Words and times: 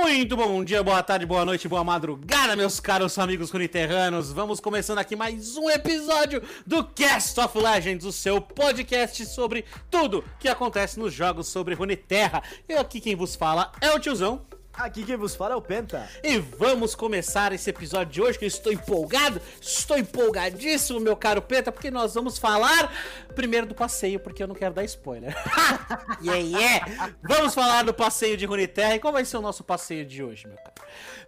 Muito 0.00 0.36
bom 0.36 0.62
dia, 0.62 0.80
boa 0.80 1.02
tarde, 1.02 1.26
boa 1.26 1.44
noite, 1.44 1.66
boa 1.66 1.82
madrugada, 1.82 2.54
meus 2.54 2.78
caros 2.78 3.18
amigos 3.18 3.50
runiterranos. 3.50 4.30
Vamos 4.30 4.60
começando 4.60 4.98
aqui 4.98 5.16
mais 5.16 5.56
um 5.56 5.68
episódio 5.68 6.40
do 6.64 6.84
Cast 6.84 7.38
of 7.40 7.58
Legends, 7.58 8.04
o 8.04 8.12
seu 8.12 8.40
podcast 8.40 9.26
sobre 9.26 9.64
tudo 9.90 10.22
que 10.38 10.48
acontece 10.48 11.00
nos 11.00 11.12
jogos 11.12 11.48
sobre 11.48 11.74
Runeterra. 11.74 12.44
E 12.68 12.74
aqui 12.74 13.00
quem 13.00 13.16
vos 13.16 13.34
fala 13.34 13.72
é 13.80 13.90
o 13.90 13.98
tiozão. 13.98 14.46
Aqui 14.78 15.04
quem 15.04 15.16
vos 15.16 15.34
fala 15.34 15.54
é 15.54 15.56
o 15.56 15.60
Penta. 15.60 16.08
E 16.22 16.38
vamos 16.38 16.94
começar 16.94 17.52
esse 17.52 17.68
episódio 17.68 18.12
de 18.12 18.22
hoje 18.22 18.38
que 18.38 18.44
eu 18.44 18.48
estou 18.48 18.72
empolgado, 18.72 19.42
estou 19.60 19.98
empolgadíssimo, 19.98 21.00
meu 21.00 21.16
caro 21.16 21.42
Penta, 21.42 21.72
porque 21.72 21.90
nós 21.90 22.14
vamos 22.14 22.38
falar 22.38 22.92
primeiro 23.34 23.66
do 23.66 23.74
passeio, 23.74 24.20
porque 24.20 24.40
eu 24.40 24.46
não 24.46 24.54
quero 24.54 24.72
dar 24.72 24.84
spoiler. 24.84 25.34
yeah, 26.22 26.40
yeah! 26.40 27.12
Vamos 27.24 27.54
falar 27.54 27.82
do 27.82 27.92
passeio 27.92 28.36
de 28.36 28.46
Runeterra 28.46 28.94
e 28.94 29.00
qual 29.00 29.12
vai 29.12 29.24
ser 29.24 29.38
o 29.38 29.42
nosso 29.42 29.64
passeio 29.64 30.06
de 30.06 30.22
hoje, 30.22 30.46
meu 30.46 30.56
caro? 30.56 30.77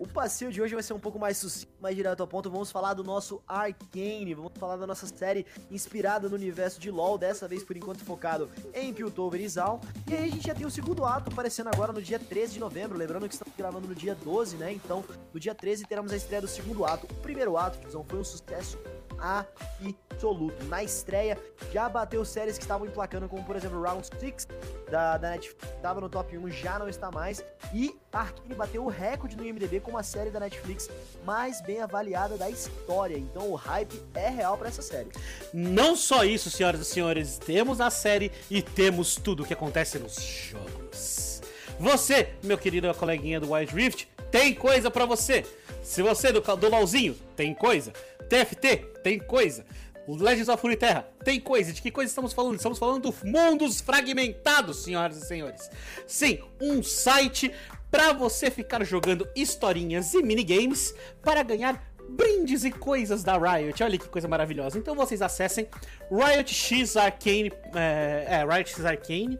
O 0.01 0.07
passeio 0.07 0.51
de 0.51 0.63
hoje 0.63 0.73
vai 0.73 0.83
ser 0.83 0.95
um 0.95 0.99
pouco 0.99 1.19
mais 1.19 1.37
sucinto, 1.37 1.71
mais 1.79 1.95
direto 1.95 2.23
ao 2.23 2.27
ponto. 2.27 2.51
Vamos 2.51 2.71
falar 2.71 2.95
do 2.95 3.05
nosso 3.05 3.43
Arcane, 3.47 4.33
vamos 4.33 4.53
falar 4.59 4.79
da 4.79 4.87
nossa 4.87 5.07
série 5.07 5.45
inspirada 5.71 6.27
no 6.27 6.37
universo 6.37 6.81
de 6.81 6.91
LoL, 6.91 7.19
dessa 7.19 7.47
vez 7.47 7.63
por 7.63 7.77
enquanto 7.77 8.03
focado 8.03 8.49
em 8.73 8.95
Piltover 8.95 9.39
e 9.39 9.47
Zal. 9.47 9.79
E 10.11 10.15
aí 10.15 10.25
a 10.25 10.33
gente 10.33 10.47
já 10.47 10.55
tem 10.55 10.65
o 10.65 10.71
segundo 10.71 11.05
ato 11.05 11.31
aparecendo 11.31 11.69
agora 11.69 11.93
no 11.93 12.01
dia 12.01 12.19
13 12.19 12.55
de 12.55 12.61
novembro, 12.61 12.97
lembrando 12.97 13.29
que 13.29 13.35
estamos 13.35 13.55
gravando 13.55 13.87
no 13.87 13.95
dia 13.95 14.15
12, 14.15 14.57
né? 14.57 14.73
Então, 14.73 15.05
no 15.35 15.39
dia 15.39 15.55
13 15.55 15.85
teremos 15.85 16.13
a 16.13 16.17
estreia 16.17 16.41
do 16.41 16.49
segundo 16.49 16.87
ato. 16.87 17.05
O 17.05 17.21
primeiro 17.21 17.59
ato, 17.59 17.79
foi 18.09 18.19
um 18.19 18.25
sucesso 18.25 18.79
absoluto. 19.21 20.65
Na 20.65 20.83
estreia, 20.83 21.39
já 21.73 21.89
bateu 21.89 22.25
séries 22.25 22.57
que 22.57 22.65
estavam 22.65 22.87
emplacando, 22.87 23.29
como 23.29 23.45
por 23.45 23.57
exemplo 23.57 23.81
Round 23.81 24.07
6 24.19 24.49
da, 24.91 25.17
da 25.17 25.31
Netflix, 25.31 25.69
estava 25.77 26.01
no 26.01 26.09
top 26.09 26.37
1, 26.37 26.51
já 26.51 26.79
não 26.79 26.89
está 26.89 27.11
mais. 27.11 27.45
E 27.73 27.95
Arkane 28.13 28.55
bateu 28.55 28.85
o 28.85 28.89
recorde 28.89 29.37
no 29.37 29.45
IMDB 29.45 29.81
como 29.81 29.99
a 29.99 30.03
série 30.03 30.31
da 30.31 30.41
Netflix 30.41 30.91
mais 31.25 31.61
bem 31.63 31.81
avaliada 31.81 32.37
da 32.37 32.51
história. 32.51 33.17
Então 33.17 33.51
o 33.51 33.55
hype 33.55 34.03
é 34.15 34.29
real 34.29 34.59
para 34.59 34.69
essa 34.69 34.83
série. 34.83 35.11
Não 35.53 35.95
só 35.97 36.25
isso, 36.25 36.51
senhoras 36.51 36.81
e 36.81 36.85
senhores, 36.85 37.39
temos 37.39 37.81
a 37.81 37.91
série 37.91 38.33
e 38.51 38.63
temos 38.63 39.17
tudo 39.17 39.43
o 39.43 39.47
que 39.47 39.55
acontece 39.55 39.99
nos 39.99 40.17
jogos. 40.21 41.41
Você, 41.79 42.35
meu 42.43 42.59
querido 42.59 42.93
coleguinha 42.95 43.41
do 43.41 43.53
Wild 43.53 43.75
Rift, 43.75 44.07
tem 44.31 44.55
coisa 44.55 44.91
para 44.91 45.07
você. 45.07 45.47
Se 45.83 46.03
você 46.03 46.29
é 46.29 46.33
do, 46.33 46.41
do 46.41 46.69
LOLzinho, 46.69 47.15
tem 47.35 47.55
coisa. 47.55 47.93
TFT, 48.31 48.77
tem 49.03 49.19
coisa. 49.19 49.67
Legends 50.09 50.49
of 50.49 50.63
Runeterra, 50.63 51.07
tem 51.25 51.39
coisa. 51.39 51.73
De 51.73 51.83
que 51.83 51.91
coisa 51.91 52.11
estamos 52.11 52.33
falando? 52.33 52.57
Estamos 52.57 52.79
falando 52.79 53.03
do 53.11 53.15
Mundos 53.25 53.81
Fragmentados, 53.81 54.83
senhoras 54.83 55.19
e 55.19 55.27
senhores. 55.27 55.71
Sim, 56.07 56.41
um 56.61 56.83
site 56.83 57.53
para 57.91 58.13
você 58.13 58.51
ficar 58.51 58.83
jogando 58.85 59.29
historinhas 59.37 60.15
e 60.15 60.23
minigames 60.23 60.95
para 61.23 61.43
ganhar 61.43 61.93
brindes 62.09 62.65
e 62.65 62.73
coisas 62.73 63.23
da 63.23 63.37
Riot. 63.37 63.83
Olha 63.83 63.99
que 63.99 64.09
coisa 64.09 64.27
maravilhosa. 64.27 64.79
Então 64.79 64.95
vocês 64.95 65.23
acessem 65.23 65.69
Riot 66.11 66.53
X 66.53 66.97
Arcane. 66.97 67.53
É, 67.75 68.27
é 68.29 68.45
Riot 68.45 68.71
X 68.71 68.85
Arcane. 68.85 69.39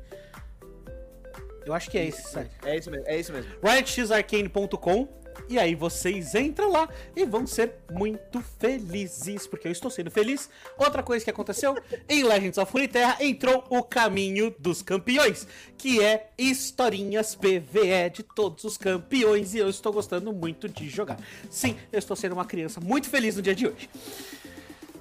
Eu 1.65 1.75
acho 1.75 1.91
que 1.91 1.99
é 1.99 2.07
esse 2.07 2.23
site. 2.23 2.51
É 2.65 2.77
isso 2.77 2.91
mesmo. 2.91 3.07
É 3.07 3.19
isso 3.19 3.33
mesmo. 3.33 3.51
RiotXArcane.com 3.63 5.20
e 5.49 5.59
aí 5.59 5.75
vocês 5.75 6.35
entram 6.35 6.71
lá 6.71 6.89
e 7.15 7.25
vão 7.25 7.47
ser 7.47 7.75
muito 7.91 8.41
felizes, 8.59 9.47
porque 9.47 9.69
eu 9.69 9.73
estou 9.73 9.91
sendo 9.91 10.11
feliz. 10.11 10.49
Outra 10.79 11.03
coisa 11.03 11.25
que 11.25 11.31
aconteceu, 11.31 11.77
em 12.09 12.23
Legends 12.23 12.59
of 12.59 12.73
Runeterra 12.73 13.17
entrou 13.21 13.65
o 13.69 13.83
caminho 13.83 14.55
dos 14.59 14.83
campeões, 14.83 15.47
que 15.77 16.03
é 16.03 16.31
historinhas 16.39 17.35
PVE 17.35 18.11
de 18.13 18.23
todos 18.23 18.65
os 18.65 18.77
campeões, 18.77 19.55
e 19.55 19.59
eu 19.59 19.69
estou 19.69 19.93
gostando 19.93 20.33
muito 20.33 20.69
de 20.69 20.89
jogar. 20.89 21.19
Sim, 21.51 21.77
eu 21.93 21.99
estou 21.99 22.17
sendo 22.17 22.33
uma 22.33 22.45
criança 22.45 22.81
muito 22.81 23.09
feliz 23.09 23.37
no 23.37 23.43
dia 23.43 23.55
de 23.55 23.67
hoje. 23.67 23.89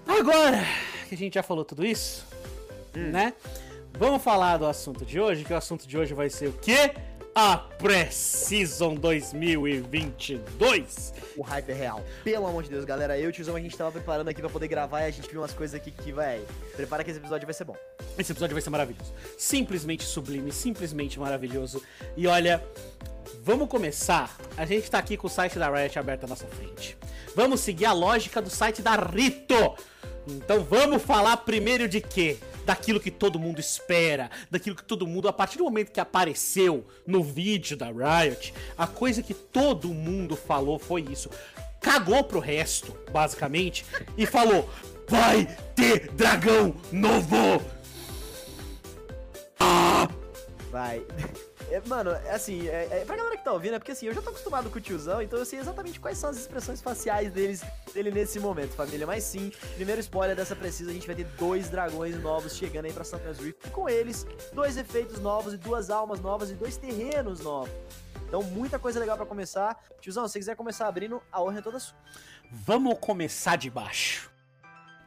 Agora 0.07 0.63
que 1.07 1.16
a 1.16 1.17
gente 1.17 1.33
já 1.33 1.44
falou 1.44 1.66
tudo 1.66 1.85
isso, 1.85 2.25
hum. 2.95 3.09
né? 3.11 3.33
Vamos 3.97 4.23
falar 4.23 4.57
do 4.57 4.66
assunto 4.66 5.03
de 5.03 5.19
hoje, 5.19 5.44
que 5.44 5.51
o 5.51 5.57
assunto 5.57 5.88
de 5.88 5.97
hoje 5.97 6.13
vai 6.13 6.29
ser 6.29 6.47
o 6.47 6.53
quê? 6.53 6.94
A 7.41 7.57
Precision 7.57 8.95
2022. 8.95 11.13
O 11.38 11.41
hype 11.41 11.69
é 11.69 11.73
real. 11.73 12.03
Pelo 12.22 12.45
amor 12.45 12.63
de 12.63 12.69
Deus, 12.69 12.83
galera. 12.83 13.17
Eu 13.17 13.27
e 13.27 13.29
o 13.29 13.31
tiozão 13.31 13.55
a 13.55 13.59
gente 13.61 13.77
tava 13.77 13.94
preparando 13.94 14.27
aqui 14.27 14.41
pra 14.41 14.50
poder 14.50 14.67
gravar 14.67 15.03
e 15.03 15.05
a 15.05 15.09
gente 15.09 15.29
viu 15.29 15.39
umas 15.39 15.53
coisas 15.53 15.73
aqui 15.73 15.89
que, 15.89 16.11
vai. 16.11 16.41
Prepara 16.75 17.01
que 17.01 17.11
esse 17.11 17.19
episódio 17.19 17.47
vai 17.47 17.53
ser 17.53 17.63
bom. 17.63 17.78
Esse 18.17 18.33
episódio 18.33 18.53
vai 18.53 18.61
ser 18.61 18.69
maravilhoso. 18.69 19.13
Simplesmente 19.38 20.03
sublime, 20.03 20.51
simplesmente 20.51 21.17
maravilhoso. 21.17 21.81
E 22.17 22.28
olha, 22.28 22.61
vamos 23.41 23.69
começar. 23.69 24.35
A 24.57 24.66
gente 24.66 24.91
tá 24.91 24.99
aqui 24.99 25.16
com 25.16 25.28
o 25.28 25.29
site 25.29 25.57
da 25.57 25.69
Riot 25.69 25.97
aberto 25.97 26.25
à 26.25 26.28
nossa 26.28 26.45
frente. 26.45 26.97
Vamos 27.33 27.61
seguir 27.61 27.85
a 27.85 27.94
lógica 27.94 28.41
do 28.41 28.49
site 28.49 28.81
da 28.81 28.97
Rito. 28.97 29.78
Então 30.28 30.61
vamos 30.61 31.01
falar 31.01 31.38
primeiro 31.38 31.88
de 31.88 32.01
quê? 32.01 32.38
Daquilo 32.69 33.00
que 33.00 33.09
todo 33.09 33.40
mundo 33.40 33.59
espera, 33.59 34.30
daquilo 34.52 34.75
que 34.75 34.84
todo 34.84 35.07
mundo, 35.07 35.28
a 35.28 35.34
partir 35.34 35.57
do 35.57 35.63
momento 35.63 35.91
que 35.91 36.00
apareceu 36.00 36.85
no 37.03 37.24
vídeo 37.24 37.75
da 37.75 37.88
Riot, 37.88 38.53
a 38.78 38.85
coisa 38.85 39.24
que 39.24 39.34
todo 39.34 39.88
mundo 39.88 40.35
falou 40.35 40.78
foi 40.78 41.02
isso. 41.02 41.31
Cagou 41.81 42.24
pro 42.24 42.40
resto, 42.40 42.96
basicamente, 43.12 43.84
e 44.16 44.28
falou: 44.28 44.69
vai 45.08 45.47
ter 45.74 46.12
dragão 46.12 46.75
novo! 46.91 47.59
Ah! 49.59 50.08
Vai. 50.69 51.02
É, 51.72 51.81
mano, 51.88 52.12
é 52.12 52.31
assim, 52.31 52.68
é, 52.68 52.88
é, 52.91 53.06
pra 53.06 53.16
galera 53.16 53.38
que 53.38 53.44
tá 53.44 53.53
ouvindo, 53.53 53.75
é 53.75 53.80
porque 53.80 53.91
assim, 53.91 54.07
eu 54.07 54.13
já 54.13 54.22
tô 54.22 54.30
acostumado 54.31 54.69
com 54.69 54.78
o 54.78 54.81
tiozão, 54.81 55.22
então 55.22 55.38
eu 55.38 55.46
sei 55.46 55.59
exatamente 55.59 56.00
quais 56.00 56.18
são 56.18 56.30
as 56.30 56.38
expressões 56.38 56.81
faciais 56.81 57.31
deles, 57.31 57.63
dele 57.94 58.12
nesse 58.12 58.40
momento, 58.40 58.72
família. 58.74 59.06
Mas 59.06 59.24
sim, 59.24 59.52
primeiro 59.75 60.02
spoiler 60.02 60.35
dessa 60.35 60.56
precisa, 60.56 60.90
a 60.90 60.94
gente 60.94 61.06
vai 61.06 61.16
ter 61.16 61.25
dois 61.38 61.69
dragões 61.69 62.19
novos 62.22 62.56
chegando 62.56 62.85
aí 62.85 62.94
pra 62.94 63.03
Santos 63.03 63.38
Rift. 63.38 63.68
E 63.68 63.69
com 63.69 63.88
eles, 63.88 64.25
dois 64.52 64.78
efeitos 64.78 65.19
novos 65.19 65.53
e 65.53 65.58
duas 65.58 65.90
almas 65.90 66.19
novas 66.19 66.50
e 66.50 66.56
dois 66.56 66.75
terrenos 66.75 67.41
novos. 67.41 67.72
Então, 68.28 68.44
muita 68.44 68.78
coisa 68.78 69.00
legal 69.00 69.18
para 69.18 69.25
começar. 69.25 69.75
Tiozão, 70.00 70.28
se 70.28 70.38
quiser 70.38 70.56
começar 70.56 70.88
abrindo, 70.88 71.22
a 71.31 71.41
honra 71.41 71.59
é 71.59 71.62
toda 71.62 71.79
sua. 71.79 71.97
Vamos 72.52 72.97
começar 73.00 73.56
de 73.56 73.69
baixo. 73.72 74.29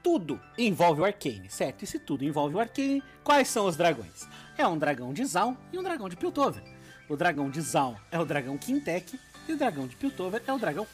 Tudo 0.02 0.40
envolve 0.58 1.00
o 1.00 1.04
Arcane, 1.04 1.48
certo? 1.48 1.84
E 1.84 1.86
se 1.86 2.00
tudo 2.00 2.24
envolve 2.24 2.56
o 2.56 2.60
Arcane, 2.60 3.00
quais 3.22 3.46
são 3.46 3.66
os 3.66 3.76
dragões? 3.76 4.26
É 4.56 4.66
um 4.66 4.78
dragão 4.78 5.12
de 5.12 5.24
Zaun 5.24 5.56
e 5.72 5.78
um 5.78 5.82
dragão 5.82 6.08
de 6.08 6.16
Piltover. 6.16 6.62
O 7.08 7.16
dragão 7.16 7.50
de 7.50 7.60
Zaun 7.60 7.96
é 8.10 8.18
o 8.18 8.24
dragão 8.24 8.56
Quintec 8.56 9.18
e 9.48 9.52
o 9.52 9.56
dragão 9.56 9.86
de 9.86 9.96
Piltover 9.96 10.42
é 10.46 10.52
o 10.52 10.58
dragão. 10.58 10.86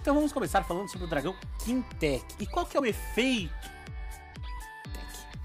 Então 0.00 0.14
vamos 0.14 0.32
começar 0.32 0.62
falando 0.64 0.88
sobre 0.88 1.06
o 1.06 1.10
dragão 1.10 1.36
Quintec. 1.62 2.24
E 2.38 2.46
qual 2.46 2.64
que 2.64 2.76
é 2.76 2.80
o 2.80 2.86
efeito? 2.86 3.52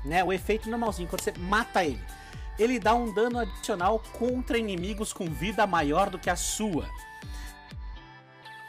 Né? 0.06 0.24
O 0.24 0.32
efeito 0.32 0.70
normalzinho, 0.70 1.10
quando 1.10 1.22
você 1.22 1.34
mata 1.38 1.84
ele. 1.84 2.02
Ele 2.58 2.80
dá 2.80 2.94
um 2.94 3.14
dano 3.14 3.40
adicional 3.40 4.02
contra 4.14 4.58
inimigos 4.58 5.12
com 5.12 5.26
vida 5.26 5.68
maior 5.68 6.10
do 6.10 6.18
que 6.18 6.30
a 6.30 6.38
sua. 6.38 6.88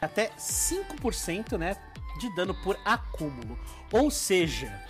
Até 0.02 0.30
5% 0.30 1.56
né, 1.56 1.76
de 2.18 2.34
dano 2.34 2.54
por 2.62 2.76
acúmulo. 2.84 3.56
Ou 3.92 4.10
seja, 4.10 4.84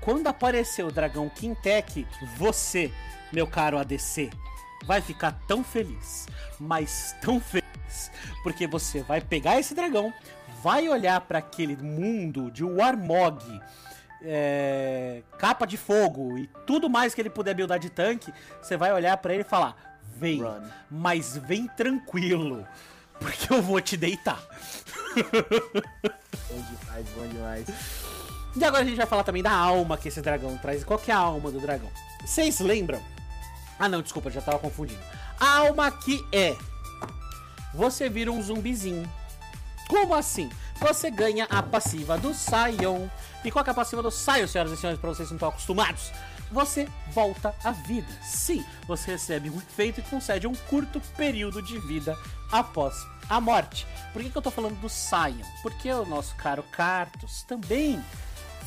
quando 0.00 0.26
aparecer 0.26 0.84
o 0.84 0.90
dragão 0.90 1.28
Quintec, 1.28 2.06
você, 2.36 2.90
meu 3.32 3.46
caro 3.46 3.78
ADC, 3.78 4.30
vai 4.84 5.00
ficar 5.00 5.32
tão 5.46 5.62
feliz, 5.62 6.26
mas 6.58 7.14
tão 7.20 7.38
feliz, 7.40 8.10
porque 8.42 8.66
você 8.66 9.02
vai 9.02 9.20
pegar 9.20 9.58
esse 9.58 9.74
dragão, 9.74 10.12
vai 10.62 10.88
olhar 10.88 11.20
para 11.20 11.38
aquele 11.38 11.76
mundo 11.76 12.50
de 12.50 12.64
Warmog, 12.64 13.60
é, 14.22 15.22
capa 15.38 15.66
de 15.66 15.76
fogo 15.76 16.36
e 16.38 16.46
tudo 16.66 16.88
mais 16.90 17.14
que 17.14 17.20
ele 17.20 17.30
puder 17.30 17.54
buildar 17.54 17.78
de 17.78 17.90
tanque, 17.90 18.32
você 18.60 18.76
vai 18.76 18.92
olhar 18.92 19.16
para 19.18 19.32
ele 19.32 19.42
e 19.42 19.48
falar: 19.48 19.98
vem, 20.16 20.42
Run. 20.42 20.62
mas 20.90 21.36
vem 21.36 21.66
tranquilo, 21.66 22.66
porque 23.18 23.52
eu 23.52 23.62
vou 23.62 23.80
te 23.80 23.96
deitar. 23.96 24.40
bom 25.14 26.62
demais, 26.62 27.06
bom 27.14 27.26
demais. 27.28 27.66
E 28.56 28.64
agora 28.64 28.82
a 28.82 28.86
gente 28.86 28.96
vai 28.96 29.06
falar 29.06 29.22
também 29.22 29.42
da 29.42 29.52
alma 29.52 29.96
que 29.96 30.08
esse 30.08 30.20
dragão 30.20 30.56
traz. 30.58 30.82
Qual 30.82 30.98
que 30.98 31.10
é 31.10 31.14
a 31.14 31.18
alma 31.18 31.50
do 31.50 31.60
dragão? 31.60 31.90
Vocês 32.24 32.58
lembram? 32.60 33.00
Ah 33.78 33.88
não, 33.88 34.02
desculpa, 34.02 34.30
já 34.30 34.40
tava 34.40 34.58
confundindo. 34.58 35.00
A 35.38 35.58
alma 35.58 35.90
que 35.90 36.24
é. 36.32 36.56
Você 37.72 38.08
vira 38.08 38.30
um 38.32 38.42
zumbizinho. 38.42 39.08
Como 39.88 40.14
assim? 40.14 40.50
Você 40.80 41.10
ganha 41.10 41.46
a 41.48 41.62
passiva 41.62 42.18
do 42.18 42.34
Sion. 42.34 43.08
E 43.44 43.50
qual 43.50 43.64
que 43.64 43.70
é 43.70 43.72
a 43.72 43.74
passiva 43.74 44.02
do 44.02 44.10
Sion, 44.10 44.46
senhoras 44.46 44.72
e 44.72 44.76
senhores, 44.76 45.00
pra 45.00 45.10
vocês 45.10 45.30
não 45.30 45.36
estão 45.36 45.48
acostumados? 45.48 46.10
Você 46.50 46.88
volta 47.12 47.54
à 47.62 47.70
vida. 47.70 48.08
Sim, 48.22 48.64
você 48.86 49.12
recebe 49.12 49.48
um 49.48 49.58
efeito 49.58 50.00
e 50.00 50.02
concede 50.02 50.46
um 50.46 50.54
curto 50.54 51.00
período 51.16 51.62
de 51.62 51.78
vida 51.78 52.18
após 52.50 52.94
a 53.28 53.40
morte. 53.40 53.86
Por 54.12 54.20
que, 54.20 54.30
que 54.30 54.36
eu 54.36 54.42
tô 54.42 54.50
falando 54.50 54.78
do 54.80 54.88
Sion? 54.88 55.46
Porque 55.62 55.90
o 55.92 56.04
nosso 56.04 56.34
caro 56.36 56.64
Cartus 56.72 57.44
também 57.44 58.02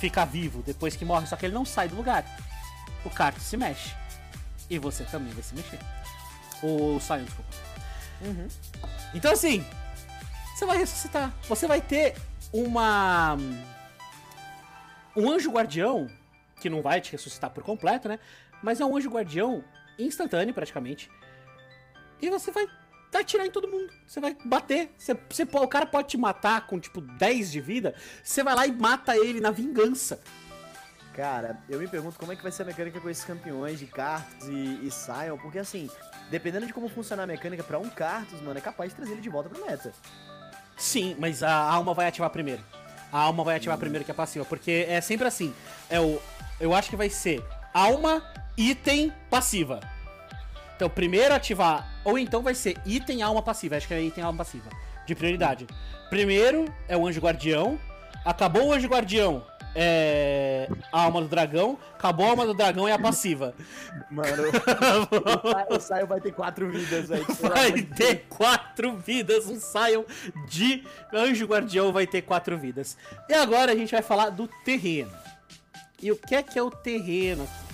fica 0.04 0.26
vivo 0.26 0.62
depois 0.62 0.98
que 0.98 1.06
morre, 1.06 1.26
só 1.28 1.38
que 1.38 1.46
ele 1.46 1.54
não 1.54 1.64
sai 1.64 1.88
do 1.88 1.96
lugar. 1.96 2.26
O 3.06 3.10
Carto 3.10 3.40
se 3.40 3.56
mexe. 3.56 3.96
E 4.70 4.78
você 4.78 5.06
também 5.06 5.32
vai 5.32 5.42
se 5.42 5.56
mexer. 5.56 5.80
O 6.62 7.00
Sion, 7.00 7.24
desculpa. 7.24 7.50
Uhum. 8.22 8.48
Então 9.14 9.32
assim, 9.32 9.66
você 10.54 10.66
vai 10.66 10.78
ressuscitar. 10.78 11.34
Você 11.48 11.68
vai 11.68 11.80
ter 11.80 12.18
uma. 12.52 13.38
Um 15.16 15.32
anjo 15.32 15.50
guardião, 15.50 16.10
que 16.60 16.70
não 16.70 16.82
vai 16.82 17.00
te 17.00 17.14
ressuscitar 17.14 17.52
por 17.52 17.64
completo, 17.64 18.10
né? 18.10 18.20
Mas 18.62 18.82
é 18.82 18.86
um 18.86 18.98
anjo 18.98 19.10
guardião 19.10 19.64
instantâneo, 19.98 20.54
praticamente. 20.54 21.10
E 22.22 22.30
você 22.30 22.52
vai 22.52 22.68
atirar 23.22 23.46
em 23.46 23.52
todo 23.52 23.68
mundo. 23.68 23.92
Você 24.06 24.20
vai 24.20 24.36
bater. 24.46 24.92
Você, 24.98 25.18
você, 25.30 25.44
o 25.44 25.68
cara 25.68 25.86
pode 25.86 26.10
te 26.10 26.18
matar 26.18 26.68
com, 26.68 26.80
tipo, 26.80 27.02
10 27.02 27.52
de 27.52 27.62
vida. 27.62 27.96
Você 28.24 28.44
vai 28.44 28.56
lá 28.56 28.68
e 28.68 28.72
mata 28.72 29.16
ele 29.16 29.40
na 29.40 29.52
vingança. 29.52 30.20
Cara, 31.14 31.60
eu 31.70 31.80
me 31.80 31.88
pergunto 31.88 32.18
como 32.18 32.32
é 32.32 32.36
que 32.36 32.42
vai 32.42 32.52
ser 32.52 32.64
a 32.64 32.66
mecânica 32.66 33.00
com 33.00 33.08
esses 33.08 33.24
campeões 33.24 33.78
de 33.78 33.86
Cartus 33.86 34.48
e, 34.48 34.88
e 34.88 34.90
Sion, 34.90 35.38
porque 35.38 35.60
assim, 35.60 35.88
dependendo 36.32 36.66
de 36.66 36.74
como 36.74 36.90
funcionar 36.90 37.24
a 37.24 37.28
mecânica 37.28 37.64
pra 37.64 37.78
um 37.78 37.88
Cartus, 37.88 38.42
mano, 38.42 38.58
é 38.58 38.62
capaz 38.62 38.90
de 38.90 38.96
trazer 38.96 39.12
ele 39.12 39.22
de 39.22 39.30
volta 39.30 39.48
pro 39.48 39.64
meta. 39.64 39.94
Sim, 40.76 41.16
mas 41.20 41.44
a 41.44 41.54
alma 41.54 41.94
vai 41.94 42.08
ativar 42.08 42.32
primeiro. 42.32 42.64
A 43.12 43.20
alma 43.20 43.44
vai 43.44 43.58
ativar 43.58 43.78
hum. 43.78 43.80
primeiro 43.80 44.04
que 44.04 44.10
é 44.10 44.14
passiva, 44.14 44.44
porque 44.44 44.88
é 44.90 45.00
sempre 45.02 45.28
assim. 45.28 45.54
É 45.88 46.00
o, 46.00 46.20
eu 46.60 46.74
acho 46.74 46.90
que 46.90 46.96
vai 46.96 47.12
ser 47.12 47.46
alma, 47.72 48.24
item, 48.58 49.14
passiva. 49.30 49.80
Então, 50.76 50.90
primeiro 50.90 51.34
ativar, 51.34 51.88
ou 52.04 52.18
então 52.18 52.42
vai 52.42 52.56
ser 52.56 52.78
item, 52.86 53.22
alma, 53.22 53.42
passiva. 53.42 53.78
Acho 53.78 53.88
que 53.88 53.94
é 53.94 54.02
item, 54.02 54.24
alma, 54.24 54.40
passiva. 54.40 54.70
De 55.06 55.16
prioridade. 55.16 55.68
Primeiro 56.10 56.66
é 56.88 56.98
o 56.98 57.08
anjo 57.08 57.20
guardião. 57.20 57.80
Acabou 58.26 58.68
o 58.68 58.74
anjo 58.74 58.88
guardião, 58.88 59.44
é, 59.76 60.70
a 60.92 61.02
alma 61.02 61.22
do 61.22 61.28
dragão, 61.28 61.78
acabou 61.94 62.28
a 62.28 62.30
alma 62.30 62.46
do 62.46 62.54
dragão 62.54 62.88
e 62.88 62.92
a 62.92 63.00
passiva. 63.00 63.54
Mano, 64.10 64.44
o 65.70 65.80
Sion 65.80 66.06
vai 66.06 66.22
ter 66.22 66.32
quatro 66.32 66.70
vidas 66.70 67.12
aí. 67.12 67.26
Vai 67.42 67.82
ter 67.82 68.26
quatro 68.30 68.96
vidas, 68.96 69.48
um 69.48 69.60
Sion 69.60 70.04
de 70.48 70.84
anjo 71.12 71.46
guardião 71.46 71.92
vai 71.92 72.06
ter 72.06 72.22
quatro 72.22 72.58
vidas. 72.58 72.98
E 73.28 73.34
agora 73.34 73.72
a 73.72 73.76
gente 73.76 73.92
vai 73.92 74.02
falar 74.02 74.30
do 74.30 74.48
terreno. 74.64 75.12
E 76.02 76.12
o 76.12 76.16
que 76.16 76.36
é 76.36 76.44
que 76.44 76.60
é 76.60 76.62
o 76.62 76.70
terreno 76.70 77.44
aqui? 77.44 77.73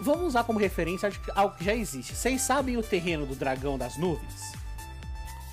Vamos 0.00 0.28
usar 0.28 0.44
como 0.44 0.58
referência 0.58 1.12
algo 1.34 1.56
que 1.56 1.64
já 1.64 1.74
existe. 1.74 2.14
Vocês 2.14 2.42
sabem 2.42 2.76
o 2.76 2.82
terreno 2.82 3.26
do 3.26 3.34
dragão 3.34 3.78
das 3.78 3.96
nuvens? 3.96 4.52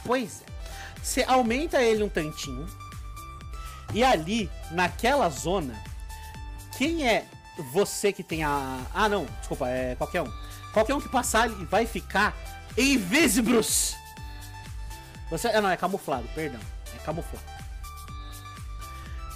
Pois 0.05 0.41
é. 0.41 0.57
Você 1.03 1.23
aumenta 1.23 1.81
ele 1.81 2.03
um 2.03 2.09
tantinho 2.09 2.67
e 3.93 4.03
ali, 4.03 4.49
naquela 4.71 5.29
zona, 5.29 5.73
quem 6.77 7.07
é 7.07 7.25
você 7.71 8.11
que 8.11 8.23
tem 8.23 8.43
a. 8.43 8.79
Ah, 8.93 9.07
não, 9.07 9.25
desculpa, 9.39 9.67
é 9.67 9.95
qualquer 9.95 10.21
um. 10.21 10.31
Qualquer 10.73 10.93
um 10.93 11.01
que 11.01 11.09
passar 11.09 11.43
ali 11.43 11.65
vai 11.65 11.85
ficar 11.85 12.35
invisibros. 12.77 13.95
Você. 15.29 15.47
Ah, 15.47 15.61
não, 15.61 15.69
é 15.69 15.77
camuflado, 15.77 16.27
perdão. 16.35 16.59
É 16.95 16.99
camuflado. 16.99 17.45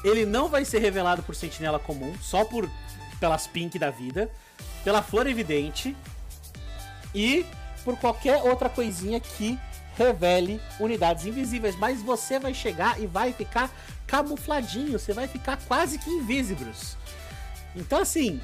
Ele 0.04 0.26
não 0.26 0.50
vai 0.50 0.66
ser 0.66 0.80
revelado 0.80 1.24
por 1.24 1.36
sentinela 1.36 1.80
comum, 1.80 2.14
só 2.22 2.44
por 2.44 2.70
pelas 3.20 3.46
pink 3.46 3.78
da 3.78 3.92
vida, 3.92 4.32
pela 4.84 5.02
flor 5.02 5.28
evidente 5.28 5.96
e 7.14 7.46
por 7.84 7.98
qualquer 7.98 8.38
outra 8.44 8.70
coisinha 8.70 9.20
que 9.20 9.60
revele 9.98 10.62
unidades 10.80 11.26
invisíveis, 11.26 11.76
mas 11.76 12.02
você 12.02 12.40
vai 12.40 12.54
chegar 12.54 13.00
e 13.00 13.06
vai 13.06 13.34
ficar 13.34 13.70
camufladinho, 14.08 14.98
você 14.98 15.14
vai 15.14 15.28
ficar 15.28 15.58
quase 15.68 15.98
que 15.98 16.10
invisíveis. 16.10 16.98
Então 17.76 18.00
assim, 18.00 18.42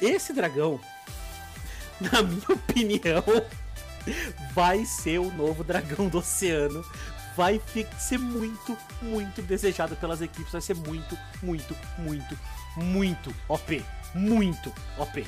esse 0.00 0.32
dragão, 0.32 0.80
na 2.00 2.22
minha 2.22 2.48
opinião, 2.50 3.24
vai 4.52 4.84
ser 4.84 5.18
o 5.18 5.30
novo 5.32 5.64
dragão 5.64 6.08
do 6.08 6.18
oceano. 6.18 6.84
Vai 7.36 7.60
ser 7.98 8.18
muito, 8.18 8.78
muito 9.02 9.42
desejado 9.42 9.96
pelas 9.96 10.20
equipes. 10.20 10.52
Vai 10.52 10.60
ser 10.60 10.74
muito, 10.76 11.18
muito, 11.42 11.76
muito, 11.98 12.38
muito 12.76 13.34
OP. 13.48 13.84
Muito 14.14 14.72
OP. 14.96 15.26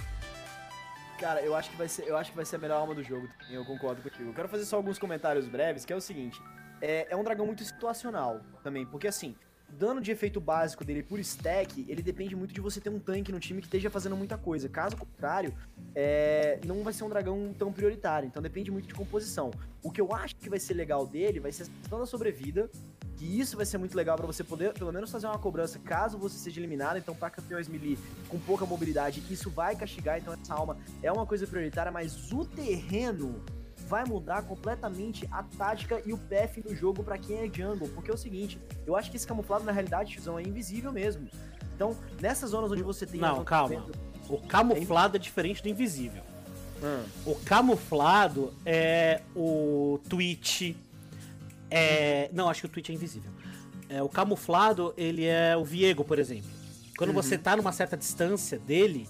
Cara, 1.19 1.41
eu 1.41 1.55
acho 1.55 1.71
que 1.71 1.77
vai 1.77 1.89
ser, 1.89 2.07
eu 2.07 2.17
acho 2.17 2.31
que 2.31 2.37
vai 2.37 2.45
ser 2.45 2.57
a 2.57 2.59
melhor 2.59 2.77
alma 2.77 2.95
do 2.95 3.03
jogo. 3.03 3.29
Eu 3.51 3.65
concordo 3.65 4.03
contigo. 4.03 4.31
Eu 4.31 4.35
quero 4.35 4.49
fazer 4.49 4.65
só 4.65 4.77
alguns 4.77 4.99
comentários 4.99 5.49
breves, 5.49 5.85
que 5.85 5.93
é 5.93 5.97
o 5.97 6.01
seguinte: 6.01 6.41
é, 6.81 7.07
é 7.11 7.17
um 7.17 7.25
dragão 7.25 7.47
muito 7.47 7.65
situacional 7.65 8.41
também, 8.63 8.85
porque 8.85 9.09
assim, 9.09 9.35
dano 9.69 10.01
de 10.01 10.11
efeito 10.11 10.41
básico 10.41 10.85
dele 10.85 11.03
por 11.03 11.19
stack, 11.19 11.85
ele 11.89 12.03
depende 12.03 12.37
muito 12.37 12.55
de 12.55 12.61
você 12.61 12.81
ter 12.81 12.91
um 12.91 12.99
tanque 12.99 13.33
no 13.33 13.41
time 13.41 13.61
que 13.61 13.67
esteja 13.67 13.91
fazendo 13.91 14.17
muita 14.17 14.37
coisa. 14.37 14.69
Caso 14.69 14.97
contrário, 14.97 15.55
é, 15.95 16.61
não 16.65 16.83
vai 16.83 16.93
ser 16.93 17.05
um 17.05 17.09
dragão 17.09 17.55
tão 17.59 17.73
prioritário. 17.73 18.27
Então 18.27 18.43
depende 18.43 18.71
muito 18.71 18.87
de 18.87 18.95
composição. 18.95 19.51
O 19.83 19.91
que 19.91 20.01
eu 20.01 20.13
acho 20.13 20.37
que 20.37 20.49
vai 20.49 20.59
ser 20.59 20.75
legal 20.75 21.07
dele 21.07 21.41
vai 21.41 21.53
ser 21.53 21.65
a 21.65 21.67
questão 21.67 21.99
da 21.99 22.07
sobrevida 22.07 22.71
que 23.17 23.25
isso 23.41 23.57
vai 23.57 23.65
ser 23.65 23.79
muito 23.79 23.97
legal 23.97 24.17
para 24.17 24.27
você 24.27 24.45
poder, 24.45 24.73
pelo 24.75 24.93
menos, 24.93 25.11
fazer 25.11 25.27
uma 25.27 25.39
cobrança 25.39 25.79
caso 25.79 26.19
você 26.19 26.37
seja 26.37 26.61
eliminado. 26.61 26.99
Então, 26.99 27.15
para 27.15 27.31
campeões 27.31 27.69
melee 27.69 27.99
com 28.29 28.39
pouca 28.39 28.67
mobilidade, 28.67 29.23
isso 29.31 29.51
vai 29.51 29.75
castigar. 29.75 30.19
Então, 30.19 30.35
essa 30.35 30.55
alma 30.55 30.77
é 31.03 31.11
uma 31.11 31.27
coisa 31.27 31.47
prioritária, 31.47 31.91
mas 31.91 32.31
o 32.33 32.45
terreno 32.45 33.43
vai 33.89 34.05
mudar 34.05 34.43
completamente 34.43 35.29
a 35.31 35.43
tática 35.43 36.03
e 36.05 36.13
o 36.13 36.19
path 36.19 36.59
do 36.63 36.75
jogo 36.75 37.03
para 37.03 37.17
quem 37.17 37.39
é 37.39 37.51
jungle. 37.53 37.89
Porque 37.89 38.11
é 38.11 38.15
o 38.15 38.19
seguinte, 38.19 38.61
eu 38.87 38.97
acho 38.97 39.11
que 39.11 39.17
esse 39.17 39.27
camuflado 39.27 39.65
na 39.65 39.73
realidade, 39.73 40.13
Tizão, 40.13 40.39
é 40.39 40.43
invisível 40.43 40.93
mesmo. 40.93 41.29
Então, 41.75 41.97
nessas 42.21 42.51
zonas 42.51 42.71
onde 42.71 42.83
você 42.83 43.07
tem. 43.07 43.21
Não, 43.21 43.45
calma. 43.45 43.87
O 44.29 44.39
camuflado 44.39 45.17
é, 45.17 45.19
é 45.19 45.21
diferente 45.21 45.63
do 45.63 45.69
invisível. 45.69 46.23
Hum. 46.83 47.05
O 47.25 47.35
camuflado 47.37 48.53
é 48.65 49.23
o 49.35 49.99
Twitch 50.09 50.75
é, 51.71 52.31
não, 52.33 52.49
acho 52.49 52.63
que 52.63 52.67
o 52.67 52.71
Twitch 52.71 52.91
é 52.91 52.93
invisível. 52.93 53.31
É, 53.89 54.03
o 54.03 54.09
camuflado, 54.09 54.93
ele 54.97 55.25
é 55.25 55.57
o 55.57 55.65
Viego, 55.65 56.05
por 56.05 56.19
exemplo. 56.19 56.51
Quando 56.97 57.11
uhum. 57.11 57.17
você 57.17 57.37
tá 57.37 57.57
numa 57.57 57.73
certa 57.73 57.97
distância 57.97 58.59
dele, 58.59 59.07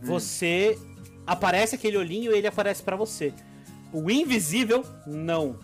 uhum. 0.00 0.06
você 0.06 0.78
aparece 1.26 1.74
aquele 1.74 1.96
olhinho 1.96 2.32
e 2.32 2.38
ele 2.38 2.46
aparece 2.46 2.82
para 2.82 2.96
você. 2.96 3.32
O 3.92 4.10
invisível, 4.10 4.84
não. 5.06 5.58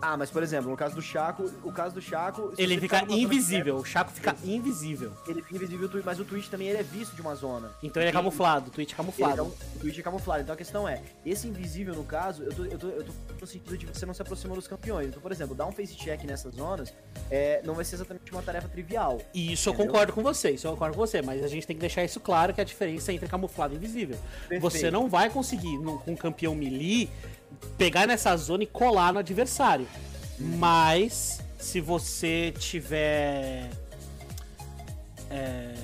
Ah, 0.00 0.16
mas 0.16 0.30
por 0.30 0.42
exemplo, 0.42 0.70
no 0.70 0.76
caso 0.76 0.94
do 0.94 1.02
Chaco, 1.02 1.50
o 1.62 1.72
caso 1.72 1.94
do 1.94 2.02
Chaco. 2.02 2.52
Ele 2.58 2.78
fica 2.78 3.04
invisível, 3.08 3.76
o 3.76 3.84
Chaco 3.84 4.10
fica 4.10 4.36
ele, 4.42 4.54
invisível. 4.54 5.12
Ele 5.26 5.42
fica 5.42 5.56
invisível, 5.56 5.90
mas 6.04 6.20
o 6.20 6.24
Twitch 6.24 6.48
também 6.48 6.68
ele 6.68 6.78
é 6.78 6.82
visto 6.82 7.14
de 7.14 7.20
uma 7.20 7.34
zona. 7.34 7.70
Então 7.82 8.02
ele 8.02 8.10
é 8.10 8.12
camuflado, 8.12 8.68
o 8.68 8.70
Twitch 8.70 8.92
é 8.92 8.96
camuflado. 8.96 9.40
É 9.40 9.42
um, 9.42 9.48
o 9.48 9.78
Twitch 9.80 9.98
é 9.98 10.02
camuflado. 10.02 10.42
Então 10.42 10.54
a 10.54 10.56
questão 10.56 10.88
é, 10.88 11.02
esse 11.24 11.48
invisível, 11.48 11.94
no 11.94 12.04
caso, 12.04 12.42
eu 12.42 12.52
tô, 12.52 12.64
eu 12.64 12.78
tô, 12.78 12.88
eu 12.88 13.04
tô 13.04 13.12
no 13.40 13.46
sentido 13.46 13.76
de 13.78 13.86
você 13.86 14.04
não 14.04 14.14
se 14.14 14.22
aproxima 14.22 14.54
dos 14.54 14.66
campeões. 14.66 15.08
Então, 15.08 15.20
por 15.20 15.32
exemplo, 15.32 15.54
dar 15.54 15.66
um 15.66 15.72
face 15.72 15.96
check 15.96 16.22
nessas 16.24 16.54
zonas 16.54 16.92
é, 17.30 17.60
não 17.64 17.74
vai 17.74 17.84
ser 17.84 17.96
exatamente 17.96 18.30
uma 18.32 18.42
tarefa 18.42 18.68
trivial. 18.68 19.20
E 19.32 19.52
isso 19.52 19.68
entendeu? 19.68 19.86
eu 19.86 19.92
concordo 19.92 20.12
com 20.12 20.22
você, 20.22 20.50
isso 20.50 20.66
eu 20.66 20.72
concordo 20.72 20.96
com 20.96 21.06
você, 21.06 21.22
mas 21.22 21.42
a 21.42 21.48
gente 21.48 21.66
tem 21.66 21.74
que 21.74 21.80
deixar 21.80 22.04
isso 22.04 22.20
claro 22.20 22.52
que 22.52 22.60
a 22.60 22.64
diferença 22.64 23.12
entre 23.12 23.28
camuflado 23.28 23.74
e 23.74 23.76
invisível. 23.76 24.18
Perfeito. 24.40 24.62
Você 24.62 24.90
não 24.90 25.08
vai 25.08 25.30
conseguir, 25.30 25.76
com 25.78 26.12
um 26.12 26.16
campeão 26.16 26.54
melee, 26.54 27.10
pegar 27.76 28.06
nessa 28.06 28.36
zona 28.36 28.64
e 28.64 28.66
colar 28.66 29.12
no 29.12 29.18
adversário. 29.18 29.86
Mas 30.38 31.40
se 31.58 31.80
você 31.80 32.52
tiver. 32.58 33.70
É... 35.30 35.74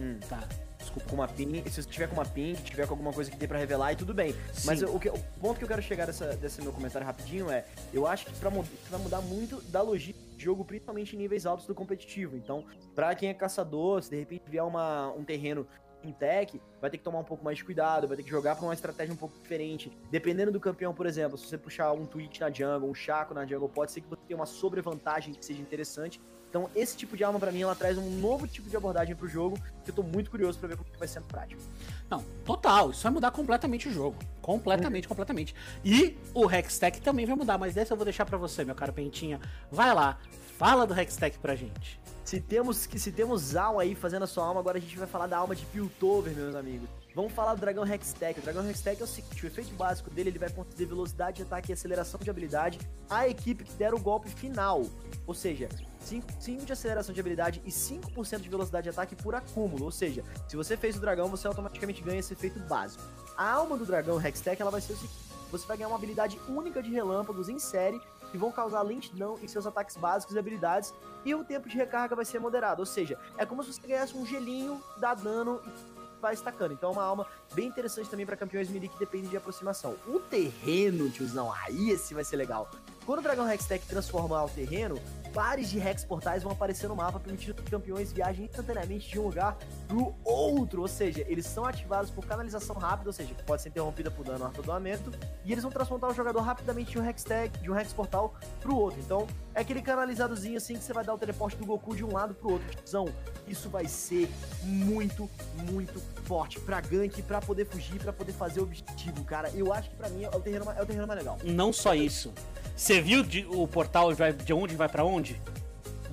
Hum. 0.00 0.18
Tá. 0.28 0.46
Desculpa, 0.78 1.08
com 1.10 1.16
uma 1.16 1.28
ping. 1.28 1.62
Se 1.68 1.82
você 1.82 1.88
tiver 1.88 2.06
com 2.08 2.14
uma 2.14 2.24
ping, 2.24 2.54
tiver 2.54 2.86
com 2.86 2.92
alguma 2.92 3.12
coisa 3.12 3.30
que 3.30 3.36
dê 3.36 3.46
pra 3.46 3.58
revelar 3.58 3.92
e 3.92 3.96
tudo 3.96 4.14
bem. 4.14 4.32
Sim. 4.52 4.66
Mas 4.66 4.82
o, 4.82 4.98
que, 4.98 5.08
o 5.08 5.18
ponto 5.40 5.58
que 5.58 5.64
eu 5.64 5.68
quero 5.68 5.82
chegar 5.82 6.06
dessa, 6.06 6.36
desse 6.36 6.62
meu 6.62 6.72
comentário 6.72 7.06
rapidinho 7.06 7.50
é: 7.50 7.64
eu 7.92 8.06
acho 8.06 8.26
que 8.26 8.32
pra, 8.32 8.50
vai 8.50 9.00
mudar 9.00 9.20
muito 9.20 9.60
da 9.70 9.82
logística 9.82 10.36
de 10.36 10.44
jogo, 10.44 10.64
principalmente 10.64 11.16
em 11.16 11.18
níveis 11.18 11.46
altos 11.46 11.66
do 11.66 11.74
competitivo. 11.74 12.36
Então, 12.36 12.64
pra 12.94 13.14
quem 13.14 13.28
é 13.28 13.34
caçador, 13.34 14.02
se 14.02 14.10
de 14.10 14.16
repente 14.16 14.44
vier 14.48 14.64
uma, 14.64 15.12
um 15.12 15.24
terreno 15.24 15.66
em 16.02 16.12
tech, 16.12 16.60
vai 16.80 16.90
ter 16.90 16.98
que 16.98 17.04
tomar 17.04 17.18
um 17.18 17.24
pouco 17.24 17.44
mais 17.44 17.58
de 17.58 17.64
cuidado, 17.64 18.06
vai 18.06 18.16
ter 18.16 18.22
que 18.22 18.30
jogar 18.30 18.56
para 18.56 18.64
uma 18.64 18.74
estratégia 18.74 19.12
um 19.12 19.16
pouco 19.16 19.38
diferente. 19.38 19.90
Dependendo 20.10 20.52
do 20.52 20.60
campeão, 20.60 20.94
por 20.94 21.06
exemplo, 21.06 21.36
se 21.36 21.46
você 21.46 21.58
puxar 21.58 21.92
um 21.92 22.06
Twitch 22.06 22.40
na 22.40 22.50
jungle, 22.50 22.88
um 22.88 22.94
Chaco 22.94 23.34
na 23.34 23.44
jungle, 23.44 23.68
pode 23.68 23.92
ser 23.92 24.00
que 24.00 24.08
você 24.08 24.22
tenha 24.26 24.38
uma 24.38 24.46
sobrevantagem 24.46 25.34
que 25.34 25.44
seja 25.44 25.60
interessante. 25.60 26.20
Então, 26.48 26.70
esse 26.74 26.96
tipo 26.96 27.14
de 27.14 27.22
arma 27.22 27.38
para 27.38 27.52
mim, 27.52 27.60
ela 27.60 27.74
traz 27.74 27.98
um 27.98 28.08
novo 28.20 28.46
tipo 28.46 28.70
de 28.70 28.76
abordagem 28.76 29.14
pro 29.14 29.28
jogo, 29.28 29.58
que 29.84 29.90
eu 29.90 29.94
tô 29.94 30.02
muito 30.02 30.30
curioso 30.30 30.58
para 30.58 30.68
ver 30.68 30.76
como 30.78 30.90
que 30.90 30.98
vai 30.98 31.06
ser 31.06 31.20
na 31.20 31.26
prática. 31.26 31.60
Não, 32.08 32.24
total, 32.44 32.90
isso 32.90 33.02
vai 33.02 33.12
mudar 33.12 33.30
completamente 33.30 33.86
o 33.88 33.92
jogo. 33.92 34.16
Completamente, 34.40 35.04
uhum. 35.04 35.08
completamente. 35.10 35.54
E 35.84 36.16
o 36.32 36.50
Hextech 36.50 37.02
também 37.02 37.26
vai 37.26 37.36
mudar, 37.36 37.58
mas 37.58 37.74
dessa 37.74 37.92
eu 37.92 37.96
vou 37.98 38.04
deixar 38.04 38.24
para 38.24 38.38
você, 38.38 38.64
meu 38.64 38.74
caro 38.74 38.94
Pentinha. 38.94 39.38
Vai 39.70 39.92
lá, 39.94 40.18
fala 40.56 40.86
do 40.86 40.98
Hextech 40.98 41.38
pra 41.38 41.54
gente. 41.54 42.00
Se 42.28 42.42
temos 42.42 42.86
que 42.86 42.98
se 42.98 43.10
temos 43.10 43.56
alma 43.56 43.80
aí 43.80 43.94
fazendo 43.94 44.24
a 44.24 44.26
sua 44.26 44.44
alma, 44.44 44.60
agora 44.60 44.76
a 44.76 44.80
gente 44.82 44.98
vai 44.98 45.08
falar 45.08 45.26
da 45.26 45.38
alma 45.38 45.56
de 45.56 45.64
Piltover, 45.64 46.30
meus 46.34 46.54
amigos. 46.54 46.86
Vamos 47.14 47.32
falar 47.32 47.54
do 47.54 47.60
Dragão 47.62 47.90
Hextech. 47.90 48.38
O 48.38 48.42
Dragão 48.42 48.68
Hextech 48.68 49.00
é 49.00 49.04
o 49.04 49.08
seguinte, 49.08 49.42
o 49.42 49.46
efeito 49.46 49.72
básico 49.72 50.10
dele 50.10 50.28
ele 50.28 50.38
vai 50.38 50.50
conceder 50.50 50.86
velocidade 50.86 51.38
de 51.38 51.44
ataque 51.44 51.70
e 51.70 51.72
aceleração 51.72 52.20
de 52.22 52.28
habilidade 52.28 52.78
à 53.08 53.26
equipe 53.26 53.64
que 53.64 53.72
der 53.72 53.94
o 53.94 53.98
golpe 53.98 54.28
final. 54.28 54.82
Ou 55.26 55.32
seja, 55.32 55.70
5, 56.00 56.26
5 56.38 56.66
de 56.66 56.72
aceleração 56.74 57.14
de 57.14 57.20
habilidade 57.20 57.62
e 57.64 57.70
5% 57.70 58.40
de 58.40 58.48
velocidade 58.50 58.84
de 58.84 58.90
ataque 58.90 59.16
por 59.16 59.34
acúmulo. 59.34 59.86
Ou 59.86 59.90
seja, 59.90 60.22
se 60.46 60.54
você 60.54 60.76
fez 60.76 60.96
o 60.96 61.00
dragão, 61.00 61.30
você 61.30 61.48
automaticamente 61.48 62.02
ganha 62.02 62.20
esse 62.20 62.34
efeito 62.34 62.60
básico. 62.60 63.02
A 63.38 63.52
alma 63.52 63.78
do 63.78 63.86
dragão 63.86 64.20
Hextech 64.22 64.60
ela 64.60 64.70
vai 64.70 64.82
ser 64.82 64.92
o 64.92 64.96
seguinte 64.96 65.28
você 65.50 65.66
vai 65.66 65.76
ganhar 65.76 65.88
uma 65.88 65.96
habilidade 65.96 66.38
única 66.48 66.82
de 66.82 66.90
relâmpagos 66.90 67.48
em 67.48 67.58
série 67.58 68.00
que 68.30 68.38
vão 68.38 68.50
causar 68.50 68.82
lentidão 68.82 69.38
em 69.42 69.48
seus 69.48 69.66
ataques 69.66 69.96
básicos 69.96 70.34
e 70.34 70.38
habilidades, 70.38 70.94
e 71.24 71.34
o 71.34 71.44
tempo 71.44 71.68
de 71.68 71.76
recarga 71.76 72.14
vai 72.14 72.24
ser 72.24 72.38
moderado. 72.38 72.80
Ou 72.80 72.86
seja, 72.86 73.18
é 73.36 73.44
como 73.44 73.62
se 73.62 73.72
você 73.72 73.86
ganhasse 73.86 74.16
um 74.16 74.24
gelinho, 74.24 74.82
dá 74.98 75.14
dano 75.14 75.60
e 75.66 76.20
vai 76.20 76.34
estacando. 76.34 76.72
Então 76.72 76.90
é 76.90 76.92
uma 76.92 77.04
alma 77.04 77.26
bem 77.54 77.66
interessante 77.66 78.08
também 78.08 78.26
para 78.26 78.36
campeões 78.36 78.68
melee 78.68 78.88
que 78.88 78.98
dependem 78.98 79.30
de 79.30 79.36
aproximação. 79.36 79.96
O 80.06 80.18
terreno, 80.18 81.10
tiozão, 81.10 81.52
aí 81.52 81.90
esse 81.90 82.14
vai 82.14 82.24
ser 82.24 82.36
legal. 82.36 82.68
Quando 83.06 83.20
o 83.20 83.22
Dragão 83.22 83.50
Hextech 83.50 83.86
transformar 83.86 84.44
o 84.44 84.48
terreno, 84.50 85.00
pares 85.32 85.70
de 85.70 85.78
Hex 85.78 86.04
portais 86.04 86.42
vão 86.42 86.52
aparecer 86.52 86.88
no 86.88 86.96
mapa, 86.96 87.18
permitindo 87.20 87.54
que 87.54 87.70
campeões 87.70 88.12
viajem 88.12 88.46
instantaneamente 88.46 89.08
de 89.08 89.18
um 89.18 89.24
lugar 89.24 89.56
pro 89.86 90.14
outro. 90.24 90.82
Ou 90.82 90.88
seja, 90.88 91.24
eles 91.28 91.46
são 91.46 91.64
ativados 91.64 92.10
por 92.10 92.26
canalização 92.26 92.76
rápida, 92.76 93.08
ou 93.08 93.12
seja, 93.12 93.34
que 93.34 93.42
pode 93.42 93.62
ser 93.62 93.68
interrompida 93.68 94.10
por 94.10 94.24
dano 94.24 94.44
ou 94.44 94.50
atordoamento, 94.50 95.12
e 95.44 95.52
eles 95.52 95.62
vão 95.62 95.72
transportar 95.72 96.10
o 96.10 96.14
jogador 96.14 96.40
rapidamente 96.40 96.90
de 96.90 96.98
um 96.98 97.08
Hextech, 97.08 97.58
de 97.58 97.70
um 97.70 97.78
Hex 97.78 97.92
portal 97.92 98.34
pro 98.60 98.76
outro. 98.76 99.00
Então, 99.00 99.26
é 99.54 99.60
aquele 99.60 99.82
canalizadozinho 99.82 100.56
assim 100.56 100.74
que 100.74 100.82
você 100.82 100.92
vai 100.92 101.04
dar 101.04 101.14
o 101.14 101.18
teleporte 101.18 101.56
do 101.56 101.66
Goku 101.66 101.96
de 101.96 102.04
um 102.04 102.12
lado 102.12 102.34
pro 102.34 102.52
outro. 102.52 102.68
Tiozão, 102.76 103.08
isso 103.46 103.68
vai 103.68 103.86
ser 103.86 104.28
muito, 104.62 105.28
muito 105.70 106.00
forte 106.24 106.60
pra 106.60 106.80
gank, 106.80 107.22
pra 107.22 107.40
poder 107.40 107.66
fugir, 107.66 107.98
pra 108.00 108.12
poder 108.12 108.32
fazer 108.32 108.60
o 108.60 108.64
objetivo, 108.64 109.24
cara. 109.24 109.50
Eu 109.54 109.72
acho 109.72 109.90
que 109.90 109.96
pra 109.96 110.08
mim 110.08 110.24
é 110.24 110.28
o 110.28 110.40
terreno, 110.40 110.70
é 110.70 110.82
o 110.82 110.86
terreno 110.86 111.06
mais 111.06 111.18
legal. 111.18 111.38
Não 111.44 111.72
só 111.72 111.94
isso. 111.94 112.32
Você 112.76 113.00
viu 113.00 113.24
de, 113.24 113.44
o 113.50 113.66
portal 113.66 114.10
de 114.14 114.52
onde 114.52 114.76
vai 114.76 114.88
para 114.88 115.04
onde? 115.04 115.17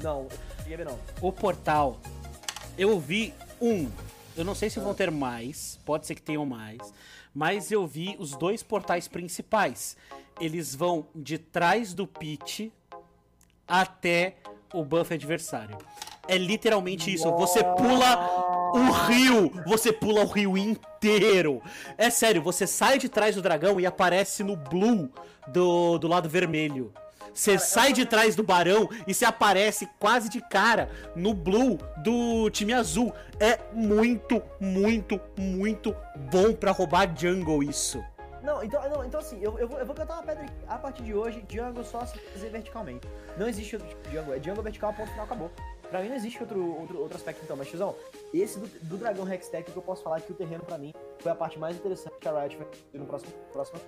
Não, 0.02 0.28
cheguei 0.64 0.86
não. 0.86 1.00
O 1.22 1.32
portal, 1.32 2.00
eu 2.78 3.00
vi 3.00 3.34
um. 3.62 3.90
Eu 4.36 4.44
não 4.44 4.54
sei 4.54 4.70
se 4.70 4.80
vão 4.80 4.94
ter 4.94 5.10
mais, 5.10 5.80
pode 5.86 6.06
ser 6.06 6.16
que 6.16 6.22
tenham 6.22 6.46
mais, 6.46 6.94
mas 7.34 7.72
eu 7.72 7.88
vi 7.88 8.16
os 8.20 8.32
dois 8.32 8.62
portais 8.62 9.08
principais. 9.08 9.96
Eles 10.40 10.76
vão 10.76 11.08
de 11.16 11.38
trás 11.38 11.94
do 11.94 12.06
pitch 12.06 12.70
até 13.68 14.36
o 14.74 14.84
buff 14.84 15.14
adversário. 15.14 15.78
É 16.28 16.38
literalmente 16.38 17.14
isso. 17.14 17.32
Você 17.32 17.64
pula 17.64 18.72
o 18.74 18.92
rio. 19.08 19.52
Você 19.66 19.94
pula 19.94 20.22
o 20.22 20.28
rio 20.28 20.58
inteiro. 20.58 21.62
É 21.98 22.10
sério, 22.10 22.42
você 22.42 22.68
sai 22.68 22.98
de 22.98 23.08
trás 23.08 23.36
do 23.36 23.42
dragão 23.42 23.80
e 23.80 23.86
aparece 23.86 24.44
no 24.44 24.56
blue 24.56 25.10
do, 25.48 25.98
do 25.98 26.08
lado 26.08 26.28
vermelho. 26.28 26.92
Você 27.36 27.60
sai 27.60 27.92
de 27.92 28.06
trás 28.06 28.34
do 28.34 28.42
barão 28.42 28.88
e 29.06 29.14
você 29.14 29.26
aparece 29.26 29.90
quase 30.00 30.30
de 30.30 30.40
cara 30.40 30.90
no 31.14 31.34
blue 31.34 31.78
do 31.98 32.50
time 32.50 32.72
azul. 32.72 33.14
É 33.42 33.60
muito, 33.74 34.42
muito, 34.58 35.20
muito 35.38 35.94
bom 36.32 36.54
pra 36.54 36.72
roubar 36.72 37.14
jungle 37.14 37.62
isso. 37.62 38.02
Não, 38.42 38.64
então, 38.64 38.90
não, 38.90 39.04
então 39.04 39.20
assim, 39.20 39.38
eu, 39.42 39.60
eu, 39.60 39.68
vou, 39.68 39.78
eu 39.78 39.86
vou 39.86 39.94
cantar 39.94 40.14
uma 40.14 40.24
pedra 40.24 40.46
a 40.66 40.78
partir 40.78 41.04
de 41.04 41.14
hoje, 41.14 41.44
jungle 41.50 41.84
só 41.84 42.06
se 42.06 42.18
fazer 42.18 42.50
verticalmente. 42.50 43.06
Não 43.38 43.50
existe 43.50 43.76
outro 43.76 43.90
tipo 43.90 44.08
de 44.08 44.16
jungle, 44.16 44.34
é 44.34 44.42
jungle 44.42 44.64
vertical, 44.64 44.94
ponto 44.94 45.10
final, 45.10 45.26
acabou. 45.26 45.52
Pra 45.90 46.02
mim 46.02 46.08
não 46.08 46.16
existe 46.16 46.42
outro, 46.42 46.80
outro, 46.80 47.00
outro 47.02 47.18
aspecto 47.18 47.44
então, 47.44 47.58
mas 47.58 47.68
tiozão, 47.68 47.96
esse 48.34 48.58
do, 48.60 48.68
do 48.88 48.98
Dragão 48.98 49.30
Hextech 49.30 49.70
que 49.70 49.78
eu 49.78 49.84
posso 49.84 50.04
falar 50.04 50.22
que 50.22 50.32
o 50.32 50.36
terreno 50.36 50.64
pra 50.64 50.78
mim 50.78 50.94
foi 51.20 51.32
a 51.32 51.36
parte 51.36 51.60
mais 51.60 51.76
interessante 51.76 52.16
que 52.18 52.28
a 52.28 52.40
Riot 52.40 52.56
vai 52.56 52.68
ter 52.92 52.98
no 52.98 53.06
próximo, 53.06 53.32
próximo 53.52 53.80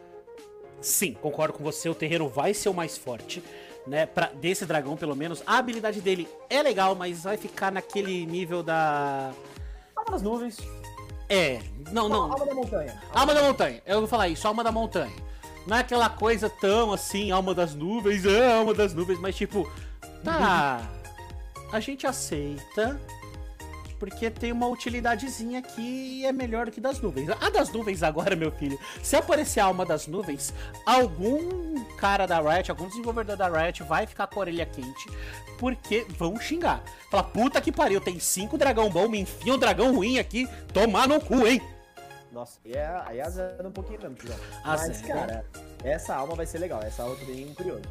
Sim, 0.82 1.14
concordo 1.14 1.54
com 1.54 1.64
você, 1.64 1.90
o 1.90 1.96
terreno 1.96 2.30
vai 2.30 2.54
ser 2.54 2.70
o 2.70 2.74
mais 2.74 2.98
forte, 2.98 3.44
né? 3.86 4.06
Pra, 4.06 4.28
desse 4.28 4.66
dragão, 4.66 4.96
pelo 4.96 5.16
menos. 5.16 5.42
A 5.46 5.58
habilidade 5.58 6.02
dele 6.02 6.28
é 6.50 6.62
legal, 6.62 6.96
mas 6.96 7.24
vai 7.24 7.38
ficar 7.38 7.72
naquele 7.72 8.26
nível 8.26 8.62
da. 8.62 9.32
Alma 9.96 10.12
das 10.12 10.22
nuvens. 10.22 10.58
É, 11.30 11.60
não, 11.92 12.08
não. 12.08 12.32
Alma 12.32 12.46
da 12.46 12.54
montanha. 12.54 13.02
Alma, 13.10 13.20
alma 13.20 13.34
da 13.34 13.44
montanha, 13.44 13.82
eu 13.86 14.00
vou 14.00 14.08
falar 14.08 14.30
isso, 14.30 14.48
alma 14.48 14.64
da 14.64 14.72
montanha. 14.72 15.28
Não 15.66 15.76
é 15.76 15.82
aquela 15.82 16.10
coisa 16.10 16.50
tão 16.50 16.94
assim, 16.94 17.32
alma 17.32 17.54
das 17.54 17.76
nuvens, 17.76 18.26
é 18.26 18.54
alma 18.54 18.74
das 18.74 18.94
nuvens, 18.94 19.20
mas 19.20 19.36
tipo, 19.36 19.70
tá. 20.24 20.90
A 21.72 21.80
gente 21.82 22.08
aceita, 22.08 22.98
porque 24.00 24.30
tem 24.30 24.52
uma 24.52 24.68
utilidadezinha 24.68 25.62
que 25.62 26.26
é 26.26 26.32
melhor 26.32 26.70
que 26.70 26.80
das 26.80 27.00
nuvens. 27.00 27.30
A 27.30 27.50
das 27.50 27.72
nuvens 27.72 28.04
agora, 28.04 28.36
meu 28.36 28.52
filho, 28.52 28.80
se 29.02 29.16
aparecer 29.16 29.60
a 29.60 29.66
alma 29.66 29.86
das 29.86 30.08
nuvens, 30.08 30.54
algum 30.86 31.84
cara 31.96 32.26
da 32.26 32.40
Riot, 32.40 32.72
algum 32.72 32.88
desenvolvedor 32.88 33.36
da 33.36 33.48
Riot 33.48 33.84
vai 33.84 34.06
ficar 34.06 34.28
com 34.28 34.40
a 34.40 34.42
orelha 34.42 34.66
quente, 34.66 35.10
porque 35.58 36.06
vão 36.10 36.40
xingar. 36.40 36.84
Fala, 37.10 37.24
puta 37.24 37.62
que 37.62 37.72
pariu, 37.72 38.00
tem 38.00 38.20
cinco 38.20 38.58
dragão 38.58 38.90
bom, 38.90 39.08
me 39.08 39.20
enfia 39.20 39.54
um 39.54 39.58
dragão 39.58 39.96
ruim 39.96 40.20
aqui, 40.20 40.48
tomar 40.74 41.08
no 41.08 41.20
cu, 41.20 41.46
hein? 41.48 41.62
Nossa, 42.32 42.60
e 42.64 42.74
é, 42.74 43.02
aí 43.06 43.20
azeda 43.20 43.68
um 43.68 43.72
pouquinho 43.72 44.00
mesmo, 44.00 44.16
tio. 44.16 44.30
Mas, 44.64 45.02
cara, 45.02 45.44
essa 45.84 46.16
alma 46.16 46.36
vai 46.36 46.46
ser 46.46 46.60
legal, 46.60 46.82
essa 46.84 47.02
alma 47.02 47.16
eu 47.16 47.20
tô 47.20 47.26
bem 47.26 47.54
curioso. 47.54 47.82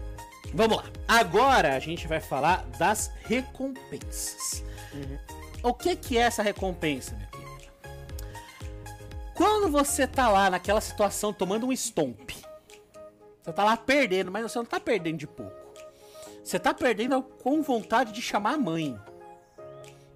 Vamos 0.54 0.76
lá. 0.76 0.84
Agora 1.08 1.74
a 1.74 1.78
gente 1.78 2.06
vai 2.06 2.20
falar 2.20 2.64
das 2.78 3.10
recompensas. 3.24 4.64
Uhum. 4.94 5.18
O 5.62 5.74
que, 5.74 5.96
que 5.96 6.18
é 6.18 6.22
essa 6.22 6.42
recompensa, 6.42 7.16
meu 7.16 7.28
querido? 7.28 7.46
Quando 9.34 9.70
você 9.70 10.06
tá 10.06 10.28
lá 10.28 10.48
naquela 10.48 10.80
situação 10.80 11.32
tomando 11.32 11.66
um 11.66 11.72
stomp, 11.72 12.30
você 13.42 13.52
tá 13.52 13.64
lá 13.64 13.76
perdendo, 13.76 14.30
mas 14.30 14.42
você 14.42 14.58
não 14.58 14.64
tá 14.64 14.80
perdendo 14.80 15.18
de 15.18 15.26
pouco. 15.26 15.54
Você 16.42 16.58
tá 16.58 16.72
perdendo 16.72 17.22
com 17.22 17.62
vontade 17.62 18.12
de 18.12 18.22
chamar 18.22 18.54
a 18.54 18.58
mãe. 18.58 18.98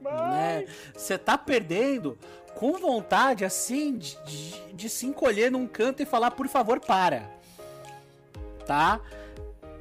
Né? 0.01 0.67
Você 0.97 1.19
tá 1.19 1.37
perdendo 1.37 2.19
com 2.55 2.73
vontade, 2.79 3.45
assim, 3.45 3.97
de, 3.97 4.17
de, 4.25 4.73
de, 4.73 4.89
se 4.89 5.07
encolher 5.07 5.51
num 5.51 5.67
canto 5.67 6.03
e 6.03 6.07
falar, 6.07 6.31
por 6.33 6.49
favor, 6.49 6.81
para. 6.81 7.31
Tá? 8.67 9.01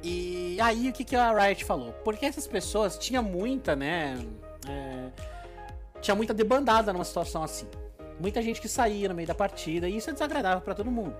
E 0.02 0.58
aí, 0.60 0.88
o 0.88 0.92
que, 0.92 1.04
que 1.04 1.16
a 1.16 1.32
Riot 1.32 1.64
falou? 1.64 1.92
Porque 2.04 2.26
essas 2.26 2.46
pessoas 2.46 2.96
tinha 2.98 3.20
muita, 3.20 3.76
né? 3.76 4.18
É, 6.00 6.02
tinha 6.02 6.14
muita 6.14 6.32
debandada 6.32 6.92
numa 6.92 7.04
situação 7.04 7.42
assim. 7.42 7.66
Muita 8.18 8.42
gente 8.42 8.60
que 8.60 8.68
saía 8.68 9.08
no 9.08 9.14
meio 9.14 9.28
da 9.28 9.34
partida 9.34 9.88
e 9.88 9.96
isso 9.96 10.10
é 10.10 10.12
desagradável 10.12 10.60
para 10.60 10.74
todo 10.74 10.90
mundo. 10.90 11.16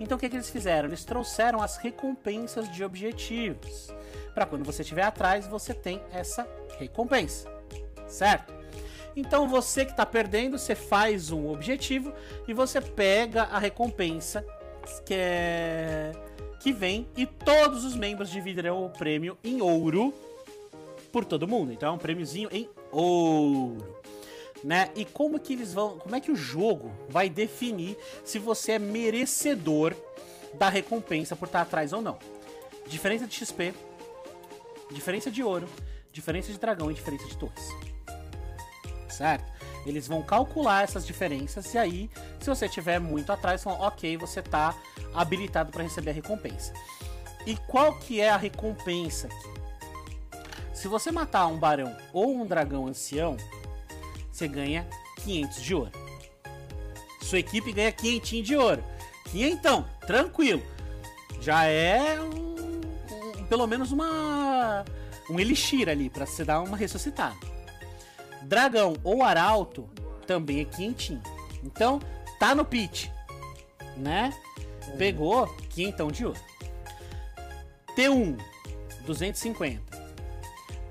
Então 0.00 0.16
o 0.16 0.20
que, 0.20 0.28
que 0.28 0.36
eles 0.36 0.50
fizeram? 0.50 0.88
Eles 0.88 1.04
trouxeram 1.04 1.62
as 1.62 1.76
recompensas 1.76 2.70
de 2.70 2.84
objetivos. 2.84 3.94
Para 4.34 4.44
quando 4.44 4.64
você 4.64 4.82
estiver 4.82 5.04
atrás, 5.04 5.46
você 5.46 5.72
tem 5.72 6.02
essa 6.12 6.46
recompensa. 6.78 7.50
Certo? 8.06 8.52
Então 9.16 9.48
você 9.48 9.84
que 9.84 9.92
está 9.92 10.04
perdendo, 10.04 10.58
você 10.58 10.74
faz 10.74 11.30
um 11.30 11.48
objetivo 11.48 12.12
e 12.46 12.52
você 12.52 12.80
pega 12.80 13.44
a 13.44 13.58
recompensa 13.58 14.44
que 15.06 15.14
é 15.14 16.12
que 16.60 16.72
vem 16.72 17.06
e 17.14 17.26
todos 17.26 17.84
os 17.84 17.94
membros 17.94 18.30
dividirão 18.30 18.86
o 18.86 18.90
prêmio 18.90 19.36
em 19.44 19.60
ouro 19.60 20.14
por 21.12 21.24
todo 21.24 21.46
mundo. 21.46 21.72
Então 21.72 21.90
é 21.90 21.92
um 21.92 21.98
prêmiozinho 21.98 22.48
em 22.50 22.68
ouro 22.90 23.94
né? 24.64 24.90
E 24.96 25.04
como 25.04 25.38
que 25.38 25.52
eles 25.52 25.74
vão, 25.74 25.98
como 25.98 26.16
é 26.16 26.20
que 26.20 26.32
o 26.32 26.36
jogo 26.36 26.90
vai 27.06 27.28
definir 27.28 27.98
se 28.24 28.38
você 28.38 28.72
é 28.72 28.78
merecedor 28.78 29.94
da 30.54 30.70
recompensa 30.70 31.36
por 31.36 31.44
estar 31.44 31.60
atrás 31.60 31.92
ou 31.92 32.00
não? 32.00 32.18
Diferença 32.88 33.26
de 33.26 33.34
XP, 33.34 33.74
diferença 34.90 35.30
de 35.30 35.42
ouro, 35.42 35.68
diferença 36.10 36.50
de 36.50 36.58
dragão 36.58 36.90
e 36.90 36.94
diferença 36.94 37.26
de 37.26 37.36
torres. 37.36 37.68
Certo? 39.10 39.52
Eles 39.84 40.08
vão 40.08 40.22
calcular 40.22 40.82
essas 40.82 41.06
diferenças 41.06 41.74
e 41.74 41.78
aí, 41.78 42.10
se 42.40 42.48
você 42.48 42.66
tiver 42.66 42.98
muito 42.98 43.30
atrás, 43.30 43.62
vão, 43.62 43.74
ok, 43.74 44.16
você 44.16 44.40
está 44.40 44.74
habilitado 45.12 45.70
para 45.70 45.82
receber 45.82 46.10
a 46.10 46.14
recompensa. 46.14 46.72
E 47.46 47.54
qual 47.68 47.98
que 47.98 48.18
é 48.18 48.30
a 48.30 48.36
recompensa? 48.38 49.28
Se 50.72 50.88
você 50.88 51.12
matar 51.12 51.46
um 51.48 51.58
barão 51.58 51.94
ou 52.14 52.34
um 52.34 52.46
dragão 52.46 52.86
ancião, 52.86 53.36
você 54.34 54.48
ganha 54.48 54.86
500 55.22 55.62
de 55.62 55.74
ouro. 55.74 55.92
Sua 57.22 57.38
equipe 57.38 57.72
ganha 57.72 57.92
500 57.92 58.30
de 58.46 58.56
ouro. 58.56 58.84
então, 59.32 59.88
tranquilo. 60.06 60.62
Já 61.40 61.64
é 61.66 62.20
um, 62.20 62.80
um, 63.40 63.46
pelo 63.46 63.66
menos 63.66 63.92
uma 63.92 64.84
um 65.30 65.38
elixir 65.38 65.88
ali 65.88 66.10
para 66.10 66.26
você 66.26 66.44
dar 66.44 66.60
uma 66.60 66.76
ressuscitada. 66.76 67.36
Dragão 68.42 68.96
ou 69.04 69.22
arauto 69.22 69.88
também 70.26 70.60
é 70.60 70.64
quinhentinho. 70.64 71.22
Então, 71.62 72.00
tá 72.38 72.54
no 72.54 72.64
pitch, 72.64 73.08
né? 73.96 74.34
Pegou 74.98 75.46
quinhentão 75.70 76.10
de 76.10 76.26
ouro. 76.26 76.40
T1 77.96 78.38
250. 79.06 79.94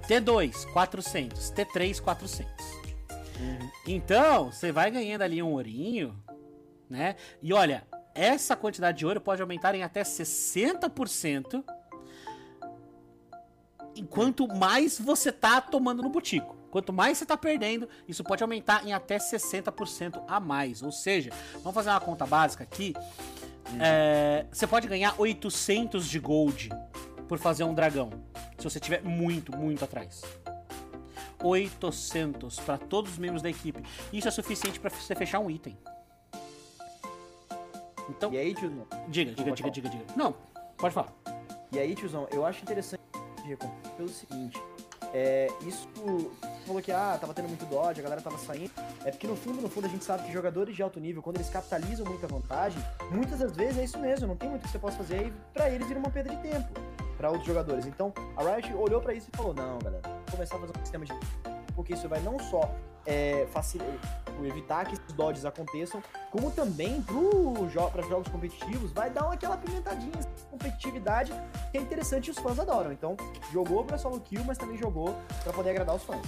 T2 0.08 0.66
400, 0.72 1.52
T3 1.52 2.02
400. 2.02 2.83
Uhum. 3.40 3.70
Então, 3.88 4.52
você 4.52 4.72
vai 4.72 4.90
ganhando 4.92 5.22
ali 5.22 5.42
um 5.42 5.54
ourinho, 5.54 6.18
né? 6.90 7.16
E 7.42 7.54
olha, 7.54 7.84
essa 8.14 8.56
quantidade 8.56 9.00
de 9.00 9.06
ouro 9.06 9.20
pode 9.20 9.42
aumentar 9.42 9.74
em 9.76 9.84
até 9.84 10.04
60% 10.04 11.64
enquanto 13.96 14.48
mais 14.48 15.00
você 15.00 15.32
tá 15.32 15.62
tomando 15.62 16.02
no 16.02 16.10
butico. 16.10 16.56
Quanto 16.72 16.92
mais 16.92 17.20
você 17.20 17.26
tá 17.26 17.38
perdendo, 17.38 17.88
isso 18.08 18.24
pode 18.24 18.42
aumentar 18.42 18.86
em 18.86 18.94
até 18.94 19.18
60% 19.18 20.24
a 20.28 20.40
mais. 20.40 20.82
Ou 20.82 20.92
seja, 20.92 21.30
vamos 21.58 21.74
fazer 21.76 21.90
uma 21.92 22.00
conta 22.00 22.26
básica 22.26 22.64
aqui. 22.64 22.96
É, 23.80 24.46
você 24.52 24.66
pode 24.66 24.88
ganhar 24.88 25.14
800 25.18 26.08
de 26.08 26.20
gold 26.20 26.70
por 27.28 27.38
fazer 27.38 27.64
um 27.64 27.74
dragão. 27.74 28.10
Se 28.58 28.64
você 28.64 28.80
tiver 28.80 29.04
muito, 29.04 29.56
muito 29.56 29.84
atrás. 29.86 30.24
800 31.44 32.60
para 32.62 32.78
todos 32.78 33.12
os 33.14 33.18
membros 33.18 33.42
da 33.42 33.50
equipe. 33.50 33.84
Isso 34.12 34.28
é 34.28 34.32
suficiente 34.32 34.80
para 34.80 34.90
você 34.90 35.14
fechar 35.14 35.40
um 35.40 35.50
item. 35.50 35.78
Então, 38.10 38.34
E 38.34 38.38
aí, 38.38 38.54
tiozão? 38.54 38.86
diga, 39.08 39.32
diga, 39.34 39.52
diga, 39.52 39.70
diga, 39.72 39.90
diga. 39.90 40.06
Não, 40.16 40.34
pode 40.78 40.94
falar. 40.94 41.14
E 41.72 41.80
aí, 41.80 41.96
tiozão, 41.96 42.28
eu 42.32 42.46
acho 42.46 42.62
interessante 42.62 43.02
pelo 43.98 44.10
seguinte. 44.10 44.62
É, 45.14 45.48
isso 45.62 45.88
falou 46.66 46.82
que 46.82 46.92
ah, 46.92 47.16
tava 47.22 47.34
tendo 47.36 47.48
muito 47.48 47.66
dodge, 47.66 48.00
a 48.00 48.04
galera 48.04 48.22
tava 48.22 48.38
saindo. 48.38 48.72
É 49.06 49.12
porque 49.12 49.28
no 49.28 49.36
fundo, 49.36 49.62
no 49.62 49.70
fundo, 49.70 49.86
a 49.86 49.90
gente 49.90 50.04
sabe 50.04 50.24
que 50.24 50.32
jogadores 50.32 50.76
de 50.76 50.82
alto 50.82 51.00
nível, 51.00 51.22
quando 51.22 51.38
eles 51.38 51.50
capitalizam 51.50 52.06
muita 52.06 52.26
vantagem, 52.28 52.82
muitas 53.12 53.40
das 53.40 53.56
vezes 53.56 53.78
é 53.78 53.84
isso 53.84 54.00
mesmo, 54.00 54.28
não 54.28 54.36
tem 54.36 54.50
muito 54.50 54.64
que 54.64 54.70
você 54.70 54.80
possa 54.80 54.98
fazer 54.98 55.28
e 55.28 55.34
pra 55.54 55.70
eles 55.70 55.88
vira 55.88 56.00
uma 56.00 56.10
perda 56.10 56.32
de 56.36 56.42
tempo 56.42 56.68
pra 57.16 57.30
outros 57.30 57.46
jogadores. 57.46 57.86
Então, 57.86 58.12
a 58.36 58.44
Riot 58.56 58.74
olhou 58.74 59.00
pra 59.02 59.14
isso 59.14 59.30
e 59.32 59.38
falou: 59.38 59.54
"Não, 59.54 59.78
galera, 59.80 60.02
começar 60.36 60.56
a 60.56 60.60
fazer 60.60 60.74
um 60.76 60.82
sistema 60.82 61.06
de 61.06 61.14
porque 61.76 61.94
isso 61.94 62.08
vai 62.08 62.20
não 62.20 62.40
só 62.40 62.70
é, 63.06 63.48
evitar 64.44 64.86
que 64.86 64.94
esses 64.94 65.14
dodges 65.14 65.46
aconteçam, 65.46 66.02
como 66.32 66.52
também 66.52 67.02
para 67.02 68.02
jogos 68.08 68.28
competitivos 68.30 68.92
vai 68.92 69.10
dar 69.10 69.32
aquela 69.32 69.58
pimentadinha 69.58 70.12
de 70.12 70.44
competitividade 70.50 71.32
que 71.72 71.78
é 71.78 71.82
interessante 71.82 72.28
e 72.28 72.32
os 72.32 72.38
fãs 72.38 72.60
adoram. 72.60 72.92
Então, 72.92 73.16
jogou 73.52 73.84
pra 73.84 73.98
solo 73.98 74.20
kill, 74.20 74.44
mas 74.46 74.58
também 74.58 74.78
jogou 74.78 75.16
pra 75.44 75.54
poder 75.54 75.72
agradar 75.72 75.96
os 75.96 76.04
fãs. 76.04 76.22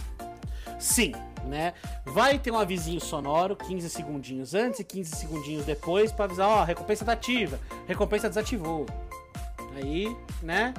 Sim, 0.80 1.14
né? 1.46 1.74
Vai 2.06 2.38
ter 2.40 2.52
um 2.52 2.58
avisinho 2.58 3.00
sonoro 3.00 3.56
15 3.56 3.90
segundinhos 3.90 4.54
antes 4.54 4.80
e 4.80 4.84
15 4.84 5.16
segundinhos 5.16 5.66
depois 5.66 6.12
pra 6.12 6.26
avisar, 6.26 6.50
ó, 6.50 6.64
recompensa 6.64 7.06
tá 7.06 7.14
ativa, 7.14 7.60
recompensa 7.88 8.28
desativou. 8.28 8.86
Aí, 9.76 10.16
né? 10.42 10.74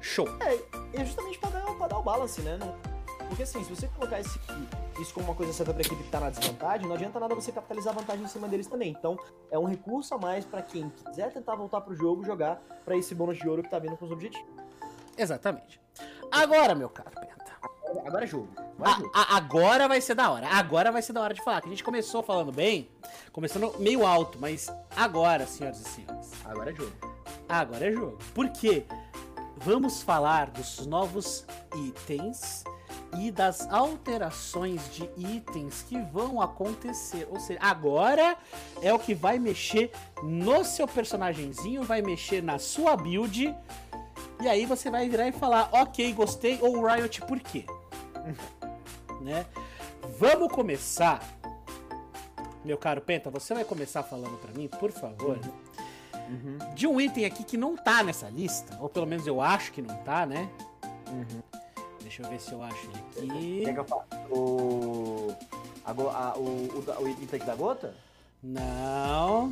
Show. 0.00 0.28
É 0.92 1.04
justamente 1.04 1.38
pra 1.38 1.50
dar, 1.50 1.64
pra 1.74 1.86
dar 1.88 1.98
o 1.98 2.02
balance, 2.02 2.40
né? 2.42 2.58
Porque 3.28 3.42
assim, 3.42 3.62
se 3.62 3.68
você 3.74 3.86
colocar 3.88 4.18
esse, 4.20 4.40
isso 5.00 5.12
como 5.12 5.26
uma 5.26 5.34
coisa 5.34 5.52
certa 5.52 5.72
pra 5.74 5.82
equipe 5.82 6.02
que 6.02 6.08
tá 6.08 6.18
na 6.18 6.30
desvantagem, 6.30 6.86
não 6.86 6.94
adianta 6.94 7.20
nada 7.20 7.34
você 7.34 7.52
capitalizar 7.52 7.92
a 7.94 7.98
vantagem 8.00 8.24
em 8.24 8.28
cima 8.28 8.48
deles 8.48 8.66
também. 8.66 8.90
Então, 8.98 9.18
é 9.50 9.58
um 9.58 9.64
recurso 9.66 10.14
a 10.14 10.18
mais 10.18 10.44
pra 10.46 10.62
quem 10.62 10.88
quiser 10.90 11.30
tentar 11.32 11.54
voltar 11.54 11.82
pro 11.82 11.94
jogo, 11.94 12.24
jogar 12.24 12.56
pra 12.86 12.96
esse 12.96 13.14
bônus 13.14 13.36
de 13.38 13.46
ouro 13.48 13.62
que 13.62 13.68
tá 13.68 13.78
vindo 13.78 13.96
com 13.98 14.06
os 14.06 14.10
objetivos. 14.10 14.48
Exatamente. 15.16 15.80
Agora, 16.30 16.74
meu 16.74 16.88
caro 16.88 17.10
Penta. 17.10 17.36
Agora 18.06 18.24
é 18.24 18.26
jogo. 18.26 18.48
Agora 18.56 18.90
é 18.90 18.92
a- 18.92 18.96
jogo. 18.98 19.10
a- 19.14 19.36
agora 19.36 19.88
vai 19.88 20.00
ser 20.00 20.14
da 20.14 20.30
hora. 20.30 20.46
Agora 20.48 20.92
vai 20.92 21.02
ser 21.02 21.12
da 21.12 21.20
hora 21.20 21.34
de 21.34 21.42
falar. 21.42 21.60
Que 21.60 21.66
a 21.66 21.70
gente 21.70 21.84
começou 21.84 22.22
falando 22.22 22.52
bem, 22.52 22.88
começando 23.32 23.74
meio 23.78 24.06
alto, 24.06 24.38
mas 24.38 24.72
agora, 24.96 25.46
senhoras 25.46 25.80
e 25.80 25.84
senhores, 25.84 26.30
Agora 26.44 26.70
é 26.70 26.74
jogo. 26.74 26.92
agora 27.48 27.86
é 27.88 27.92
jogo. 27.92 28.18
Por 28.34 28.48
quê? 28.50 28.86
Vamos 29.60 30.02
falar 30.02 30.50
dos 30.50 30.86
novos 30.86 31.44
itens 31.74 32.64
e 33.18 33.30
das 33.30 33.68
alterações 33.72 34.80
de 34.94 35.08
itens 35.16 35.82
que 35.82 36.00
vão 36.00 36.40
acontecer. 36.40 37.26
Ou 37.30 37.40
seja, 37.40 37.58
agora 37.60 38.36
é 38.82 38.92
o 38.92 38.98
que 38.98 39.14
vai 39.14 39.38
mexer 39.38 39.90
no 40.22 40.64
seu 40.64 40.86
personagemzinho, 40.86 41.82
vai 41.82 42.02
mexer 42.02 42.42
na 42.42 42.58
sua 42.58 42.96
build. 42.96 43.54
E 44.40 44.48
aí 44.48 44.64
você 44.66 44.90
vai 44.90 45.08
virar 45.08 45.26
e 45.26 45.32
falar, 45.32 45.68
ok, 45.72 46.12
gostei, 46.12 46.58
ou 46.62 46.84
Riot, 46.86 47.20
por 47.22 47.40
quê? 47.40 47.64
né? 49.20 49.44
Vamos 50.18 50.52
começar. 50.52 51.20
Meu 52.64 52.78
caro 52.78 53.00
Penta, 53.00 53.30
você 53.30 53.54
vai 53.54 53.64
começar 53.64 54.02
falando 54.02 54.38
pra 54.38 54.52
mim, 54.52 54.68
por 54.68 54.92
favor, 54.92 55.36
Uhum. 55.36 55.67
De 56.74 56.86
um 56.86 57.00
item 57.00 57.24
aqui 57.24 57.42
que 57.44 57.56
não 57.56 57.76
tá 57.76 58.02
nessa 58.02 58.28
lista, 58.28 58.76
ou 58.80 58.88
pelo 58.88 59.06
menos 59.06 59.26
eu 59.26 59.40
acho 59.40 59.72
que 59.72 59.80
não 59.82 59.94
tá, 59.98 60.26
né? 60.26 60.48
Uhum. 61.10 61.42
Deixa 62.02 62.22
eu 62.22 62.28
ver 62.28 62.40
se 62.40 62.52
eu 62.52 62.62
acho 62.62 62.88
ele 63.16 63.30
aqui. 63.30 63.62
Quer 63.64 63.74
que 63.74 63.80
eu 63.80 63.84
faça? 63.84 64.04
O. 64.30 65.34
A, 65.84 65.90
a- 65.90 66.34
o, 66.36 66.40
o, 66.40 67.02
o 67.02 67.08
item 67.08 67.40
da 67.40 67.54
gota? 67.54 67.94
Não. 68.42 69.48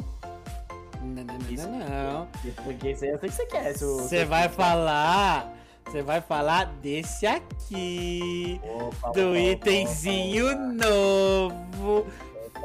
Não, 1.03 1.25
não, 1.25 1.39
não, 1.39 1.51
Isso. 1.51 1.69
não. 1.69 2.27
Porque 2.65 2.91
isso 2.91 3.05
aí 3.05 3.11
eu 3.11 3.19
sei 3.21 3.29
que 3.29 3.35
você 3.35 3.47
quer. 3.47 3.73
Você 3.75 4.25
vai 4.25 4.49
falar. 4.49 5.53
Você 5.85 6.03
vai 6.03 6.21
falar 6.21 6.65
desse 6.83 7.27
aqui. 7.27 8.61
Opa, 8.65 9.11
Do 9.13 9.29
opa, 9.31 9.39
itemzinho 9.39 10.47
opa, 10.47 10.57
novo 10.57 12.07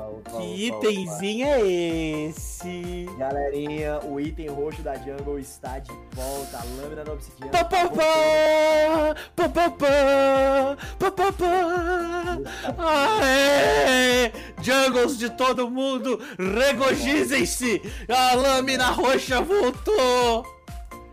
opa, 0.07 0.31
Que 0.31 0.71
opa, 0.71 0.87
itemzinho 0.87 1.47
é 1.47 1.61
esse? 1.61 3.05
Galerinha, 3.17 3.99
o 4.03 4.19
item 4.19 4.47
roxo 4.47 4.81
da 4.81 4.95
Jungle 4.95 5.39
está 5.39 5.79
de 5.79 5.91
volta. 6.11 6.57
A 6.57 6.63
lâmina 6.81 7.03
da 7.03 7.13
obsidiana. 7.13 7.51
Pá, 7.51 7.63
tá 7.63 7.89
pá, 7.89 9.15
pá, 9.35 9.49
pá, 9.49 9.69
pá, 9.69 10.77
pá, 10.99 11.11
pá, 11.11 11.31
pá. 11.33 13.21
Aê! 13.21 14.31
Jungles 14.61 15.17
de 15.17 15.29
todo 15.29 15.69
mundo, 15.69 16.19
regozijem-se! 16.37 17.81
A 18.07 18.35
lâmina 18.35 18.91
roxa 18.91 19.41
voltou! 19.41 20.45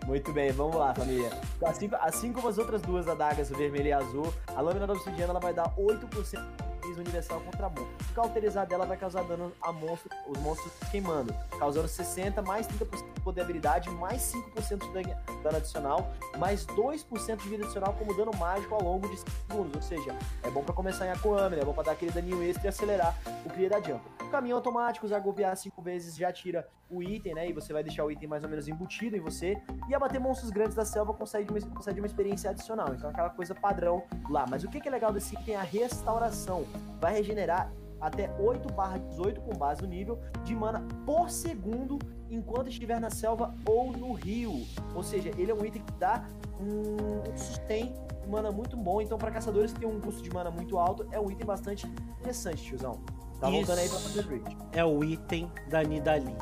Muito 0.06 0.32
bem, 0.32 0.50
vamos 0.52 0.76
lá, 0.76 0.94
família. 0.94 1.30
Assim, 1.62 1.90
assim 2.00 2.32
como 2.32 2.48
as 2.48 2.56
outras 2.56 2.80
duas 2.80 3.06
adagas, 3.06 3.50
vermelha 3.50 3.88
e 3.88 3.92
azul, 3.92 4.32
a 4.56 4.60
lâmina 4.60 4.86
da 4.86 4.94
obsidiana 4.94 5.32
ela 5.32 5.40
vai 5.40 5.52
dar 5.52 5.74
8% 5.76 6.67
universal 6.96 7.40
contra 7.40 7.66
a. 7.66 7.68
O 7.68 8.14
cauterizar 8.14 8.66
dela 8.66 8.86
vai 8.86 8.96
causar 8.96 9.22
dano 9.24 9.52
a 9.60 9.72
monstro, 9.72 10.10
os 10.26 10.38
monstros 10.38 10.72
queimando, 10.90 11.34
causando 11.58 11.88
60, 11.88 12.40
mais 12.42 12.66
30% 12.66 13.14
de 13.14 13.20
poder 13.20 13.42
habilidade, 13.42 13.90
mais 13.90 14.32
5% 14.56 14.86
de 14.86 15.42
dano, 15.42 15.56
adicional, 15.56 16.12
mais 16.38 16.64
2% 16.66 17.36
de 17.36 17.48
vida 17.48 17.64
adicional 17.64 17.94
como 17.94 18.14
dano 18.14 18.32
mágico 18.36 18.74
ao 18.74 18.82
longo 18.82 19.08
de 19.08 19.18
5 19.18 19.30
segundos. 19.30 19.74
Ou 19.76 19.82
seja, 19.82 20.16
é 20.42 20.50
bom 20.50 20.62
pra 20.62 20.74
começar 20.74 21.06
em 21.06 21.10
Aquaman, 21.10 21.56
é 21.56 21.64
bom 21.64 21.72
pra 21.72 21.82
dar 21.82 21.92
aquele 21.92 22.10
daninho 22.10 22.42
extra 22.42 22.66
e 22.66 22.68
acelerar 22.68 23.14
o 23.44 23.50
clear 23.50 23.70
da 23.70 23.80
jump. 23.80 24.02
Caminho 24.30 24.56
automático, 24.56 25.06
usar 25.06 25.18
golpear 25.20 25.56
5 25.56 25.80
vezes 25.82 26.16
já 26.16 26.32
tira 26.32 26.68
o 26.90 27.02
item, 27.02 27.34
né? 27.34 27.48
E 27.48 27.52
você 27.52 27.72
vai 27.72 27.82
deixar 27.82 28.04
o 28.04 28.10
item 28.10 28.28
mais 28.28 28.42
ou 28.42 28.50
menos 28.50 28.68
embutido 28.68 29.16
em 29.16 29.20
você. 29.20 29.60
E 29.88 29.94
abater 29.94 30.20
monstros 30.20 30.50
grandes 30.50 30.74
da 30.74 30.84
selva 30.84 31.12
concede 31.12 31.50
uma, 31.50 31.60
concede 31.74 32.00
uma 32.00 32.06
experiência 32.06 32.50
adicional. 32.50 32.94
Então, 32.94 33.10
aquela 33.10 33.30
coisa 33.30 33.54
padrão 33.54 34.02
lá. 34.30 34.46
Mas 34.48 34.64
o 34.64 34.68
que, 34.68 34.80
que 34.80 34.88
é 34.88 34.90
legal 34.90 35.12
desse 35.12 35.34
item 35.34 35.54
é 35.54 35.58
a 35.58 35.62
restauração. 35.62 36.64
Vai 37.00 37.14
regenerar 37.14 37.70
até 38.00 38.30
8 38.38 38.72
barra 38.72 38.98
18 38.98 39.40
com 39.40 39.52
base 39.56 39.82
no 39.82 39.88
nível 39.88 40.20
de 40.44 40.54
mana 40.54 40.86
por 41.04 41.30
segundo 41.30 41.98
enquanto 42.30 42.68
estiver 42.68 43.00
na 43.00 43.10
selva 43.10 43.54
ou 43.66 43.92
no 43.92 44.12
rio. 44.12 44.66
Ou 44.94 45.02
seja, 45.02 45.30
ele 45.36 45.50
é 45.50 45.54
um 45.54 45.64
item 45.64 45.82
que 45.82 45.92
dá 45.94 46.24
um 46.60 47.36
sustain 47.36 47.92
de 48.22 48.28
mana 48.28 48.50
muito 48.50 48.76
bom. 48.76 49.00
Então, 49.00 49.18
para 49.18 49.30
caçadores 49.30 49.72
que 49.72 49.80
tem 49.80 49.88
um 49.88 50.00
custo 50.00 50.22
de 50.22 50.30
mana 50.30 50.50
muito 50.50 50.78
alto, 50.78 51.06
é 51.10 51.20
um 51.20 51.30
item 51.30 51.46
bastante 51.46 51.86
interessante, 52.20 52.62
tiozão. 52.62 53.00
Tá 53.40 53.48
voltando 53.48 53.78
aí 53.78 53.88
pra 53.88 53.98
fazer 53.98 54.22
Drift. 54.24 54.56
É 54.72 54.84
o 54.84 55.04
item 55.04 55.50
da 55.68 55.82
Nidalee. 55.82 56.36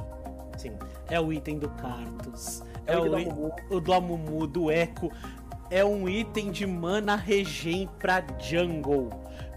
Sim. 0.57 0.73
É 1.09 1.21
o 1.21 1.33
item 1.33 1.59
do 1.59 1.69
Cartus. 1.71 2.63
É, 2.87 2.95
É, 2.95 2.99
o 2.99 3.03
o, 3.03 3.07
item 3.07 3.21
i- 3.23 3.25
da 3.27 3.35
Mumu. 3.35 3.53
o 3.71 3.81
do 3.81 3.93
Amumu, 3.93 4.47
do 4.47 4.71
Echo. 4.71 5.11
É 5.71 5.85
um 5.85 6.09
item 6.09 6.51
de 6.51 6.67
mana 6.67 7.17
regen 7.17 7.89
pra 7.99 8.23
jungle. 8.39 9.11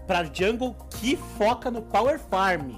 Pra 0.06 0.24
jungle 0.24 0.74
que 0.90 1.16
foca 1.16 1.70
no 1.70 1.82
Power 1.82 2.18
Farm. 2.18 2.72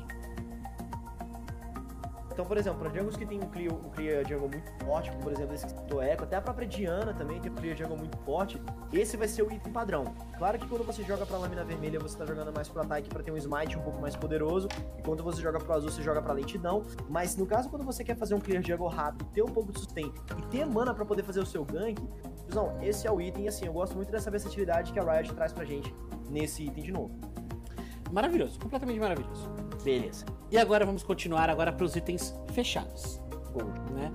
Então, 2.33 2.47
por 2.47 2.57
exemplo, 2.57 2.81
para 2.81 2.89
jungles 2.89 3.17
que 3.17 3.27
tem 3.27 3.39
um 3.39 3.49
clear, 3.49 3.75
um 3.75 4.29
jungle 4.29 4.49
muito 4.49 4.85
forte, 4.85 5.11
como 5.11 5.23
por 5.23 5.33
exemplo 5.33 5.55
esse 5.55 5.69
citou 5.69 6.03
Echo, 6.03 6.25
até 6.25 6.37
a 6.37 6.41
própria 6.41 6.67
Diana 6.67 7.13
também 7.13 7.39
tem 7.41 7.53
um 7.53 7.55
clear 7.55 7.77
jungle 7.77 7.97
muito 7.97 8.17
forte, 8.19 8.61
esse 8.93 9.17
vai 9.17 9.29
ser 9.29 9.43
o 9.43 9.53
item 9.53 9.73
padrão. 9.73 10.05
Claro 10.39 10.59
que 10.59 10.67
quando 10.67 10.85
você 10.85 11.03
joga 11.03 11.27
pra 11.27 11.37
lâmina 11.37 11.63
vermelha, 11.63 12.01
você 12.01 12.17
tá 12.17 12.25
jogando 12.25 12.53
mais 12.53 12.69
pro 12.69 12.81
ataque 12.81 13.09
para 13.09 13.23
ter 13.23 13.31
um 13.31 13.37
smite 13.37 13.77
um 13.77 13.83
pouco 13.83 14.01
mais 14.01 14.17
poderoso, 14.17 14.69
e 14.99 15.03
quando 15.03 15.23
você 15.23 15.43
joga 15.43 15.59
pro 15.59 15.73
azul, 15.75 15.91
você 15.91 16.03
joga 16.03 16.23
pra 16.23 16.33
lentidão. 16.33 16.83
Mas 17.09 17.37
no 17.37 17.47
caso, 17.47 17.69
quando 17.69 17.85
você 17.85 18.03
quer 18.03 18.17
fazer 18.17 18.35
um 18.35 18.41
clear 18.41 18.63
jungle 18.63 18.89
rápido, 18.89 19.27
ter 19.33 19.43
um 19.43 19.49
pouco 19.49 19.71
de 19.71 19.79
sustain 19.79 20.13
e 20.39 20.43
ter 20.47 20.65
mana 20.65 20.95
para 20.95 21.05
poder 21.05 21.23
fazer 21.23 21.41
o 21.41 21.47
seu 21.47 21.65
gank, 21.65 22.01
Fusão, 22.47 22.79
esse 22.83 23.07
é 23.07 23.13
o 23.13 23.21
item, 23.21 23.47
assim, 23.47 23.67
eu 23.67 23.73
gosto 23.73 23.95
muito 23.95 24.11
dessa 24.11 24.31
versatilidade 24.31 24.93
que 24.93 24.99
a 24.99 25.03
Riot 25.03 25.35
traz 25.35 25.53
pra 25.53 25.65
gente 25.65 25.95
nesse 26.31 26.65
item 26.65 26.83
de 26.83 26.93
novo. 26.93 27.15
Maravilhoso, 28.13 28.59
completamente 28.61 29.01
maravilhoso. 29.01 29.49
Beleza. 29.83 30.27
E 30.51 30.59
agora 30.59 30.85
vamos 30.85 31.03
continuar 31.03 31.49
agora 31.49 31.73
para 31.73 31.85
os 31.85 31.97
itens 31.97 32.35
fechados, 32.53 33.19
Gol. 33.53 33.65
né? 33.95 34.13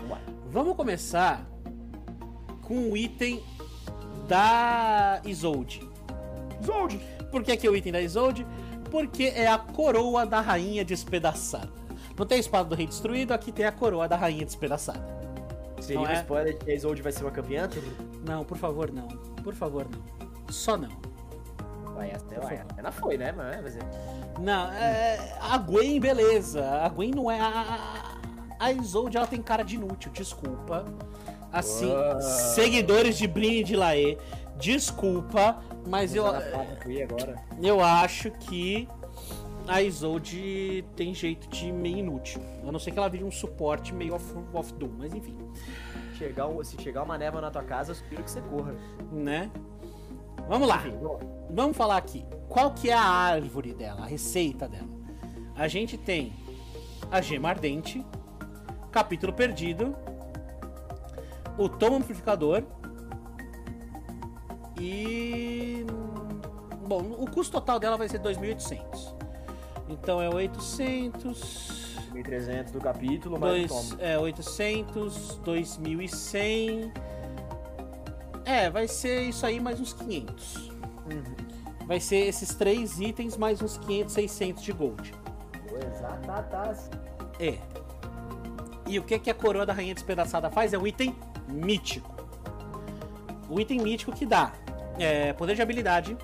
Vamos 0.52 0.76
começar 0.76 1.46
com 2.62 2.92
o 2.92 2.96
item 2.96 3.44
da 4.28 5.20
Isolde. 5.26 5.82
Zold! 6.64 7.00
Por 7.32 7.44
que, 7.44 7.58
que 7.58 7.66
é 7.66 7.70
o 7.70 7.76
item 7.76 7.92
da 7.92 8.02
Isolde? 8.02 8.46
Porque 8.92 9.24
é 9.36 9.48
a 9.48 9.58
coroa 9.58 10.26
da 10.26 10.42
rainha 10.42 10.86
despedaçada. 10.86 11.72
Não 12.16 12.26
tem 12.26 12.38
a 12.38 12.40
espada 12.40 12.70
do 12.70 12.76
rei 12.76 12.86
destruído, 12.86 13.32
aqui 13.32 13.52
tem 13.52 13.66
a 13.66 13.72
coroa 13.72 14.08
da 14.08 14.16
rainha 14.16 14.46
despedaçada. 14.46 15.18
Seria 15.82 16.02
um 16.02 16.08
é? 16.08 16.22
spoiler 16.22 16.58
que 16.58 16.72
a 16.72 16.76
Isolde 16.76 17.02
vai 17.02 17.12
ser 17.12 17.24
uma 17.24 17.32
campeã? 17.32 17.70
Não, 18.26 18.44
por 18.44 18.58
favor, 18.58 18.92
não. 18.92 19.08
Por 19.44 19.54
favor, 19.54 19.88
não. 19.90 20.54
Só 20.54 20.78
não. 20.78 21.07
Vai, 21.98 22.12
a 22.12 22.20
Cena, 22.20 22.42
vai, 22.42 22.58
a 22.58 22.76
Cena 22.76 22.92
foi, 22.92 23.18
né? 23.18 23.32
Mas, 23.32 23.76
Não, 24.40 24.72
é, 24.72 25.36
a 25.42 25.58
Gwen, 25.58 26.00
beleza. 26.00 26.64
A 26.64 26.90
Gwen 26.90 27.10
não 27.12 27.30
é. 27.30 27.40
A, 27.40 28.20
a 28.60 28.72
Isolde, 28.72 29.18
ela 29.18 29.26
tem 29.26 29.42
cara 29.42 29.64
de 29.64 29.76
inútil, 29.76 30.12
desculpa. 30.12 30.86
Assim, 31.52 31.92
Uau. 31.92 32.22
seguidores 32.22 33.18
de 33.18 33.26
Brin 33.28 33.62
e 33.62 33.64
de 33.64 33.76
Laê, 33.76 34.18
desculpa, 34.58 35.60
mas 35.88 36.14
eu, 36.14 36.26
eu 37.62 37.84
acho 37.84 38.30
que 38.32 38.88
a 39.68 39.82
Isolde 39.82 40.86
tem 40.96 41.16
jeito 41.16 41.48
de 41.50 41.72
meio 41.72 41.98
inútil. 41.98 42.42
A 42.68 42.72
não 42.72 42.80
ser 42.80 42.92
que 42.92 43.00
ela 43.00 43.10
vire 43.10 43.24
um 43.24 43.32
suporte 43.32 43.94
meio 43.94 44.14
off, 44.14 44.36
off 44.54 44.74
doom, 44.74 44.90
mas 44.98 45.14
enfim, 45.14 45.38
Chegar, 46.16 46.48
se 46.64 46.82
chegar 46.82 47.04
uma 47.04 47.18
névoa 47.18 47.42
na 47.42 47.52
tua 47.52 47.64
casa, 47.64 47.92
eu 47.92 47.96
sugiro 47.96 48.24
que 48.24 48.32
você 48.32 48.42
corra. 48.42 48.76
né? 49.12 49.50
Vamos 50.48 50.68
lá. 50.68 50.78
Enfim, 50.78 50.98
vamos 51.02 51.24
lá. 51.24 51.30
Vamos 51.50 51.78
falar 51.78 51.98
aqui. 51.98 52.26
Qual 52.48 52.72
que 52.74 52.90
é 52.90 52.94
a 52.94 53.02
árvore 53.02 53.74
dela, 53.74 54.02
a 54.04 54.06
receita 54.06 54.68
dela? 54.68 54.88
A 55.56 55.68
gente 55.68 55.98
tem 55.98 56.34
a 57.12 57.22
gema 57.22 57.50
ardente, 57.50 58.06
capítulo 58.92 59.34
perdido, 59.34 59.96
o 61.58 61.68
tomo 61.68 61.98
amplificador 61.98 62.64
e 64.80 65.86
bom, 66.88 67.02
o 67.18 67.30
custo 67.30 67.54
total 67.54 67.80
dela 67.80 67.98
vai 67.98 68.08
ser 68.08 68.20
2.800. 68.20 69.16
Então 69.90 70.22
é 70.22 70.30
800 70.30 71.78
1300 72.14 72.72
do 72.72 72.80
capítulo, 72.80 73.38
mas 73.40 73.50
Dois, 73.70 73.90
toma. 73.90 74.02
é, 74.02 74.18
800, 74.18 75.40
2100. 75.44 76.92
É, 78.48 78.70
vai 78.70 78.88
ser 78.88 79.24
isso 79.24 79.46
aí 79.46 79.60
mais 79.60 79.78
uns 79.78 79.92
500. 79.92 80.56
Uhum. 80.56 81.86
Vai 81.86 82.00
ser 82.00 82.28
esses 82.28 82.56
três 82.56 82.98
itens 82.98 83.36
mais 83.36 83.62
uns 83.62 83.78
500, 83.78 84.14
600 84.14 84.64
de 84.64 84.72
gold. 84.72 85.14
Exatatas. 85.86 86.90
É. 87.42 87.58
E 88.88 88.98
o 88.98 89.04
que, 89.04 89.20
que 89.20 89.30
a 89.30 89.34
coroa 89.34 89.66
da 89.66 89.74
rainha 89.74 89.94
despedaçada 89.94 90.50
faz? 90.50 90.72
É 90.72 90.78
um 90.78 90.88
item 90.88 91.14
mítico. 91.50 92.10
O 93.50 93.60
item 93.60 93.82
mítico 93.82 94.14
que 94.14 94.26
dá 94.26 94.54
é, 94.98 95.34
poder 95.34 95.54
de 95.54 95.62
habilidade, 95.62 96.18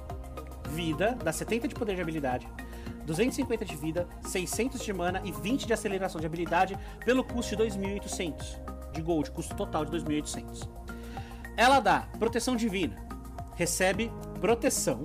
vida, 0.69 1.17
dá 1.21 1.33
70 1.33 1.67
de 1.67 1.75
poder 1.75 1.93
de 1.93 2.01
habilidade, 2.01 2.47
250 3.05 3.65
de 3.65 3.75
vida, 3.75 4.07
600 4.21 4.81
de 4.81 4.93
mana 4.93 5.21
e 5.25 5.31
20 5.33 5.67
de 5.67 5.73
aceleração 5.73 6.21
de 6.21 6.27
habilidade 6.27 6.79
pelo 7.03 7.21
custo 7.21 7.53
de 7.53 7.63
2.800 7.63 8.91
de 8.93 9.01
gold, 9.01 9.29
custo 9.31 9.53
total 9.55 9.83
de 9.83 9.91
2.800. 9.97 10.82
Ela 11.55 11.79
dá 11.79 12.07
proteção 12.19 12.55
divina, 12.55 12.95
recebe 13.55 14.11
proteção 14.41 15.01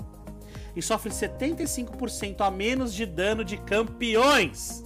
e 0.75 0.83
sofre 0.83 1.11
75% 1.11 2.41
a 2.41 2.51
menos 2.51 2.95
de 2.95 3.05
dano 3.05 3.45
de 3.45 3.57
campeões 3.57 4.85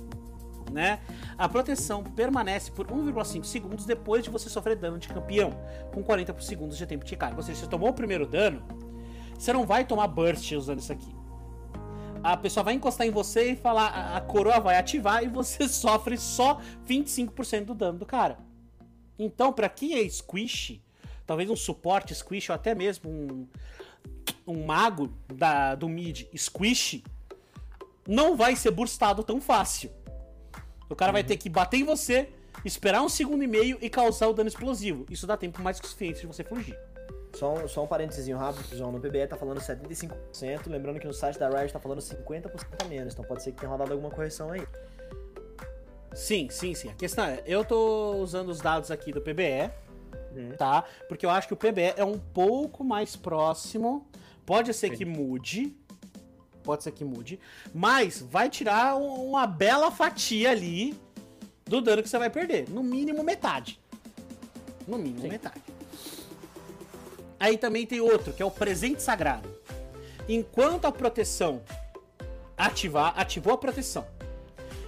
né? 0.73 1.01
A 1.37 1.49
proteção 1.49 2.03
permanece 2.03 2.71
por 2.71 2.87
1,5 2.87 3.45
segundos 3.45 3.85
depois 3.85 4.25
de 4.25 4.31
você 4.31 4.49
sofrer 4.49 4.75
dano 4.75 4.99
de 4.99 5.07
campeão, 5.07 5.51
com 5.93 6.03
40 6.03 6.41
segundos 6.41 6.79
de 6.79 6.87
tempo 6.87 7.05
de 7.05 7.15
carga. 7.15 7.37
Ou 7.37 7.43
seja, 7.43 7.61
você 7.61 7.67
tomou 7.67 7.91
o 7.91 7.93
primeiro 7.93 8.27
dano, 8.27 8.63
você 9.39 9.53
não 9.53 9.67
vai 9.67 9.85
tomar 9.85 10.07
burst 10.09 10.51
usando 10.53 10.79
isso 10.79 10.91
aqui. 10.91 11.15
A 12.23 12.37
pessoa 12.37 12.65
vai 12.65 12.75
encostar 12.75 13.07
em 13.07 13.11
você 13.11 13.51
e 13.51 13.57
falar, 13.57 14.17
a- 14.17 14.21
coroa 14.23 14.61
vai 14.61 14.79
ativar 14.79 15.23
e 15.23 15.29
você 15.29 15.67
sofre 15.69 16.17
só 16.17 16.59
25% 16.89 17.67
do 17.67 17.75
dano 17.75 17.99
do 17.99 18.07
cara. 18.07 18.39
Então, 19.19 19.53
pra 19.53 19.69
quem 19.69 19.95
é 19.95 20.09
squish, 20.09 20.81
talvez 21.33 21.49
um 21.49 21.57
suporte 21.57 22.15
squish 22.15 22.51
ou 22.51 22.55
até 22.55 22.75
mesmo 22.75 23.11
um, 23.11 23.49
um 24.47 24.67
mago 24.67 25.11
da, 25.33 25.75
do 25.75 25.89
mid 25.89 26.27
squish, 26.37 27.03
não 28.07 28.37
vai 28.37 28.55
ser 28.55 28.71
burstado 28.71 29.25
tão 29.25 29.41
fácil. 29.41 29.91
O 30.91 30.95
cara 30.95 31.11
vai 31.11 31.25
ter 31.25 31.39
que 31.39 31.49
bater 31.49 31.79
em 31.79 31.85
você, 31.85 32.29
esperar 32.67 33.01
um 33.01 33.09
segundo 33.09 33.43
e 33.43 33.47
meio 33.47 33.79
e 33.81 33.89
causar 33.89 34.29
o 34.29 34.35
dano 34.35 34.49
explosivo. 34.49 35.07
Isso 35.09 35.27
dá 35.27 35.39
tempo 35.39 35.63
mais 35.63 35.81
que 35.81 35.87
suficiente 35.87 36.21
de 36.21 36.27
você 36.27 36.45
fugir. 36.45 36.79
Só 37.33 37.55
um, 37.55 37.67
só 37.67 37.83
um 37.83 37.87
parênteses 37.87 38.29
rápido, 38.29 38.77
João. 38.77 38.93
No 38.93 39.01
PBE 39.01 39.27
tá 39.27 39.39
falando 39.39 39.59
75%, 39.59 40.67
lembrando 40.67 41.01
que 41.01 41.07
no 41.07 41.15
site 41.15 41.39
da 41.39 41.49
Riot 41.49 41.73
tá 41.73 41.81
falando 41.81 42.01
50% 42.01 42.85
a 42.85 42.89
menos, 42.89 43.15
então 43.15 43.25
pode 43.25 43.43
ser 43.43 43.53
que 43.53 43.61
tenha 43.61 43.71
rodado 43.71 43.91
alguma 43.91 44.11
correção 44.11 44.53
aí. 44.53 44.67
Sim, 46.13 46.51
sim, 46.51 46.75
sim. 46.75 46.91
A 46.91 46.95
questão 46.95 47.25
é, 47.25 47.43
eu 47.47 47.65
tô 47.65 48.17
usando 48.17 48.51
os 48.51 48.61
dados 48.61 48.91
aqui 48.91 49.13
do 49.13 49.23
PBE, 49.23 49.71
Uhum. 50.35 50.57
tá? 50.57 50.85
Porque 51.09 51.25
eu 51.27 51.31
acho 51.31 51.47
que 51.49 51.55
o 51.55 51.57
PBE 51.57 51.95
é 51.97 52.05
um 52.05 52.19
pouco 52.19 52.83
mais 52.85 53.17
próximo. 53.17 54.07
Pode 54.47 54.73
ser 54.75 54.91
que 54.91 55.05
mude. 55.05 55.77
Pode 56.65 56.83
ser 56.83 56.93
que 56.93 57.05
mude. 57.05 57.39
Mas 57.75 58.21
vai 58.21 58.49
tirar 58.49 58.97
um- 58.97 59.29
uma 59.31 59.47
bela 59.47 59.91
fatia 59.91 60.51
ali 60.51 60.97
do 61.65 61.81
dano 61.81 62.03
que 62.03 62.09
você 62.09 62.19
vai 62.19 62.31
perder. 62.31 62.69
No 62.71 62.83
mínimo 62.83 63.23
metade. 63.23 63.81
No 64.87 64.97
mínimo 64.99 65.23
Sim. 65.23 65.29
metade. 65.29 65.61
Aí 67.39 67.59
também 67.59 67.85
tem 67.87 68.01
outro, 68.01 68.33
que 68.33 68.43
é 68.43 68.47
o 68.47 68.51
presente 68.51 69.03
sagrado. 69.03 69.49
Enquanto 70.29 70.85
a 70.85 70.93
proteção 70.93 71.63
ativar, 72.57 73.13
ativou 73.17 73.53
a 73.55 73.59
proteção. 73.59 74.07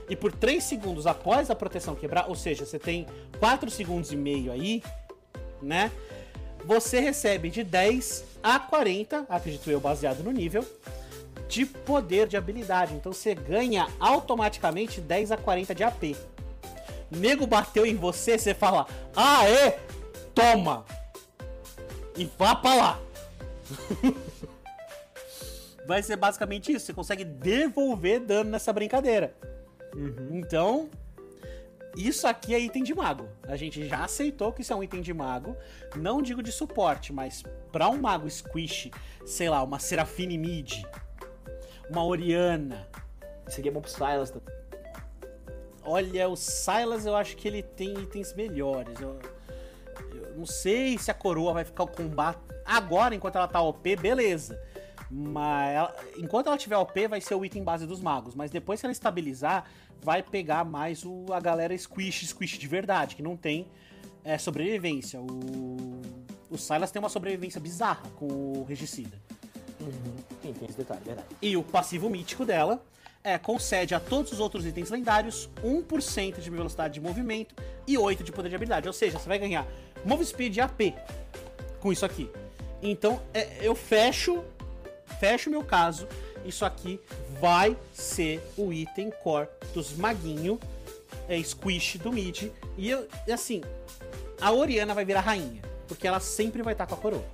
E 0.09 0.15
por 0.15 0.31
3 0.33 0.63
segundos 0.63 1.07
após 1.07 1.51
a 1.51 1.55
proteção 1.57 1.95
quebrar, 1.97 2.29
ou 2.29 2.35
seja, 2.37 2.65
você 2.65 2.79
tem 2.79 3.07
4 3.41 3.71
segundos 3.71 4.13
e 4.13 4.17
meio 4.17 4.53
aí, 4.53 4.83
né? 5.65 5.91
Você 6.65 7.01
recebe 7.01 7.51
de 7.51 7.63
10 7.63 8.25
a 8.43 8.59
40, 8.59 9.27
acredito 9.29 9.71
eu, 9.71 9.81
baseado 9.81 10.23
no 10.23 10.31
nível, 10.31 10.65
de 11.49 11.67
poder 11.67 12.27
de 12.27 12.37
habilidade. 12.37 12.95
Então 12.95 13.13
você 13.13 13.35
ganha 13.35 13.89
automaticamente 14.01 15.01
10 15.01 15.33
a 15.33 15.37
40 15.37 15.75
de 15.75 15.85
AP. 15.85 16.17
Nego 17.11 17.47
bateu 17.47 17.85
em 17.87 17.97
você, 17.97 18.39
você 18.39 18.55
fala, 18.55 18.87
é? 19.47 19.79
Toma! 20.35 20.85
E 22.17 22.25
vá 22.39 22.55
pra 22.55 22.75
lá! 22.75 23.01
Vai 25.87 26.03
ser 26.03 26.17
basicamente 26.17 26.73
isso, 26.73 26.87
você 26.87 26.95
consegue 26.95 27.25
devolver 27.25 28.21
dano 28.21 28.51
nessa 28.51 28.73
brincadeira. 28.73 29.35
Então, 30.31 30.89
isso 31.97 32.27
aqui 32.27 32.55
é 32.55 32.59
item 32.59 32.83
de 32.83 32.95
mago. 32.95 33.29
A 33.47 33.57
gente 33.57 33.87
já 33.89 34.05
aceitou 34.05 34.53
que 34.53 34.63
isso 34.63 34.73
é 34.73 34.77
um 34.77 34.83
item 34.83 35.01
de 35.01 35.13
mago. 35.15 35.57
Não 35.97 36.21
digo 36.23 36.43
de 36.43 36.51
suporte, 36.53 37.13
mas 37.13 37.43
pra 37.71 37.89
um 37.89 38.01
mago 38.01 38.29
squish, 38.29 38.91
sei 39.25 39.49
lá, 39.49 39.63
uma 39.63 39.79
Serafine 39.79 40.37
Mid, 40.39 40.83
uma 41.91 42.05
Oriana. 42.05 42.89
Aqui 43.47 43.69
é 43.69 43.71
bom 43.71 43.81
pro 43.81 43.91
Silas 43.91 44.31
também. 44.31 44.55
Olha, 45.85 46.29
o 46.29 46.37
Silas 46.37 47.05
eu 47.05 47.15
acho 47.15 47.37
que 47.37 47.47
ele 47.47 47.63
tem 47.63 47.93
itens 47.99 48.35
melhores. 48.35 48.99
Eu, 49.01 49.19
eu 50.15 50.35
não 50.37 50.47
sei 50.47 50.97
se 50.99 51.11
a 51.11 51.15
coroa 51.15 51.53
vai 51.53 51.65
ficar 51.65 51.85
o 51.85 51.89
combate. 51.89 52.39
Agora, 52.65 53.15
enquanto 53.15 53.37
ela 53.37 53.47
tá 53.47 53.61
OP, 53.61 53.95
beleza. 53.97 54.59
Mas 55.11 55.75
ela- 55.75 55.97
enquanto 56.17 56.47
ela 56.47 56.57
tiver 56.57 56.77
OP, 56.79 57.07
vai 57.07 57.21
ser 57.21 57.35
o 57.35 57.45
item 57.45 57.63
base 57.63 57.87
dos 57.87 58.01
magos. 58.01 58.35
Mas 58.35 58.51
depois 58.51 58.81
que 58.81 58.87
ela 58.87 58.93
estabilizar, 58.93 59.67
vai 60.05 60.23
pegar 60.23 60.65
mais 60.65 61.03
o, 61.03 61.25
a 61.33 61.41
galera 61.41 61.77
squish, 61.77 62.27
squish 62.27 62.59
de 62.59 62.69
verdade, 62.69 63.17
que 63.17 63.23
não 63.23 63.37
tem 63.37 63.67
é, 64.23 64.37
sobrevivência. 64.37 65.19
O, 65.19 66.03
o 66.51 66.59
Silas 66.59 66.91
tem 66.91 67.01
uma 67.01 67.09
sobrevivência 67.09 67.59
bizarra 67.59 68.03
com 68.17 68.27
o 68.27 68.65
Regicida. 68.69 69.19
Sim, 70.43 70.53
tem 70.53 70.69
esse 70.69 70.77
detalhe, 70.77 71.01
verdade. 71.05 71.29
E 71.41 71.57
o 71.57 71.63
passivo 71.63 72.11
mítico 72.11 72.45
dela 72.45 72.85
é 73.25 73.39
concede 73.39 73.95
a 73.95 74.01
todos 74.01 74.31
os 74.33 74.41
outros 74.41 74.67
itens 74.67 74.91
lendários 74.91 75.49
1% 75.65 76.39
de 76.39 76.51
velocidade 76.51 76.95
de 76.95 77.01
movimento 77.01 77.55
e 77.87 77.97
8 77.97 78.23
de 78.23 78.31
poder 78.31 78.51
de 78.51 78.57
habilidade. 78.57 78.87
Ou 78.87 78.93
seja, 78.93 79.19
você 79.19 79.27
vai 79.27 79.39
ganhar 79.39 79.67
Move 80.05 80.25
Speed 80.25 80.57
e 80.57 80.61
AP 80.61 80.81
com 81.81 81.91
isso 81.91 82.05
aqui. 82.05 82.31
Então, 82.83 83.23
é, 83.33 83.57
eu 83.63 83.75
fecho 83.75 84.45
fecho 85.19 85.49
meu 85.49 85.65
caso. 85.65 86.07
Isso 86.45 86.65
aqui 86.65 87.01
vai 87.45 87.77
ser 87.93 88.43
o 88.57 88.73
item 88.73 89.11
core 89.11 89.47
dos 89.75 89.95
maguinho 89.95 90.59
é, 91.29 91.39
squish 91.43 91.99
do 91.99 92.11
mid. 92.11 92.51
E, 92.79 92.89
eu, 92.89 93.07
assim, 93.31 93.61
a 94.41 94.51
Oriana 94.51 94.95
vai 94.95 95.05
virar 95.05 95.21
rainha. 95.21 95.61
Porque 95.87 96.09
ela 96.09 96.21
sempre 96.21 96.63
vai 96.63 96.73
estar 96.73 96.87
com 96.87 96.95
a 96.95 96.97
coroa. 96.97 97.25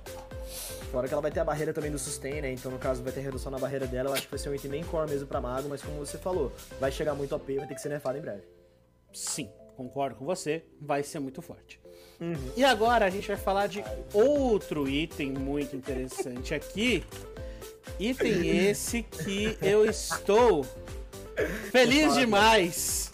Fora 0.91 1.07
que 1.07 1.13
ela 1.13 1.21
vai 1.21 1.31
ter 1.31 1.39
a 1.39 1.45
barreira 1.45 1.73
também 1.73 1.89
do 1.89 1.97
sustain, 1.97 2.41
né? 2.41 2.51
Então, 2.51 2.69
no 2.69 2.77
caso, 2.77 3.01
vai 3.01 3.13
ter 3.13 3.21
redução 3.21 3.49
na 3.49 3.57
barreira 3.57 3.87
dela. 3.87 4.09
Eu 4.09 4.13
acho 4.13 4.23
que 4.23 4.31
vai 4.31 4.37
ser 4.37 4.49
um 4.49 4.53
item 4.53 4.71
bem 4.71 4.83
core 4.83 5.09
mesmo 5.09 5.25
pra 5.27 5.39
mago, 5.39 5.69
mas 5.69 5.81
como 5.81 5.97
você 5.97 6.17
falou, 6.17 6.51
vai 6.77 6.91
chegar 6.91 7.15
muito 7.15 7.33
OP, 7.33 7.55
vai 7.55 7.65
ter 7.65 7.75
que 7.75 7.81
ser 7.81 7.87
nerfado 7.87 8.17
em 8.17 8.21
breve. 8.21 8.43
Sim, 9.13 9.49
concordo 9.77 10.17
com 10.17 10.25
você, 10.25 10.65
vai 10.81 11.03
ser 11.03 11.19
muito 11.19 11.41
forte. 11.41 11.79
Uhum. 12.19 12.35
E 12.57 12.65
agora 12.65 13.05
a 13.05 13.09
gente 13.09 13.29
vai 13.29 13.37
falar 13.37 13.67
de 13.67 13.81
outro 14.13 14.89
item 14.89 15.31
muito 15.31 15.73
interessante 15.73 16.53
aqui. 16.53 17.01
Item 17.99 18.47
esse 18.69 19.03
que 19.03 19.57
eu 19.61 19.85
estou 19.85 20.65
feliz 21.71 22.13
demais 22.15 23.11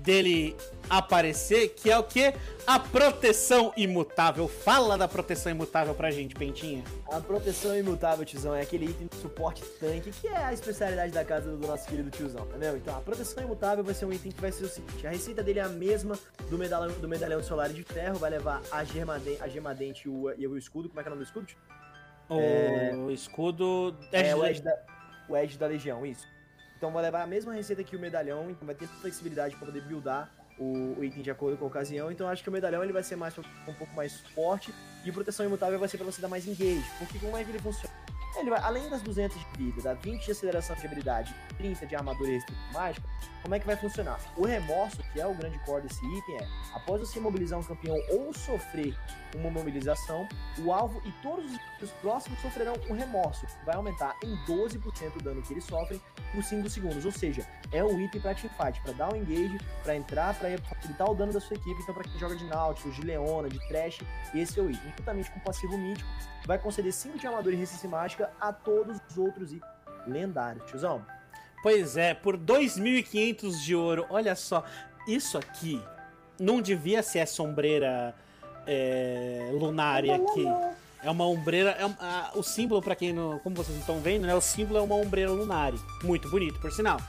dele 0.00 0.56
aparecer, 0.88 1.70
que 1.70 1.90
é 1.90 1.98
o 1.98 2.04
que? 2.04 2.32
A 2.66 2.78
proteção 2.78 3.72
imutável. 3.76 4.48
Fala 4.48 4.96
da 4.96 5.06
proteção 5.06 5.52
imutável 5.52 5.94
pra 5.94 6.10
gente, 6.10 6.34
Pentinha. 6.34 6.82
A 7.10 7.20
proteção 7.20 7.76
imutável, 7.76 8.24
tiozão, 8.24 8.54
é 8.54 8.62
aquele 8.62 8.86
item 8.86 9.06
de 9.06 9.16
suporte 9.16 9.62
tanque, 9.78 10.10
que 10.10 10.28
é 10.28 10.36
a 10.36 10.52
especialidade 10.52 11.12
da 11.12 11.24
casa 11.24 11.50
do 11.50 11.66
nosso 11.66 11.86
querido 11.86 12.10
tiozão, 12.10 12.44
tá 12.46 12.56
vendo? 12.56 12.76
Então, 12.76 12.96
a 12.96 13.00
proteção 13.00 13.42
imutável 13.42 13.84
vai 13.84 13.94
ser 13.94 14.04
um 14.04 14.12
item 14.12 14.32
que 14.32 14.40
vai 14.40 14.50
ser 14.50 14.64
o 14.64 14.68
seguinte: 14.68 15.06
a 15.06 15.10
receita 15.10 15.42
dele 15.42 15.60
é 15.60 15.62
a 15.62 15.68
mesma 15.68 16.18
do 16.50 16.58
medalhão, 16.58 16.98
do 16.98 17.08
medalhão 17.08 17.42
solar 17.42 17.68
de 17.68 17.82
ferro, 17.82 18.16
vai 18.16 18.30
levar 18.30 18.62
a 18.70 18.82
gemadente, 18.84 19.42
a 19.42 19.48
gemadente 19.48 20.06
e, 20.06 20.08
o, 20.08 20.32
e 20.36 20.46
o 20.46 20.56
escudo. 20.56 20.88
Como 20.88 21.00
é 21.00 21.02
que 21.02 21.08
é 21.08 21.12
o 21.12 21.14
nome 21.14 21.24
do 21.24 21.28
escudo? 21.28 21.46
O 22.28 23.10
é... 23.10 23.12
escudo. 23.12 23.96
É, 24.12 24.28
é 24.28 24.36
o, 24.36 24.44
Edge 24.44 24.62
da, 24.62 24.76
o 25.28 25.36
Edge 25.36 25.58
da 25.58 25.66
Legião, 25.66 26.04
isso. 26.04 26.26
Então 26.76 26.92
vai 26.92 27.02
levar 27.02 27.22
a 27.22 27.26
mesma 27.26 27.54
receita 27.54 27.82
que 27.82 27.96
o 27.96 28.00
medalhão, 28.00 28.50
então 28.50 28.66
vai 28.66 28.74
ter 28.74 28.86
flexibilidade 28.86 29.56
para 29.56 29.66
poder 29.66 29.80
buildar 29.82 30.30
o, 30.58 30.94
o, 30.98 31.04
item 31.04 31.22
de 31.22 31.30
acordo 31.30 31.56
com 31.56 31.64
a 31.64 31.68
ocasião. 31.68 32.10
Então 32.10 32.28
acho 32.28 32.42
que 32.42 32.48
o 32.48 32.52
medalhão 32.52 32.82
ele 32.82 32.92
vai 32.92 33.02
ser 33.02 33.16
mais 33.16 33.36
um 33.38 33.72
pouco 33.74 33.94
mais 33.94 34.20
forte 34.34 34.74
e 35.04 35.12
proteção 35.12 35.46
imutável 35.46 35.78
vai 35.78 35.88
ser 35.88 35.96
para 35.96 36.06
você 36.06 36.20
dar 36.20 36.28
mais 36.28 36.46
engage. 36.46 36.84
Porque 36.98 37.18
como 37.18 37.36
é 37.36 37.44
que 37.44 37.50
ele 37.50 37.58
funciona? 37.58 37.94
Ele 38.38 38.50
vai, 38.50 38.60
além 38.60 38.88
das 38.88 39.00
200 39.02 39.38
de 39.38 39.46
vida, 39.56 39.82
da 39.82 39.94
20 39.94 40.24
de 40.24 40.30
aceleração 40.30 40.76
de 40.76 40.86
habilidade, 40.86 41.34
30 41.56 41.86
de 41.86 41.96
armadura 41.96 42.30
e 42.30 42.40
mágica, 42.72 43.08
como 43.42 43.54
é 43.54 43.60
que 43.60 43.66
vai 43.66 43.76
funcionar? 43.76 44.18
O 44.36 44.44
remorso, 44.44 44.98
que 45.12 45.20
é 45.20 45.26
o 45.26 45.34
grande 45.34 45.58
core 45.60 45.82
desse 45.82 46.04
item, 46.04 46.36
é 46.36 46.48
após 46.74 47.00
você 47.00 47.18
imobilizar 47.18 47.58
um 47.58 47.62
campeão 47.62 47.96
ou 48.10 48.34
sofrer 48.34 48.96
uma 49.34 49.50
mobilização, 49.50 50.28
o 50.58 50.72
alvo 50.72 51.00
e 51.04 51.12
todos 51.22 51.50
os 51.80 51.90
próximos 52.02 52.40
sofrerão 52.40 52.74
um 52.90 52.94
remorso, 52.94 53.46
que 53.46 53.64
vai 53.64 53.76
aumentar 53.76 54.16
em 54.22 54.36
12% 54.46 55.16
o 55.16 55.22
dano 55.22 55.42
que 55.42 55.52
eles 55.52 55.64
sofrem 55.64 56.00
por 56.32 56.42
5 56.42 56.68
segundos. 56.68 57.04
Ou 57.04 57.12
seja, 57.12 57.46
é 57.72 57.84
um 57.84 58.00
item 58.00 58.20
para 58.20 58.34
teamfight, 58.34 58.80
para 58.82 58.92
dar 58.92 59.12
um 59.12 59.16
engage, 59.16 59.58
para 59.82 59.96
entrar, 59.96 60.34
para 60.34 60.58
facilitar 60.58 61.10
o 61.10 61.14
dano 61.14 61.32
da 61.32 61.40
sua 61.40 61.56
equipe. 61.56 61.80
Então, 61.82 61.94
para 61.94 62.04
quem 62.04 62.18
joga 62.18 62.34
de 62.34 62.44
Nautilus, 62.44 62.96
de 62.96 63.02
Leona, 63.02 63.48
de 63.48 63.58
Trash, 63.68 64.00
esse 64.34 64.58
é 64.58 64.62
o 64.62 64.70
item. 64.70 64.92
Juntamente 64.98 65.30
com 65.30 65.38
o 65.38 65.42
passivo 65.42 65.78
mítico, 65.78 66.08
vai 66.46 66.58
conceder 66.58 66.92
5 66.92 67.18
de 67.18 67.26
armadura 67.26 67.54
e 67.54 67.58
resistência 67.58 67.88
mágica 67.88 68.25
a 68.40 68.52
todos 68.52 68.98
os 69.08 69.18
outros 69.18 69.52
itens 69.52 69.70
lendários. 70.06 70.64
Tiozão, 70.70 71.04
Pois 71.62 71.96
é, 71.96 72.14
por 72.14 72.38
2.500 72.38 73.64
de 73.64 73.74
ouro. 73.74 74.06
Olha 74.08 74.36
só, 74.36 74.64
isso 75.08 75.36
aqui 75.36 75.82
não 76.38 76.62
devia 76.62 77.02
ser 77.02 77.18
a 77.18 77.26
sombreira 77.26 78.14
é, 78.66 79.50
lunária 79.52 80.14
aqui. 80.14 80.46
É 81.02 81.10
uma 81.10 81.26
ombreira. 81.26 81.70
É, 81.70 81.82
a, 81.98 82.30
o 82.36 82.42
símbolo, 82.44 82.80
para 82.80 82.94
quem 82.94 83.12
não. 83.12 83.40
Como 83.40 83.56
vocês 83.56 83.76
estão 83.78 84.00
vendo, 84.00 84.28
né? 84.28 84.34
O 84.36 84.40
símbolo 84.40 84.78
é 84.78 84.82
uma 84.82 84.94
ombreira 84.94 85.32
lunária. 85.32 85.76
Muito 86.04 86.30
bonito, 86.30 86.60
por 86.60 86.70
sinal. 86.70 87.00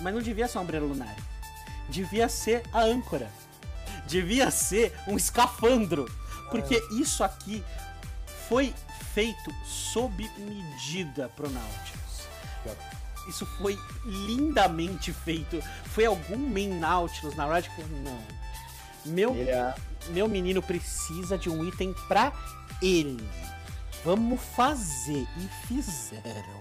Mas 0.00 0.14
não 0.14 0.22
devia 0.22 0.46
ser 0.46 0.58
uma 0.58 0.64
ombreira 0.64 0.86
lunária. 0.86 1.22
Devia 1.88 2.28
ser 2.28 2.62
a 2.72 2.82
âncora. 2.82 3.28
Devia 4.06 4.52
ser 4.52 4.94
um 5.08 5.16
escafandro. 5.16 6.08
Porque 6.48 6.76
é. 6.76 6.94
isso 6.94 7.24
aqui 7.24 7.60
foi 8.48 8.72
feito 9.14 9.52
sob 9.64 10.30
medida 10.38 11.28
pro 11.30 11.50
Nautilus. 11.50 12.28
Isso 13.28 13.46
foi 13.46 13.78
lindamente 14.04 15.12
feito. 15.12 15.62
Foi 15.86 16.06
algum 16.06 16.36
main 16.36 16.78
Nautilus 16.78 17.34
na 17.36 17.46
Radical? 17.46 17.84
Não. 18.02 18.20
Meu, 19.04 19.34
é... 19.34 19.74
meu 20.08 20.28
menino 20.28 20.62
precisa 20.62 21.38
de 21.38 21.48
um 21.48 21.66
item 21.66 21.94
pra 22.08 22.32
ele. 22.82 23.28
Vamos 24.04 24.40
fazer. 24.40 25.26
E 25.36 25.66
fizeram. 25.66 26.60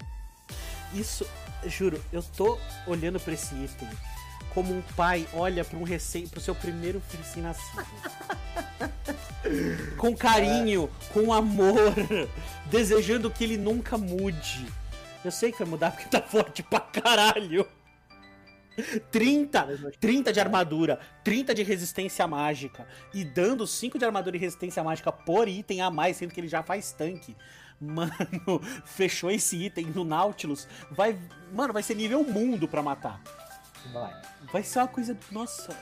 Isso, 0.93 1.25
juro, 1.65 2.03
eu 2.11 2.23
tô 2.23 2.57
olhando 2.87 3.19
pra 3.19 3.33
esse 3.33 3.53
item 3.55 3.89
como 4.53 4.75
um 4.75 4.81
pai 4.95 5.27
olha 5.33 5.63
para 5.63 5.77
um 5.77 5.83
recém, 5.83 6.27
pro 6.27 6.41
seu 6.41 6.55
primeiro 6.55 6.99
filho 7.01 7.23
recém-nascido. 7.23 7.85
com 9.97 10.15
carinho, 10.15 10.89
com 11.13 11.33
amor, 11.33 11.93
desejando 12.69 13.31
que 13.31 13.43
ele 13.43 13.57
nunca 13.57 13.97
mude. 13.97 14.65
Eu 15.23 15.31
sei 15.31 15.51
que 15.51 15.59
vai 15.59 15.67
mudar 15.67 15.91
porque 15.91 16.09
tá 16.09 16.21
forte 16.21 16.63
pra 16.63 16.79
caralho. 16.79 17.67
30, 19.11 19.93
30 19.99 20.31
de 20.31 20.39
armadura, 20.39 20.99
30 21.23 21.53
de 21.53 21.63
resistência 21.63 22.25
mágica 22.25 22.87
e 23.13 23.25
dando 23.25 23.67
5 23.67 23.97
de 23.97 24.05
armadura 24.05 24.37
e 24.37 24.39
resistência 24.39 24.83
mágica 24.83 25.11
por 25.11 25.47
item 25.47 25.81
a 25.81 25.91
mais, 25.91 26.17
sendo 26.17 26.33
que 26.33 26.39
ele 26.39 26.47
já 26.47 26.63
faz 26.63 26.91
tanque. 26.93 27.35
Mano, 27.79 28.11
fechou 28.85 29.31
esse 29.31 29.65
item 29.65 29.87
no 29.87 30.03
Nautilus. 30.03 30.67
Vai, 30.91 31.17
mano, 31.53 31.73
vai 31.73 31.83
ser 31.83 31.95
nível 31.95 32.23
mundo 32.23 32.67
pra 32.67 32.81
matar. 32.81 33.21
Vai. 33.93 34.21
Vai 34.51 34.63
ser 34.63 34.79
uma 34.79 34.87
coisa, 34.87 35.17
nossa, 35.31 35.75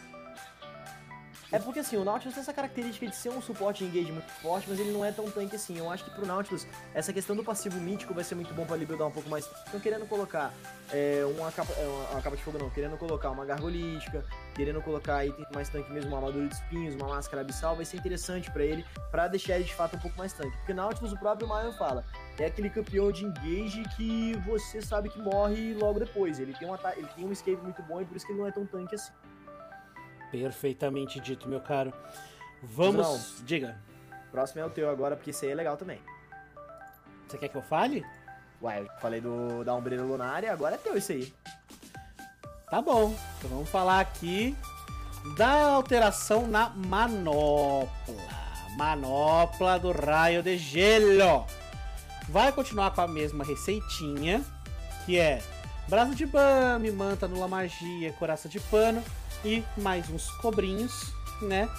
é 1.51 1.59
porque 1.59 1.79
assim, 1.79 1.95
o 1.95 2.03
Nautilus 2.03 2.33
tem 2.33 2.41
essa 2.41 2.53
característica 2.53 3.07
de 3.07 3.15
ser 3.15 3.29
um 3.29 3.41
suporte 3.41 3.83
engage 3.83 4.11
muito 4.11 4.29
forte, 4.41 4.67
mas 4.69 4.79
ele 4.79 4.91
não 4.91 5.05
é 5.05 5.11
tão 5.11 5.29
tanque 5.31 5.55
assim. 5.55 5.77
Eu 5.77 5.89
acho 5.89 6.03
que 6.03 6.11
pro 6.11 6.25
Nautilus, 6.25 6.67
essa 6.93 7.13
questão 7.13 7.35
do 7.35 7.43
passivo 7.43 7.79
mítico 7.79 8.13
vai 8.13 8.23
ser 8.23 8.35
muito 8.35 8.53
bom 8.53 8.65
pra 8.65 8.75
ele 8.75 8.85
buildar 8.85 9.07
um 9.07 9.11
pouco 9.11 9.29
mais. 9.29 9.49
Então, 9.67 9.79
querendo 9.79 10.05
colocar 10.07 10.53
é, 10.91 11.23
uma, 11.37 11.51
capa, 11.51 11.71
é, 11.73 11.87
uma 12.11 12.21
capa 12.21 12.35
de 12.35 12.43
fogo, 12.43 12.57
não, 12.57 12.69
querendo 12.69 12.97
colocar 12.97 13.31
uma 13.31 13.45
gargolística, 13.45 14.25
querendo 14.55 14.81
colocar 14.81 15.25
item 15.25 15.45
mais 15.53 15.69
tanque 15.69 15.91
mesmo, 15.91 16.09
uma 16.09 16.17
armadura 16.17 16.47
de 16.47 16.55
espinhos, 16.55 16.95
uma 16.95 17.07
máscara 17.07 17.41
abissal, 17.41 17.75
vai 17.75 17.85
ser 17.85 17.97
interessante 17.97 18.51
para 18.51 18.65
ele, 18.65 18.85
para 19.09 19.27
deixar 19.29 19.55
ele 19.55 19.63
de 19.63 19.73
fato 19.73 19.95
um 19.95 19.99
pouco 19.99 20.17
mais 20.17 20.33
tanque. 20.33 20.55
Porque 20.57 20.73
Nautilus, 20.73 21.13
o 21.13 21.17
próprio 21.17 21.47
Mario 21.47 21.71
fala, 21.73 22.05
é 22.37 22.45
aquele 22.45 22.69
campeão 22.69 23.09
de 23.11 23.23
engage 23.23 23.83
que 23.95 24.35
você 24.45 24.81
sabe 24.81 25.09
que 25.09 25.19
morre 25.19 25.73
logo 25.73 25.99
depois. 25.99 26.39
Ele 26.39 26.53
tem, 26.53 26.69
um, 26.69 26.75
ele 26.75 27.07
tem 27.15 27.25
um 27.25 27.31
escape 27.31 27.61
muito 27.61 27.81
bom 27.83 28.01
e 28.01 28.05
por 28.05 28.17
isso 28.17 28.25
que 28.25 28.33
ele 28.33 28.39
não 28.39 28.47
é 28.47 28.51
tão 28.51 28.65
tanque 28.65 28.95
assim. 28.95 29.13
Perfeitamente 30.31 31.19
dito, 31.19 31.47
meu 31.47 31.61
caro. 31.61 31.93
Vamos. 32.61 33.39
Não. 33.39 33.45
Diga. 33.45 33.77
Próximo 34.31 34.61
é 34.61 34.65
o 34.65 34.69
teu 34.69 34.89
agora, 34.89 35.15
porque 35.15 35.31
isso 35.31 35.45
aí 35.45 35.51
é 35.51 35.55
legal 35.55 35.77
também. 35.77 35.99
Você 37.27 37.37
quer 37.37 37.47
que 37.47 37.55
eu 37.55 37.61
fale? 37.61 38.05
Ué, 38.61 38.81
eu 38.81 38.87
falei 38.99 39.21
do, 39.21 39.63
da 39.63 39.73
ombreira 39.73 40.03
lunária, 40.03 40.51
agora 40.51 40.75
é 40.75 40.77
teu 40.77 40.97
isso 40.97 41.11
aí. 41.11 41.33
Tá 42.69 42.81
bom. 42.81 43.15
Então 43.37 43.49
vamos 43.49 43.69
falar 43.69 43.99
aqui 43.99 44.55
da 45.37 45.69
alteração 45.69 46.47
na 46.47 46.69
manopla. 46.69 47.89
Manopla 48.77 49.79
do 49.79 49.91
raio 49.91 50.43
de 50.43 50.57
gelo. 50.57 51.45
Vai 52.29 52.51
continuar 52.51 52.91
com 52.91 53.01
a 53.01 53.07
mesma 53.07 53.43
receitinha, 53.43 54.43
que 55.05 55.17
é 55.17 55.41
braço 55.87 56.13
de 56.13 56.25
bame, 56.25 56.91
manta 56.91 57.27
nula 57.27 57.47
magia, 57.47 58.11
coraça 58.13 58.49
de 58.49 58.59
pano 58.59 59.01
e 59.43 59.63
mais 59.77 60.09
uns 60.09 60.29
cobrinhos, 60.31 61.13
né? 61.41 61.69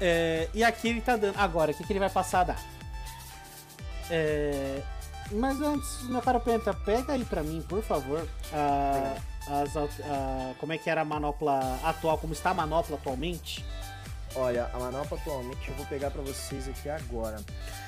É, 0.00 0.48
e 0.52 0.62
aqui 0.62 0.88
ele 0.88 1.00
tá 1.00 1.16
dando. 1.16 1.38
Agora, 1.38 1.72
o 1.72 1.74
que, 1.74 1.84
que 1.84 1.92
ele 1.92 2.00
vai 2.00 2.10
passar 2.10 2.40
a 2.40 2.44
dar? 2.44 2.64
É, 4.10 4.82
mas 5.32 5.60
antes, 5.60 6.02
meu 6.02 6.22
caro 6.22 6.40
Penta, 6.40 6.72
pega 6.72 7.14
aí 7.14 7.24
pra 7.24 7.42
mim, 7.42 7.62
por 7.62 7.82
favor. 7.82 8.26
A, 8.52 9.16
as, 9.48 9.76
a, 9.76 10.54
como 10.58 10.72
é 10.72 10.78
que 10.78 10.88
era 10.88 11.00
a 11.00 11.04
manopla 11.04 11.80
atual, 11.82 12.18
como 12.18 12.32
está 12.32 12.50
a 12.50 12.54
manopla 12.54 12.96
atualmente? 12.96 13.64
Olha, 14.34 14.70
a 14.72 14.78
manopla 14.78 15.18
atualmente 15.18 15.68
eu 15.68 15.74
vou 15.74 15.86
pegar 15.86 16.10
pra 16.10 16.22
vocês 16.22 16.68
aqui 16.68 16.88
agora. 16.88 17.38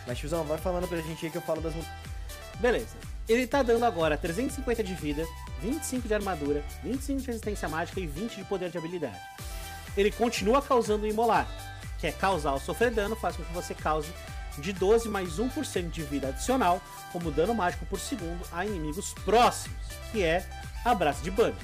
Mas, 0.07 0.19
tiozão, 0.19 0.45
vai 0.45 0.59
falando 0.59 0.89
pra 0.89 0.99
gente 0.99 1.27
aí 1.27 1.31
que 1.31 1.39
eu 1.39 1.43
falo 1.43 1.61
das. 1.61 1.75
Beleza. 2.59 2.97
Ele 3.29 3.47
tá 3.47 3.63
dando 3.63 3.85
agora 3.85 4.17
350 4.17 4.83
de 4.83 4.95
vida, 4.95 5.27
25 5.61 6.09
de 6.09 6.15
armadura, 6.15 6.65
25 6.83 7.21
de 7.21 7.27
resistência 7.27 7.69
mágica 7.69 8.01
e 8.01 8.07
20 8.07 8.37
de 8.37 8.45
poder 8.45 8.71
de 8.71 8.79
habilidade. 8.79 9.21
Ele 9.97 10.11
continua 10.11 10.63
causando 10.63 11.07
imolar, 11.07 11.47
que 11.99 12.07
é 12.07 12.13
causar 12.13 12.53
ou 12.53 12.61
sofrer 12.61 12.91
dano, 12.91 13.15
faz 13.15 13.37
com 13.37 13.45
que 13.45 13.53
você 13.53 13.75
cause 13.75 14.09
de 14.57 14.73
12 14.73 15.09
mais 15.09 15.39
1% 15.39 15.91
de 15.91 16.03
vida 16.03 16.29
adicional 16.29 16.81
como 17.13 17.31
dano 17.31 17.55
mágico 17.55 17.85
por 17.87 18.01
segundo 18.01 18.43
a 18.51 18.65
inimigos 18.65 19.13
próximos, 19.25 19.77
que 20.11 20.23
é 20.23 20.49
abraço 20.85 21.23
de 21.23 21.31
Bunny, 21.31 21.55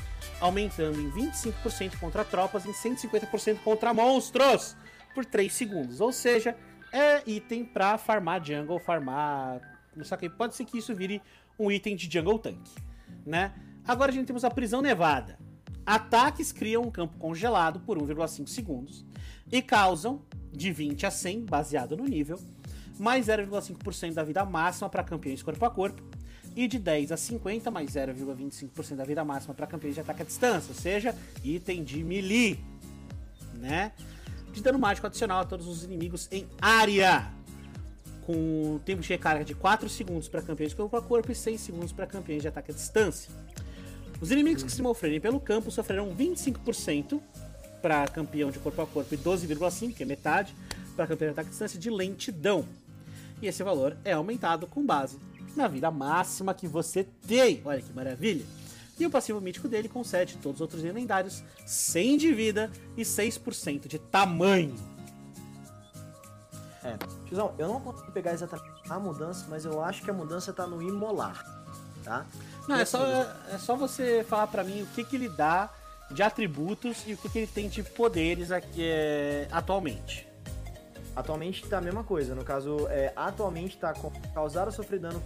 aumentando 0.40 1.00
em 1.00 1.10
25% 1.10 1.98
contra 1.98 2.24
tropas 2.24 2.64
e 2.66 2.68
em 2.68 2.72
150% 2.72 3.60
contra 3.64 3.94
monstros 3.94 4.76
por 5.14 5.24
3 5.24 5.52
segundos. 5.52 6.00
Ou 6.00 6.12
seja, 6.12 6.56
é 6.92 7.22
item 7.26 7.64
pra 7.64 7.96
farmar 7.96 8.44
jungle, 8.44 8.78
farmar. 8.78 9.60
Só 10.02 10.16
que 10.16 10.28
pode 10.28 10.56
ser 10.56 10.64
que 10.64 10.78
isso 10.78 10.94
vire 10.94 11.22
um 11.58 11.70
item 11.70 11.96
de 11.96 12.10
Jungle 12.10 12.38
Tank, 12.38 12.60
né? 13.24 13.52
Agora 13.86 14.10
a 14.10 14.14
gente 14.14 14.26
temos 14.26 14.44
a 14.44 14.50
Prisão 14.50 14.80
Nevada. 14.80 15.38
Ataques 15.84 16.50
criam 16.50 16.82
um 16.82 16.90
campo 16.90 17.18
congelado 17.18 17.80
por 17.80 17.98
1,5 17.98 18.48
segundos 18.48 19.04
e 19.52 19.60
causam 19.60 20.22
de 20.50 20.72
20 20.72 21.04
a 21.06 21.10
100, 21.10 21.44
baseado 21.44 21.96
no 21.96 22.04
nível, 22.04 22.40
mais 22.98 23.26
0,5% 23.26 24.14
da 24.14 24.22
vida 24.22 24.44
máxima 24.44 24.88
para 24.88 25.02
campeões 25.02 25.42
corpo 25.42 25.64
a 25.64 25.70
corpo 25.70 26.02
e 26.56 26.68
de 26.68 26.78
10 26.78 27.12
a 27.12 27.16
50 27.16 27.70
mais 27.70 27.90
0,25% 27.90 28.96
da 28.96 29.04
vida 29.04 29.24
máxima 29.24 29.52
para 29.52 29.66
campeões 29.66 29.94
de 29.94 30.00
ataque 30.00 30.22
à 30.22 30.24
distância, 30.24 30.70
ou 30.70 30.80
seja, 30.80 31.14
item 31.42 31.82
de 31.82 32.02
melee, 32.04 32.58
né? 33.54 33.92
De 34.52 34.62
dano 34.62 34.78
mágico 34.78 35.06
adicional 35.06 35.40
a 35.40 35.44
todos 35.44 35.66
os 35.66 35.82
inimigos 35.82 36.28
em 36.30 36.46
área 36.62 37.30
com 38.26 38.80
tempo 38.84 39.02
de 39.02 39.08
recarga 39.08 39.44
de 39.44 39.54
4 39.54 39.88
segundos 39.88 40.28
para 40.28 40.42
campeões 40.42 40.74
corpo 40.74 40.96
a 40.96 41.02
corpo 41.02 41.30
e 41.30 41.34
6 41.34 41.60
segundos 41.60 41.92
para 41.92 42.06
campeões 42.06 42.42
de 42.42 42.48
ataque 42.48 42.70
à 42.70 42.74
distância. 42.74 43.30
Os 44.20 44.30
inimigos 44.30 44.62
que 44.62 44.72
se 44.72 44.80
moverem 44.80 45.20
pelo 45.20 45.40
campo 45.40 45.70
sofrerão 45.70 46.14
25% 46.14 47.20
para 47.82 48.06
campeão 48.08 48.50
de 48.50 48.58
corpo 48.58 48.80
a 48.80 48.86
corpo 48.86 49.14
e 49.14 49.18
12,5, 49.18 49.94
que 49.94 50.02
é 50.02 50.06
metade, 50.06 50.54
para 50.96 51.06
campeão 51.06 51.28
de 51.28 51.32
ataque 51.32 51.48
à 51.48 51.50
distância 51.50 51.78
de 51.78 51.90
lentidão. 51.90 52.64
E 53.42 53.46
esse 53.46 53.62
valor 53.62 53.96
é 54.04 54.12
aumentado 54.12 54.66
com 54.66 54.84
base 54.84 55.18
na 55.54 55.68
vida 55.68 55.90
máxima 55.90 56.54
que 56.54 56.66
você 56.66 57.06
tem. 57.26 57.60
Olha 57.64 57.82
que 57.82 57.92
maravilha! 57.92 58.44
E 58.98 59.04
o 59.04 59.10
passivo 59.10 59.40
mítico 59.40 59.68
dele 59.68 59.88
concede 59.88 60.36
todos 60.36 60.56
os 60.56 60.60
outros 60.60 60.82
lendários 60.82 61.42
100 61.66 62.16
de 62.16 62.32
vida 62.32 62.70
e 62.96 63.02
6% 63.02 63.88
de 63.88 63.98
tamanho. 63.98 64.93
É, 66.84 66.98
Tizão, 67.26 67.54
eu 67.56 67.66
não 67.66 67.80
consigo 67.80 68.12
pegar 68.12 68.32
exatamente 68.32 68.70
a 68.88 68.98
mudança, 68.98 69.46
mas 69.48 69.64
eu 69.64 69.82
acho 69.82 70.02
que 70.02 70.10
a 70.10 70.12
mudança 70.12 70.52
tá 70.52 70.66
no 70.66 70.82
imolar, 70.82 71.42
tá? 72.04 72.26
Não, 72.68 72.76
é 72.76 72.84
só, 72.84 73.02
é 73.50 73.58
só 73.58 73.74
você 73.74 74.22
falar 74.28 74.46
pra 74.48 74.62
mim 74.62 74.82
o 74.82 74.86
que, 74.88 75.02
que 75.02 75.16
ele 75.16 75.30
dá 75.30 75.70
de 76.10 76.22
atributos 76.22 77.02
e 77.06 77.14
o 77.14 77.16
que, 77.16 77.30
que 77.30 77.38
ele 77.38 77.46
tem 77.46 77.68
de 77.70 77.82
poderes 77.82 78.50
aqui, 78.50 78.82
é, 78.82 79.48
atualmente. 79.50 80.28
Atualmente 81.16 81.66
tá 81.66 81.78
a 81.78 81.80
mesma 81.80 82.04
coisa, 82.04 82.34
no 82.34 82.44
caso, 82.44 82.86
é, 82.88 83.12
atualmente 83.16 83.78
tá 83.78 83.94
com 83.94 84.10
causar 84.34 84.66
ou 84.66 84.72
sofrer 84.72 85.00
dano 85.00 85.22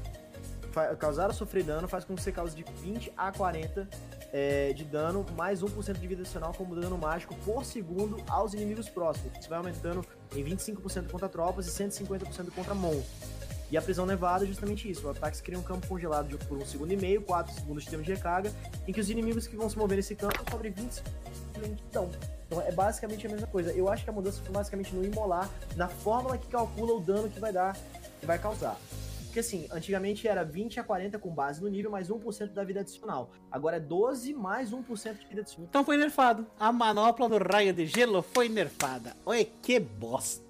causar 0.98 1.28
ou 1.28 1.34
sofrer 1.34 1.64
dano 1.64 1.88
faz 1.88 2.04
com 2.04 2.14
que 2.14 2.22
você 2.22 2.30
cause 2.30 2.54
de 2.54 2.62
20 2.82 3.12
a 3.16 3.32
40 3.32 3.88
é, 4.32 4.72
de 4.72 4.84
dano, 4.84 5.24
mais 5.36 5.62
1% 5.62 5.98
de 5.98 6.06
vida 6.06 6.22
adicional 6.22 6.52
como 6.54 6.74
dano 6.74 6.98
mágico 6.98 7.34
por 7.44 7.64
segundo 7.64 8.22
aos 8.28 8.54
inimigos 8.54 8.88
próximos. 8.88 9.38
Isso 9.38 9.48
vai 9.48 9.58
aumentando 9.58 10.04
em 10.34 10.44
25% 10.44 11.10
contra 11.10 11.28
tropas 11.28 11.66
e 11.66 11.70
150% 11.70 12.50
contra 12.54 12.74
monstros. 12.74 13.38
E 13.70 13.76
a 13.76 13.82
prisão 13.82 14.06
nevada 14.06 14.44
é 14.44 14.46
justamente 14.46 14.90
isso. 14.90 15.06
O 15.06 15.10
ataque 15.10 15.42
cria 15.42 15.58
um 15.58 15.62
campo 15.62 15.86
congelado 15.86 16.38
por 16.46 16.56
um 16.56 16.64
segundo 16.64 16.92
e 16.92 16.96
meio, 16.96 17.20
4 17.22 17.54
segundos 17.54 17.84
de 17.84 17.90
tempo 17.90 18.02
de 18.02 18.12
recarga, 18.12 18.52
em 18.86 18.92
que 18.92 19.00
os 19.00 19.10
inimigos 19.10 19.46
que 19.46 19.56
vão 19.56 19.68
se 19.68 19.76
mover 19.76 19.96
nesse 19.96 20.14
campo 20.14 20.42
sobre 20.50 20.70
20 20.70 21.02
de 21.52 21.60
lentidão. 21.60 22.10
Então 22.46 22.62
é 22.62 22.72
basicamente 22.72 23.26
a 23.26 23.30
mesma 23.30 23.46
coisa. 23.46 23.70
Eu 23.72 23.90
acho 23.90 24.04
que 24.04 24.10
a 24.10 24.12
mudança 24.12 24.40
foi 24.42 24.52
basicamente 24.52 24.94
no 24.94 25.04
imolar, 25.04 25.50
na 25.76 25.86
fórmula 25.86 26.38
que 26.38 26.46
calcula 26.46 26.94
o 26.94 27.00
dano 27.00 27.28
que 27.28 27.38
vai 27.38 27.52
dar, 27.52 27.76
que 28.20 28.26
vai 28.26 28.38
causar. 28.38 28.76
Porque 29.28 29.40
assim, 29.40 29.68
antigamente 29.70 30.26
era 30.26 30.42
20 30.42 30.80
a 30.80 30.84
40 30.84 31.18
com 31.18 31.28
base 31.30 31.60
no 31.62 31.68
nível, 31.68 31.90
mais 31.90 32.08
1% 32.08 32.52
da 32.54 32.64
vida 32.64 32.80
adicional. 32.80 33.30
Agora 33.52 33.76
é 33.76 33.80
12 33.80 34.32
mais 34.32 34.72
1% 34.72 35.18
de 35.18 35.26
vida 35.26 35.42
adicional. 35.42 35.68
Então 35.68 35.84
foi 35.84 35.98
nerfado. 35.98 36.46
A 36.58 36.72
manopla 36.72 37.28
do 37.28 37.36
raio 37.36 37.72
de 37.74 37.86
gelo 37.86 38.22
foi 38.22 38.48
nerfada. 38.48 39.14
Oi, 39.26 39.52
que 39.62 39.78
bosta. 39.78 40.42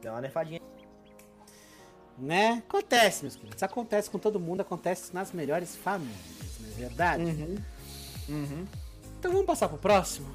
Deu 0.00 0.12
uma 0.12 0.20
nerfadinha. 0.20 0.60
Né? 2.16 2.62
Acontece, 2.68 3.22
meus 3.22 3.34
queridos. 3.34 3.62
Acontece 3.62 4.08
com 4.08 4.18
todo 4.18 4.38
mundo, 4.38 4.60
acontece 4.60 5.12
nas 5.12 5.32
melhores 5.32 5.74
famílias, 5.74 6.58
não 6.60 6.68
é 6.68 6.72
verdade? 6.72 7.24
Uhum. 7.24 7.56
Uhum. 8.28 8.66
Então 9.18 9.32
vamos 9.32 9.46
passar 9.46 9.68
pro 9.68 9.78
próximo? 9.78 10.28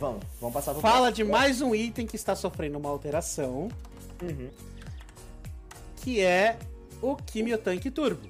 Vamos, 0.00 0.24
vamos 0.40 0.54
passar 0.54 0.72
pro 0.72 0.80
Fala 0.80 1.06
próximo. 1.06 1.26
de 1.26 1.32
mais 1.32 1.60
um 1.60 1.72
item 1.72 2.04
que 2.06 2.16
está 2.16 2.34
sofrendo 2.34 2.78
uma 2.78 2.90
alteração. 2.90 3.68
Uhum. 4.20 4.50
Que 6.02 6.20
é 6.20 6.58
o 7.02 7.16
Quimiotank 7.16 7.90
Turbo. 7.90 8.28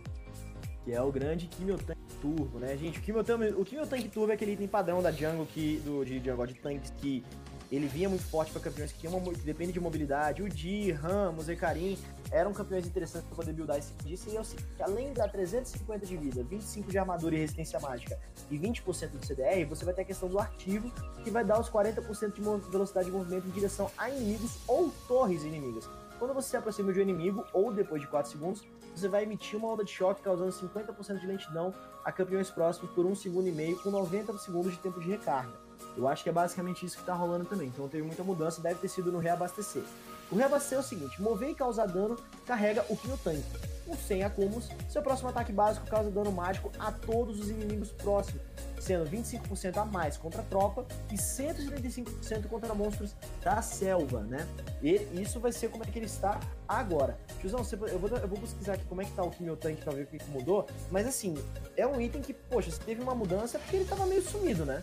Que 0.85 0.93
é 0.93 1.03
o 1.03 1.11
grande 1.11 1.47
Quimiotank 1.47 1.99
Turbo, 2.21 2.59
né, 2.59 2.77
gente? 2.77 2.99
O 2.99 3.03
Quimiotank, 3.03 3.55
o 3.57 3.65
Quimiotank 3.65 4.09
Turbo 4.09 4.31
é 4.31 4.35
aquele 4.35 4.53
item 4.53 4.69
padrão 4.69 5.03
da 5.03 5.11
Jungle, 5.11 5.47
que, 5.47 5.81
do, 5.85 6.05
de 6.05 6.19
Jungle, 6.19 6.47
de 6.47 6.55
tanques, 6.55 6.91
que 6.99 7.25
ele 7.71 7.89
vinha 7.89 8.09
muito 8.09 8.25
forte 8.25 8.53
para 8.53 8.61
campeões 8.61 8.93
que, 8.93 9.07
uma, 9.09 9.21
que 9.21 9.41
depende 9.41 9.73
de 9.73 9.81
mobilidade. 9.81 10.43
O 10.43 10.49
Di, 10.49 10.93
Ramos, 10.93 11.49
Ekarim 11.49 11.99
eram 12.31 12.53
campeões 12.53 12.87
interessantes 12.87 13.27
para 13.29 13.37
poder 13.37 13.53
buildar 13.53 13.79
esse 13.79 13.93
disso. 14.05 14.29
E 14.31 14.37
é 14.37 14.41
o 14.41 14.45
seguinte, 14.45 14.81
além 14.81 15.13
da 15.13 15.29
350 15.29 16.07
de 16.07 16.17
vida, 16.17 16.45
25 16.45 16.91
de 16.91 16.99
armadura 16.99 17.35
e 17.35 17.39
resistência 17.39 17.81
mágica 17.81 18.19
e 18.51 18.59
20% 18.59 19.11
do 19.11 19.27
CDR, 19.27 19.65
você 19.69 19.85
vai 19.85 19.95
ter 19.95 20.03
a 20.03 20.05
questão 20.05 20.29
do 20.29 20.39
artigo, 20.39 20.91
que 21.25 21.31
vai 21.31 21.45
dar 21.45 21.61
os 21.61 21.69
40% 21.69 22.35
de 22.35 22.71
velocidade 22.71 23.07
de 23.07 23.13
movimento 23.13 23.47
em 23.49 23.51
direção 23.51 23.91
a 23.99 24.09
inimigos 24.11 24.59
ou 24.69 24.93
torres 25.09 25.43
inimigas. 25.43 25.89
Quando 26.19 26.33
você 26.33 26.51
se 26.51 26.57
aproxima 26.57 26.93
de 26.93 26.99
um 26.99 27.03
inimigo, 27.03 27.45
ou 27.53 27.73
depois 27.73 28.01
de 28.01 28.09
4 28.09 28.31
segundos, 28.31 28.65
você 28.95 29.09
vai 29.09 29.25
emitir 29.25 29.59
uma 29.59 29.69
onda 29.69 29.85
de 29.85 29.91
choque 29.91 30.23
causando 30.23 30.51
50% 30.51 31.21
de 31.21 31.27
lentidão 31.27 31.75
a 32.05 32.11
campeões 32.11 32.51
próximos 32.51 32.91
por 32.93 33.05
1 33.05 33.15
segundo 33.17 33.49
e 33.49 33.53
meio, 33.53 33.79
com 33.83 33.91
90 33.91 34.37
segundos 34.39 34.73
de 34.73 34.79
tempo 34.79 34.99
de 34.99 35.11
recarga. 35.11 35.53
Eu 35.97 36.09
acho 36.09 36.23
que 36.23 36.31
é 36.31 36.33
basicamente 36.33 36.87
isso 36.87 36.97
que 36.97 37.05
tá 37.05 37.15
rolando 37.15 37.45
também, 37.45 37.69
então 37.69 37.89
teve 37.89 38.03
muita 38.03 38.25
mudança, 38.25 38.61
deve 38.61 38.81
ter 38.81 38.89
sido 38.89 39.13
no 39.13 39.19
reabastecer. 39.19 39.83
O 40.31 40.37
reabastecer 40.37 40.79
é 40.79 40.81
o 40.81 40.85
seguinte, 40.85 41.21
mover 41.21 41.51
e 41.51 41.55
causar 41.55 41.87
dano 41.87 42.17
carrega 42.47 42.85
o 42.89 42.97
Kinho 42.97 43.19
Tanque. 43.23 43.76
Com 43.87 43.95
100 43.95 44.25
acúmulos, 44.25 44.69
seu 44.89 45.01
próximo 45.01 45.29
ataque 45.29 45.53
básico 45.53 45.87
causa 45.87 46.11
dano 46.11 46.33
mágico 46.33 46.73
a 46.77 46.91
todos 46.91 47.39
os 47.39 47.49
inimigos 47.49 47.93
próximos, 47.93 48.43
sendo 48.81 49.09
25% 49.09 49.77
a 49.77 49.85
mais 49.85 50.17
contra 50.17 50.41
a 50.41 50.45
tropa 50.45 50.85
e 51.13 51.15
175% 51.15 52.49
contra 52.49 52.75
monstros 52.75 53.15
da 53.41 53.63
selva, 53.63 54.23
né? 54.23 54.45
E 54.83 54.95
isso 55.23 55.39
vai 55.39 55.53
ser 55.53 55.69
como 55.69 55.85
é 55.85 55.87
que 55.87 55.99
ele 56.01 56.07
está 56.07 56.41
agora. 56.67 57.17
Tiozão, 57.41 57.61
eu, 57.89 57.99
vou, 57.99 58.11
eu 58.11 58.29
vou 58.29 58.39
pesquisar 58.39 58.75
aqui 58.75 58.85
como 58.87 59.03
é 59.03 59.05
que 59.05 59.13
tá 59.13 59.23
o 59.23 59.31
Kinho 59.31 59.57
Tanque 59.57 59.83
pra 59.83 59.93
ver 59.93 60.03
o 60.03 60.07
que, 60.07 60.19
mudou, 60.31 60.67
mas 60.91 61.07
assim, 61.07 61.35
é 61.77 61.87
um 61.87 62.01
item 62.01 62.21
que, 62.21 62.35
poxa, 62.35 62.73
se 62.73 62.81
teve 62.81 63.01
uma 63.01 63.15
mudança 63.15 63.57
é 63.57 63.61
porque 63.61 63.77
ele 63.77 63.85
tava 63.85 64.05
meio 64.05 64.23
sumido, 64.23 64.65
né? 64.65 64.83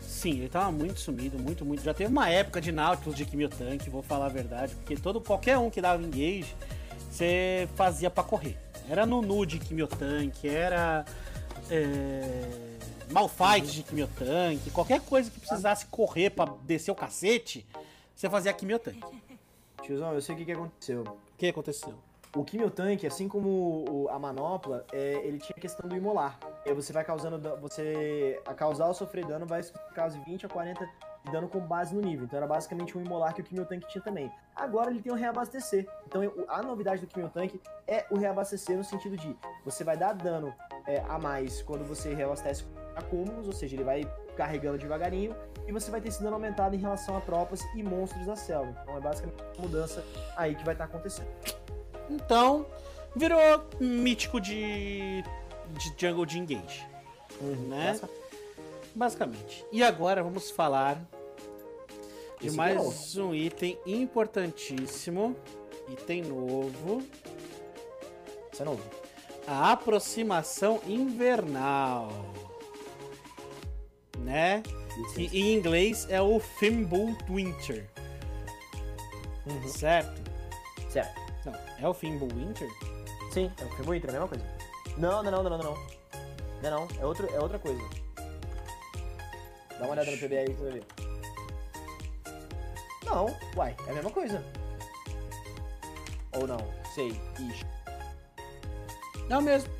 Sim, 0.00 0.38
ele 0.38 0.48
tava 0.48 0.70
muito 0.70 1.00
sumido, 1.00 1.36
muito, 1.38 1.64
muito. 1.64 1.82
Já 1.82 1.92
teve 1.92 2.10
uma 2.10 2.30
época 2.30 2.60
de 2.60 2.70
Nautilus 2.70 3.16
de 3.16 3.24
Quimiotank, 3.24 3.90
vou 3.90 4.02
falar 4.02 4.26
a 4.26 4.28
verdade, 4.28 4.74
porque 4.76 4.96
todo, 4.96 5.20
qualquer 5.20 5.58
um 5.58 5.68
que 5.68 5.80
dava 5.80 6.00
engage, 6.00 6.54
você 7.16 7.66
fazia 7.74 8.10
para 8.10 8.22
correr. 8.22 8.58
Era 8.88 9.06
Nunu 9.06 9.46
de 9.46 9.58
Quimiotank, 9.58 10.46
era 10.46 11.04
é, 11.70 12.76
Malfight 13.10 13.72
de 13.72 13.82
Quimiotank, 13.82 14.70
qualquer 14.70 15.00
coisa 15.00 15.30
que 15.30 15.40
precisasse 15.40 15.86
correr 15.86 16.30
para 16.30 16.52
descer 16.62 16.90
o 16.90 16.94
cacete, 16.94 17.66
você 18.14 18.28
fazia 18.28 18.52
Quimiotank. 18.52 19.00
Tiozão, 19.82 20.12
eu 20.12 20.20
sei 20.20 20.34
o 20.34 20.38
que, 20.38 20.44
que 20.44 20.52
aconteceu. 20.52 21.02
O 21.02 21.38
que 21.38 21.46
aconteceu? 21.48 21.94
O 22.34 22.44
Quimiotank, 22.44 23.06
assim 23.06 23.28
como 23.28 24.08
a 24.10 24.18
manopla, 24.18 24.84
é, 24.92 25.14
ele 25.24 25.38
tinha 25.38 25.56
questão 25.58 25.88
do 25.88 25.96
imolar. 25.96 26.38
E 26.66 26.74
você 26.74 26.92
vai 26.92 27.02
causando. 27.02 27.38
Você. 27.60 28.42
A 28.44 28.52
causar 28.52 28.88
ou 28.88 28.94
sofrer 28.94 29.24
dano 29.24 29.46
vai 29.46 29.62
causar 29.94 30.22
20 30.22 30.44
a 30.44 30.48
40 30.48 30.86
de 31.26 31.32
dano 31.32 31.48
com 31.48 31.60
base 31.60 31.94
no 31.94 32.00
nível. 32.00 32.24
Então 32.24 32.36
era 32.36 32.46
basicamente 32.46 32.96
um 32.96 33.02
imolar 33.02 33.34
que 33.34 33.40
o 33.40 33.44
Quimiotank 33.44 33.86
tinha 33.88 34.02
também. 34.02 34.30
Agora 34.54 34.90
ele 34.90 35.02
tem 35.02 35.12
o 35.12 35.16
reabastecer. 35.16 35.86
Então 36.06 36.22
a 36.48 36.62
novidade 36.62 37.00
do 37.00 37.06
Quimiotank 37.06 37.60
é 37.86 38.06
o 38.10 38.16
reabastecer 38.16 38.76
no 38.76 38.84
sentido 38.84 39.16
de 39.16 39.36
você 39.64 39.82
vai 39.84 39.96
dar 39.96 40.12
dano 40.14 40.54
é, 40.86 41.04
a 41.08 41.18
mais 41.18 41.62
quando 41.62 41.84
você 41.84 42.14
reabastece 42.14 42.64
acúmulos, 42.94 43.46
ou 43.46 43.52
seja, 43.52 43.74
ele 43.74 43.84
vai 43.84 44.10
carregando 44.36 44.78
devagarinho, 44.78 45.34
e 45.66 45.72
você 45.72 45.90
vai 45.90 46.00
ter 46.00 46.08
esse 46.08 46.22
dano 46.22 46.34
aumentado 46.36 46.74
em 46.74 46.78
relação 46.78 47.16
a 47.16 47.20
tropas 47.20 47.62
e 47.74 47.82
monstros 47.82 48.26
da 48.26 48.36
selva. 48.36 48.74
Então 48.82 48.96
é 48.96 49.00
basicamente 49.00 49.42
uma 49.42 49.66
mudança 49.66 50.04
aí 50.36 50.54
que 50.54 50.64
vai 50.64 50.74
estar 50.74 50.84
acontecendo. 50.84 51.28
Então, 52.08 52.66
virou 53.14 53.66
mítico 53.80 54.40
de, 54.40 55.22
de 55.70 55.94
Jungle 55.98 56.24
de 56.24 56.38
Engage. 56.38 56.86
Uhum. 57.40 57.68
Né? 57.68 57.98
Basicamente. 58.94 59.66
E 59.72 59.82
agora 59.82 60.22
vamos 60.22 60.50
falar 60.50 60.96
de 62.46 62.50
Esse 62.50 62.56
mais 62.56 63.16
um 63.16 63.34
item 63.34 63.78
importantíssimo. 63.84 65.36
Item 65.88 66.22
novo. 66.22 67.02
Isso 68.52 68.62
é 68.62 68.64
novo. 68.64 68.82
A 69.46 69.72
aproximação 69.72 70.80
invernal. 70.86 72.10
Né? 74.18 74.62
Que 75.14 75.24
em 75.26 75.54
inglês 75.54 76.06
é 76.08 76.20
o 76.22 76.38
Fimbul 76.38 77.16
Winter. 77.28 77.88
Uhum. 79.46 79.68
Certo? 79.68 80.22
Certo. 80.88 81.20
Não, 81.44 81.54
é 81.80 81.88
o 81.88 81.94
Fimbul 81.94 82.28
Winter? 82.28 82.68
Sim, 83.32 83.50
é 83.60 83.64
o 83.64 83.76
Fimbul 83.76 83.94
Winter, 83.94 84.10
é 84.10 84.16
a 84.16 84.20
mesma 84.20 84.28
coisa. 84.28 84.44
Não, 84.96 85.22
não, 85.22 85.30
não, 85.30 85.42
não, 85.42 85.50
não, 85.50 85.58
não. 85.58 85.96
Não, 86.62 86.70
não, 86.70 86.88
é, 87.00 87.04
outro, 87.04 87.28
é 87.32 87.40
outra 87.40 87.58
coisa. 87.58 87.80
Dá 89.78 89.84
uma 89.84 89.90
olhada 89.90 90.10
no 90.10 90.16
PBR 90.16 90.38
aí 90.38 90.46
que 90.46 90.52
você 90.54 90.62
vai 90.62 90.72
ver. 90.72 90.95
Não, 93.06 93.34
uai, 93.56 93.74
é 93.86 93.90
a 93.90 93.94
mesma 93.94 94.10
coisa. 94.10 94.44
Ou 96.32 96.46
não, 96.46 96.58
sei, 96.94 97.18
ixi. 97.48 97.64
É 99.30 99.38
o 99.38 99.42
mesmo. 99.42 99.70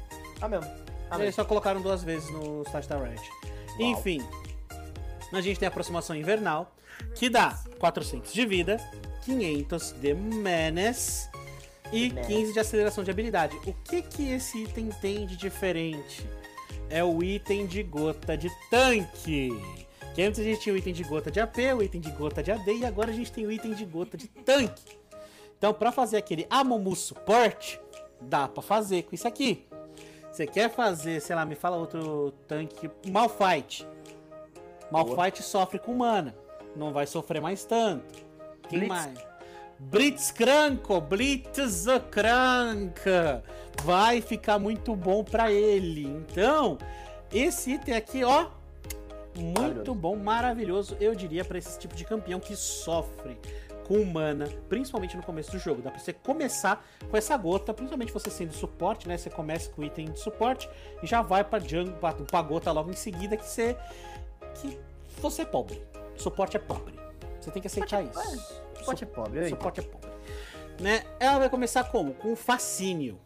Ah, 0.40 0.48
mesmo. 0.48 0.66
Ah, 1.10 1.16
Eles 1.16 1.18
mesmo. 1.18 1.32
só 1.34 1.44
colocaram 1.44 1.80
duas 1.82 2.02
vezes 2.02 2.30
no 2.30 2.64
site 2.70 2.88
da 2.88 2.98
Riot. 2.98 3.20
Uau. 3.20 3.90
Enfim, 3.90 4.26
a 5.32 5.40
gente 5.40 5.58
tem 5.58 5.66
a 5.66 5.70
aproximação 5.70 6.16
invernal, 6.16 6.74
que 7.14 7.28
dá 7.28 7.58
400 7.78 8.32
de 8.32 8.46
vida, 8.46 8.78
500 9.24 9.92
de 9.92 10.14
menace 10.14 11.28
e 11.92 12.08
Menace. 12.10 12.28
15 12.28 12.52
de 12.52 12.60
aceleração 12.60 13.04
de 13.04 13.10
habilidade. 13.10 13.56
O 13.66 13.72
que 13.84 14.02
que 14.02 14.30
esse 14.30 14.64
item 14.64 14.88
tem 15.00 15.26
de 15.26 15.36
diferente? 15.36 16.26
É 16.88 17.02
o 17.04 17.22
item 17.22 17.66
de 17.66 17.82
gota 17.82 18.36
de 18.36 18.50
tanque. 18.70 19.50
Que 20.16 20.22
antes 20.22 20.40
a 20.40 20.42
gente 20.42 20.60
tinha 20.60 20.74
o 20.74 20.78
item 20.78 20.94
de 20.94 21.04
gota 21.04 21.30
de 21.30 21.38
AP, 21.38 21.58
o 21.76 21.82
item 21.82 22.00
de 22.00 22.10
gota 22.10 22.42
de 22.42 22.50
AD 22.50 22.72
e 22.72 22.86
agora 22.86 23.10
a 23.10 23.14
gente 23.14 23.30
tem 23.30 23.44
o 23.46 23.52
item 23.52 23.74
de 23.74 23.84
gota 23.84 24.16
de 24.16 24.26
tanque. 24.26 24.96
Então, 25.58 25.74
pra 25.74 25.92
fazer 25.92 26.16
aquele 26.16 26.46
Amumu 26.48 26.96
Support, 26.96 27.78
dá 28.18 28.48
pra 28.48 28.62
fazer 28.62 29.02
com 29.02 29.14
isso 29.14 29.28
aqui. 29.28 29.66
Você 30.32 30.46
quer 30.46 30.70
fazer, 30.70 31.20
sei 31.20 31.36
lá, 31.36 31.44
me 31.44 31.54
fala 31.54 31.76
outro 31.76 32.32
tanque. 32.48 32.90
Malfight. 33.06 33.86
Malfight 34.90 35.42
sofre 35.42 35.78
com 35.78 35.92
mana. 35.92 36.34
não 36.74 36.94
vai 36.94 37.06
sofrer 37.06 37.42
mais 37.42 37.66
tanto. 37.66 38.24
Quem 38.70 38.78
Blitz. 38.78 38.88
mais? 38.88 39.18
Blitzcrank, 39.78 40.88
Blitzcrank. 41.10 43.02
Vai 43.84 44.22
ficar 44.22 44.58
muito 44.58 44.96
bom 44.96 45.22
pra 45.22 45.52
ele. 45.52 46.06
Então, 46.06 46.78
esse 47.30 47.72
item 47.72 47.94
aqui, 47.94 48.24
ó, 48.24 48.55
muito 49.38 49.94
bom, 49.94 50.16
maravilhoso, 50.16 50.96
eu 51.00 51.14
diria, 51.14 51.44
pra 51.44 51.58
esse 51.58 51.78
tipo 51.78 51.94
de 51.94 52.04
campeão 52.04 52.40
que 52.40 52.56
sofre 52.56 53.38
com 53.86 54.04
mana, 54.04 54.48
principalmente 54.68 55.16
no 55.16 55.22
começo 55.22 55.52
do 55.52 55.58
jogo. 55.58 55.80
Dá 55.80 55.90
pra 55.90 56.00
você 56.00 56.12
começar 56.12 56.84
com 57.08 57.16
essa 57.16 57.36
gota, 57.36 57.72
principalmente 57.72 58.12
você 58.12 58.30
sendo 58.30 58.52
suporte, 58.52 59.06
né? 59.06 59.16
Você 59.16 59.30
começa 59.30 59.70
com 59.70 59.82
o 59.82 59.84
item 59.84 60.06
de 60.06 60.18
suporte 60.18 60.68
e 61.02 61.06
já 61.06 61.22
vai 61.22 61.44
pra 61.44 61.60
jungle, 61.60 61.94
pra, 61.94 62.12
pra 62.12 62.42
gota 62.42 62.72
logo 62.72 62.90
em 62.90 62.96
seguida, 62.96 63.36
que 63.36 63.46
você. 63.46 63.76
que 64.54 64.78
você 65.20 65.42
é 65.42 65.44
pobre. 65.44 65.80
Suporte 66.16 66.56
é 66.56 66.60
pobre. 66.60 66.98
Você 67.40 67.50
tem 67.50 67.62
que 67.62 67.68
aceitar 67.68 68.02
isso. 68.02 68.62
Suporte 68.76 69.04
é 69.04 69.06
pobre, 69.06 69.38
eu 69.38 69.48
Suporte 69.48 69.80
é 69.80 69.82
pobre. 69.84 70.10
Né? 70.80 71.04
Ela 71.20 71.38
vai 71.38 71.48
começar 71.48 71.84
como? 71.84 72.12
Com 72.14 72.32
o 72.32 72.36
fascínio. 72.36 73.18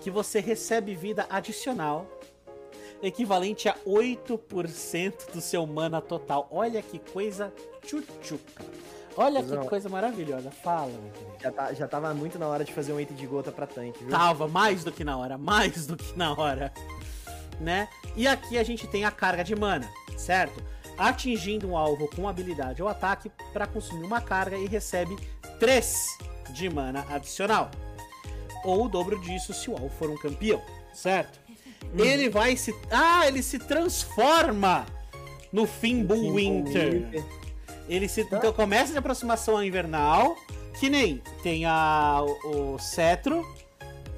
Que 0.00 0.10
você 0.10 0.40
recebe 0.40 0.94
vida 0.94 1.26
adicional, 1.30 2.06
equivalente 3.02 3.68
a 3.68 3.74
8% 3.86 5.32
do 5.32 5.40
seu 5.40 5.66
mana 5.66 6.00
total. 6.00 6.48
Olha 6.50 6.82
que 6.82 6.98
coisa 6.98 7.52
tchutchuca. 7.82 8.64
Olha 9.16 9.42
que 9.42 9.56
coisa 9.68 9.88
maravilhosa. 9.88 10.50
Fala, 10.50 10.88
meu 10.88 11.10
querido. 11.12 11.36
Já, 11.40 11.50
tá, 11.50 11.72
já 11.72 11.88
tava 11.88 12.12
muito 12.12 12.38
na 12.38 12.46
hora 12.46 12.64
de 12.64 12.72
fazer 12.72 12.92
um 12.92 13.00
item 13.00 13.16
de 13.16 13.26
gota 13.26 13.50
pra 13.50 13.66
tanque, 13.66 14.00
viu? 14.00 14.10
Tava 14.10 14.46
mais 14.46 14.84
do 14.84 14.92
que 14.92 15.02
na 15.02 15.16
hora, 15.16 15.38
mais 15.38 15.86
do 15.86 15.96
que 15.96 16.16
na 16.16 16.32
hora. 16.32 16.72
Né? 17.58 17.88
E 18.14 18.28
aqui 18.28 18.58
a 18.58 18.62
gente 18.62 18.86
tem 18.86 19.06
a 19.06 19.10
carga 19.10 19.42
de 19.42 19.56
mana, 19.56 19.88
certo? 20.18 20.62
Atingindo 20.98 21.66
um 21.66 21.76
alvo 21.76 22.08
com 22.14 22.28
habilidade 22.28 22.82
ou 22.82 22.88
ataque 22.88 23.30
para 23.52 23.66
consumir 23.66 24.04
uma 24.04 24.20
carga 24.20 24.56
e 24.56 24.66
recebe 24.66 25.16
3 25.58 26.18
de 26.50 26.68
mana 26.68 27.06
adicional. 27.08 27.70
Ou 28.64 28.84
o 28.84 28.88
dobro 28.88 29.18
disso 29.20 29.54
se 29.54 29.70
o 29.70 29.72
alvo 29.72 29.88
for 29.90 30.10
um 30.10 30.18
campeão, 30.18 30.60
certo? 30.92 31.45
Ele 31.96 32.28
vai 32.28 32.56
se. 32.56 32.74
Ah, 32.90 33.26
ele 33.26 33.42
se 33.42 33.58
transforma 33.58 34.86
no 35.52 35.66
Fimbul 35.66 36.34
Winter. 36.34 37.24
Ele 37.88 38.08
se. 38.08 38.22
Então 38.22 38.52
começa 38.52 38.92
de 38.92 38.98
aproximação 38.98 39.62
invernal, 39.62 40.36
que 40.78 40.90
nem 40.90 41.22
tem 41.42 41.64
a, 41.64 42.20
o, 42.44 42.74
o 42.74 42.78
cetro, 42.78 43.46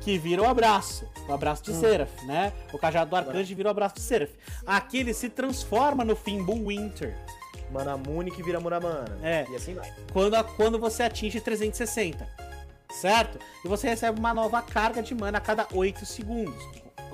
que 0.00 0.18
vira 0.18 0.42
o 0.42 0.46
abraço. 0.46 1.06
O 1.28 1.32
abraço 1.32 1.62
de 1.64 1.72
Hum. 1.72 1.80
Seraph, 1.80 2.22
né? 2.24 2.52
O 2.72 2.78
cajado 2.78 3.10
do 3.10 3.16
arcanjo 3.16 3.54
vira 3.54 3.68
o 3.68 3.70
abraço 3.70 3.96
de 3.96 4.00
Seraph. 4.00 4.30
Aqui 4.66 4.98
ele 4.98 5.12
se 5.12 5.28
transforma 5.28 6.04
no 6.04 6.16
Fimbul 6.16 6.66
Winter. 6.68 7.14
Manamune 7.70 8.30
que 8.30 8.42
vira 8.42 8.58
Muramana. 8.58 9.18
É. 9.22 9.44
E 9.50 9.54
assim 9.56 9.74
vai. 9.74 9.92
Quando, 10.12 10.34
a- 10.34 10.42
quando 10.42 10.78
você 10.78 11.02
atinge 11.02 11.38
360. 11.38 12.26
Certo? 12.90 13.38
E 13.62 13.68
você 13.68 13.86
recebe 13.90 14.18
uma 14.18 14.32
nova 14.32 14.62
carga 14.62 15.02
de 15.02 15.14
mana 15.14 15.36
a 15.36 15.40
cada 15.42 15.66
8 15.74 16.06
segundos. 16.06 16.54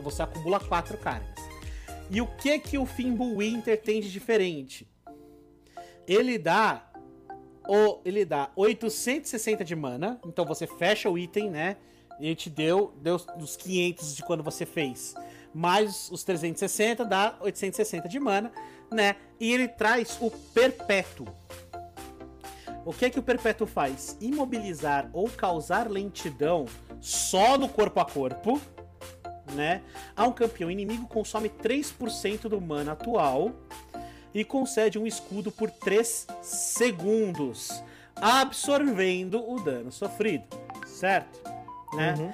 Você 0.03 0.23
acumula 0.23 0.61
4 0.61 0.99
cargas. 0.99 1.45
E 2.11 2.21
o 2.21 2.27
que 2.27 2.59
que 2.59 2.79
o 2.79 2.85
Fimbul 2.85 3.39
Winter 3.39 3.81
tem 3.81 4.01
de 4.01 4.11
diferente? 4.11 4.87
Ele 6.07 6.39
dá 6.39 6.91
o 7.67 8.01
ele 8.05 8.25
dá 8.25 8.51
860 8.55 9.65
de 9.65 9.75
mana, 9.75 10.21
então 10.25 10.45
você 10.45 10.67
fecha 10.67 11.09
o 11.09 11.17
item, 11.17 11.51
né? 11.51 11.77
Ele 12.21 12.35
te 12.35 12.51
deu, 12.51 12.93
deu 13.01 13.19
os 13.39 13.57
500 13.57 14.15
de 14.15 14.23
quando 14.23 14.43
você 14.43 14.67
fez, 14.67 15.15
mais 15.53 16.11
os 16.11 16.23
360 16.23 17.05
dá 17.05 17.37
860 17.41 18.09
de 18.09 18.21
mana, 18.21 18.53
né? 18.93 19.17
E 19.41 19.53
ele 19.53 19.67
traz 19.67 20.17
o 20.21 20.31
perpétuo. 20.31 21.27
O 22.85 22.93
que 22.93 23.07
é 23.07 23.11
que 23.11 23.19
o 23.19 23.23
perpétuo 23.23 23.67
faz? 23.67 24.17
Imobilizar 24.21 25.09
ou 25.13 25.29
causar 25.31 25.91
lentidão 25.91 26.67
só 27.01 27.57
no 27.57 27.69
corpo 27.69 27.99
a 27.99 28.05
corpo, 28.05 28.61
né? 29.55 29.83
A 30.17 30.27
um 30.27 30.33
campeão 30.33 30.71
inimigo 30.71 31.07
consome 31.07 31.49
3% 31.49 32.49
do 32.49 32.61
mana 32.61 32.93
atual 32.93 33.53
e 34.35 34.45
concede 34.45 34.99
um 34.99 35.07
escudo 35.07 35.53
por 35.53 35.71
3 35.71 36.27
segundos, 36.43 37.83
absorvendo 38.17 39.49
o 39.49 39.61
dano 39.61 39.93
sofrido, 39.93 40.45
certo? 40.87 41.41
Né? 41.95 42.15
Uhum. 42.19 42.33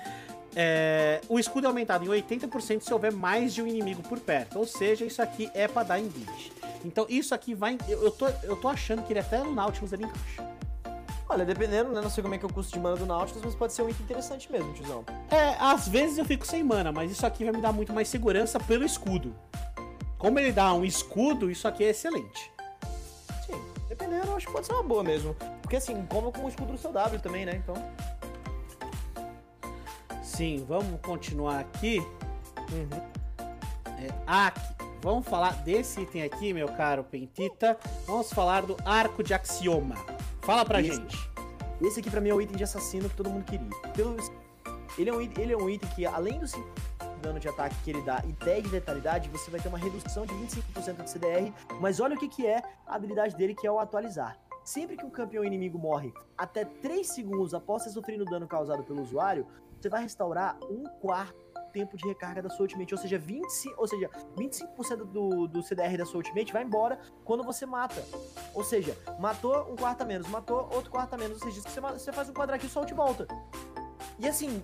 É, 0.56 1.20
o 1.28 1.38
escudo 1.38 1.66
é 1.66 1.68
aumentado 1.68 2.04
em 2.04 2.08
80% 2.08 2.80
se 2.80 2.92
houver 2.92 3.12
mais 3.12 3.54
de 3.54 3.62
um 3.62 3.66
inimigo 3.66 4.02
por 4.02 4.18
perto. 4.18 4.58
Ou 4.58 4.66
seja, 4.66 5.04
isso 5.04 5.22
aqui 5.22 5.50
é 5.54 5.68
pra 5.68 5.82
dar 5.82 6.00
engage. 6.00 6.50
Então 6.84 7.06
isso 7.08 7.34
aqui 7.34 7.54
vai. 7.54 7.78
Eu, 7.88 8.02
eu 8.04 8.10
tô, 8.10 8.26
eu 8.42 8.56
tô 8.56 8.68
achando 8.68 9.02
que 9.04 9.12
ele 9.12 9.20
até 9.20 9.38
no 9.38 9.54
Nautilus 9.54 9.92
ele 9.92 10.04
encaixa. 10.04 10.59
Olha, 11.30 11.44
dependendo, 11.44 11.92
né? 11.92 12.00
Não 12.00 12.10
sei 12.10 12.24
como 12.24 12.34
é 12.34 12.38
que 12.38 12.44
é 12.44 12.48
o 12.48 12.52
custo 12.52 12.72
de 12.72 12.80
mana 12.80 12.96
do 12.96 13.06
Nautilus, 13.06 13.40
mas 13.44 13.54
pode 13.54 13.72
ser 13.72 13.82
um 13.82 13.88
item 13.88 14.02
interessante 14.02 14.50
mesmo, 14.50 14.72
tiozão. 14.72 15.04
É, 15.30 15.54
às 15.60 15.86
vezes 15.86 16.18
eu 16.18 16.24
fico 16.24 16.44
sem 16.44 16.64
mana, 16.64 16.90
mas 16.90 17.08
isso 17.12 17.24
aqui 17.24 17.44
vai 17.44 17.52
me 17.52 17.60
dar 17.60 17.72
muito 17.72 17.92
mais 17.92 18.08
segurança 18.08 18.58
pelo 18.58 18.84
escudo. 18.84 19.32
Como 20.18 20.40
ele 20.40 20.50
dá 20.50 20.74
um 20.74 20.84
escudo, 20.84 21.48
isso 21.48 21.68
aqui 21.68 21.84
é 21.84 21.90
excelente. 21.90 22.50
Sim, 23.46 23.62
dependendo, 23.88 24.26
eu 24.26 24.36
acho 24.36 24.48
que 24.48 24.52
pode 24.52 24.66
ser 24.66 24.72
uma 24.72 24.82
boa 24.82 25.04
mesmo. 25.04 25.36
Porque 25.62 25.76
assim, 25.76 26.04
como 26.06 26.32
com 26.32 26.46
o 26.46 26.48
escudo 26.48 26.72
do 26.72 26.78
seu 26.78 26.92
W 26.92 27.20
também, 27.20 27.46
né? 27.46 27.62
Então. 27.62 27.76
Sim, 30.20 30.64
vamos 30.66 31.00
continuar 31.00 31.60
aqui. 31.60 32.00
Uhum. 32.72 33.46
É, 33.86 34.12
aqui. 34.26 34.60
Vamos 35.00 35.28
falar 35.28 35.52
desse 35.62 36.00
item 36.00 36.24
aqui, 36.24 36.52
meu 36.52 36.66
caro 36.68 37.04
Pentita. 37.04 37.78
Vamos 38.04 38.32
falar 38.32 38.62
do 38.62 38.76
arco 38.84 39.22
de 39.22 39.32
axioma. 39.32 39.94
Fala 40.42 40.64
pra 40.64 40.80
Esse- 40.80 40.94
gente. 40.96 41.30
Esse 41.82 42.00
aqui 42.00 42.10
pra 42.10 42.20
mim 42.20 42.28
é 42.30 42.34
o 42.34 42.40
item 42.40 42.56
de 42.56 42.64
assassino 42.64 43.08
que 43.08 43.16
todo 43.16 43.30
mundo 43.30 43.44
queria. 43.44 43.66
Pelo... 43.94 44.16
Ele, 44.98 45.08
é 45.08 45.12
um 45.12 45.20
item, 45.20 45.44
ele 45.44 45.52
é 45.52 45.56
um 45.56 45.68
item 45.70 45.88
que, 45.90 46.04
além 46.04 46.38
do 46.38 46.46
5 46.46 46.68
dano 47.22 47.38
de 47.38 47.48
ataque 47.48 47.74
que 47.84 47.90
ele 47.90 48.00
dá 48.02 48.22
e 48.26 48.32
10 48.32 48.64
de 48.64 48.68
letalidade, 48.70 49.28
você 49.28 49.50
vai 49.50 49.60
ter 49.60 49.68
uma 49.68 49.76
redução 49.78 50.24
de 50.26 50.32
25% 50.34 51.04
de 51.04 51.10
CDR. 51.10 51.52
Mas 51.80 52.00
olha 52.00 52.16
o 52.16 52.18
que, 52.18 52.28
que 52.28 52.46
é 52.46 52.62
a 52.86 52.94
habilidade 52.96 53.36
dele, 53.36 53.54
que 53.54 53.66
é 53.66 53.70
o 53.72 53.78
atualizar. 53.78 54.38
Sempre 54.64 54.96
que 54.96 55.04
um 55.04 55.10
campeão 55.10 55.44
inimigo 55.44 55.78
morre 55.78 56.12
até 56.36 56.64
3 56.64 57.06
segundos 57.06 57.54
após 57.54 57.84
ter 57.84 57.90
sofrido 57.90 58.22
o 58.22 58.24
dano 58.24 58.46
causado 58.46 58.82
pelo 58.84 59.02
usuário, 59.02 59.46
você 59.80 59.88
vai 59.88 60.02
restaurar 60.02 60.58
um 60.70 60.84
quarto 61.00 61.34
tempo 61.70 61.96
de 61.96 62.06
recarga 62.06 62.42
da 62.42 62.50
sua 62.50 62.62
ultimate, 62.62 62.94
ou 62.94 63.00
seja, 63.00 63.18
25, 63.18 63.80
ou 63.80 63.86
seja, 63.86 64.10
25% 64.36 64.96
do, 65.04 65.46
do 65.46 65.62
CDR 65.62 65.96
da 65.96 66.04
sua 66.04 66.18
ultimate 66.18 66.52
vai 66.52 66.62
embora 66.62 66.98
quando 67.24 67.42
você 67.42 67.64
mata. 67.64 68.04
Ou 68.54 68.64
seja, 68.64 68.96
matou 69.18 69.72
um 69.72 69.76
quarto 69.76 70.02
a 70.02 70.04
menos, 70.04 70.28
matou 70.28 70.68
outro 70.72 70.90
quarto 70.90 71.14
a 71.14 71.18
menos, 71.18 71.40
ou 71.42 71.48
seja, 71.48 71.62
você, 71.62 71.80
você 71.80 72.12
faz 72.12 72.28
um 72.28 72.34
quadra 72.34 72.58
kill, 72.58 72.68
só 72.68 72.80
ult 72.80 72.92
volta. 72.94 73.26
E 74.20 74.28
assim, 74.28 74.62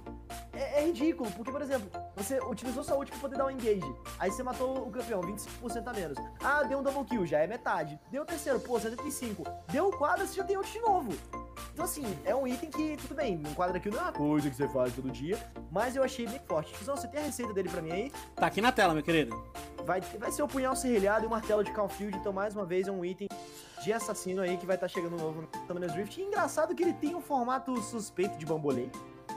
é, 0.53 0.83
é 0.83 0.87
ridículo, 0.87 1.31
porque, 1.33 1.51
por 1.51 1.63
exemplo, 1.63 1.89
você 2.15 2.39
utilizou 2.41 2.85
sua 2.85 2.97
ult 2.97 3.11
pra 3.11 3.21
poder 3.21 3.39
dar 3.39 3.47
um 3.47 3.51
engage, 3.51 3.95
aí 4.19 4.31
você 4.31 4.43
matou 4.43 4.87
o 4.87 4.91
campeão, 4.91 5.23
25% 5.23 5.87
a 5.87 5.93
menos. 5.95 6.19
Ah, 6.45 6.63
deu 6.63 6.81
um 6.81 6.83
double 6.83 7.05
kill, 7.07 7.25
já 7.25 7.39
é 7.39 7.47
metade. 7.47 7.99
Deu 8.11 8.23
o 8.23 8.27
terceiro, 8.27 8.61
pô, 8.61 8.79
75. 8.79 9.45
Deu 9.73 9.89
o 9.89 9.97
quadra, 9.97 10.27
você 10.27 10.35
já 10.35 10.45
tem 10.45 10.59
ult 10.59 10.71
de 10.71 10.81
novo. 10.81 11.13
Então, 11.73 11.87
assim, 11.87 12.05
é 12.25 12.35
um 12.35 12.47
item 12.47 12.71
que, 12.71 12.99
tudo 12.99 13.15
bem, 13.15 13.41
um 13.47 13.55
quadra 13.55 13.81
kill 13.81 13.93
não 13.93 14.01
é 14.01 14.03
uma 14.03 14.13
coisa 14.13 14.51
que 14.51 14.57
você 14.57 14.69
faz 14.69 14.95
todo 14.95 15.11
dia, 15.11 15.39
mas 15.71 15.97
eu 15.97 16.03
achei 16.03 16.27
bem 16.27 16.41
forte. 16.47 16.75
Tizão, 16.75 16.95
você 16.95 17.09
tem 17.09 17.21
a 17.21 17.25
receita 17.25 17.55
dele 17.55 17.71
pra 17.71 17.81
mim 17.81 17.93
aí? 17.93 18.13
Tá 18.35 18.47
aqui 18.47 18.61
na 18.61 18.73
tela, 18.73 18.93
meu 18.93 19.03
querido. 19.03 19.43
Vai, 19.87 20.01
vai 20.01 20.33
ser 20.33 20.43
o 20.43 20.49
punhal 20.49 20.77
serrilhado 20.77 21.25
e 21.25 21.27
o 21.27 21.31
martelo 21.31 21.65
de 21.65 21.73
Calfield, 21.73 22.17
então 22.19 22.33
mais 22.33 22.55
uma 22.55 22.67
vez 22.67 22.89
é 22.89 22.93
um 22.93 23.05
item 23.05 23.29
de 23.83 23.93
assassino 23.93 24.43
aí 24.43 24.57
que 24.57 24.67
vai 24.67 24.77
estar 24.77 24.89
chegando 24.89 25.17
novo 25.17 25.43
no 25.43 25.67
Summoner's 25.67 25.95
Rift. 25.95 26.21
E 26.21 26.25
engraçado 26.25 26.75
que 26.75 26.83
ele 26.83 26.93
tem 26.93 27.15
um 27.15 27.21
formato 27.21 27.81
suspeito 27.83 28.37
de 28.37 28.45
bambolê. 28.45 28.89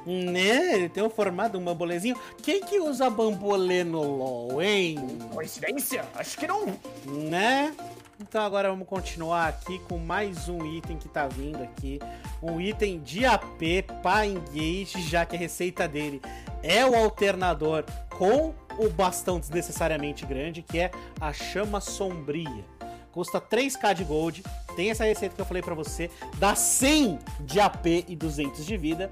Né? 0.06 0.76
Ele 0.76 0.90
tem 0.90 1.04
o 1.04 1.10
formato 1.10 1.52
de 1.52 1.58
um 1.58 1.66
bambolezinho. 1.66 2.18
Quem 2.42 2.62
que 2.62 2.80
usa 2.80 3.10
bambolê 3.10 3.84
no 3.84 4.02
LoL, 4.02 4.62
hein? 4.62 4.98
Coincidência? 5.34 6.06
Acho 6.16 6.38
que 6.38 6.48
não. 6.48 6.66
Né? 7.06 7.74
Então 8.22 8.44
agora 8.44 8.70
vamos 8.70 8.88
continuar 8.88 9.48
aqui 9.48 9.80
com 9.88 9.98
mais 9.98 10.50
um 10.50 10.66
item 10.66 10.98
que 10.98 11.08
tá 11.08 11.28
vindo 11.28 11.64
aqui. 11.64 12.00
Um 12.44 12.60
item 12.60 13.00
de 13.00 13.26
AP 13.26 13.62
para 14.04 14.26
engage, 14.26 15.02
já 15.08 15.26
que 15.26 15.38
a 15.38 15.40
receita 15.40 15.88
dele 15.88 16.22
é 16.62 16.86
o 16.86 16.96
alternador 16.96 17.86
com 18.10 18.54
o 18.78 18.90
bastão 18.90 19.40
desnecessariamente 19.40 20.26
grande, 20.26 20.62
que 20.62 20.80
é 20.80 20.92
a 21.20 21.32
chama 21.32 21.80
sombria. 21.80 22.66
Custa 23.12 23.40
3k 23.40 23.94
de 23.94 24.04
gold, 24.04 24.44
tem 24.76 24.92
essa 24.92 25.04
receita 25.04 25.36
que 25.36 25.42
eu 25.42 25.46
falei 25.46 25.64
pra 25.64 25.74
você, 25.74 26.12
dá 26.38 26.56
100 26.56 27.20
de 27.40 27.60
AP 27.60 27.86
e 28.08 28.16
200 28.16 28.66
de 28.66 28.78
vida. 28.78 29.12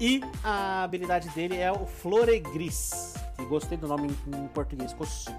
E 0.00 0.20
a 0.42 0.82
habilidade 0.82 1.28
dele 1.30 1.56
é 1.56 1.70
o 1.70 1.86
Floregris, 1.86 3.14
que 3.36 3.44
gostei 3.44 3.78
do 3.78 3.86
nome 3.86 4.08
em, 4.26 4.46
português, 4.48 4.92
Kosuke. 4.92 5.36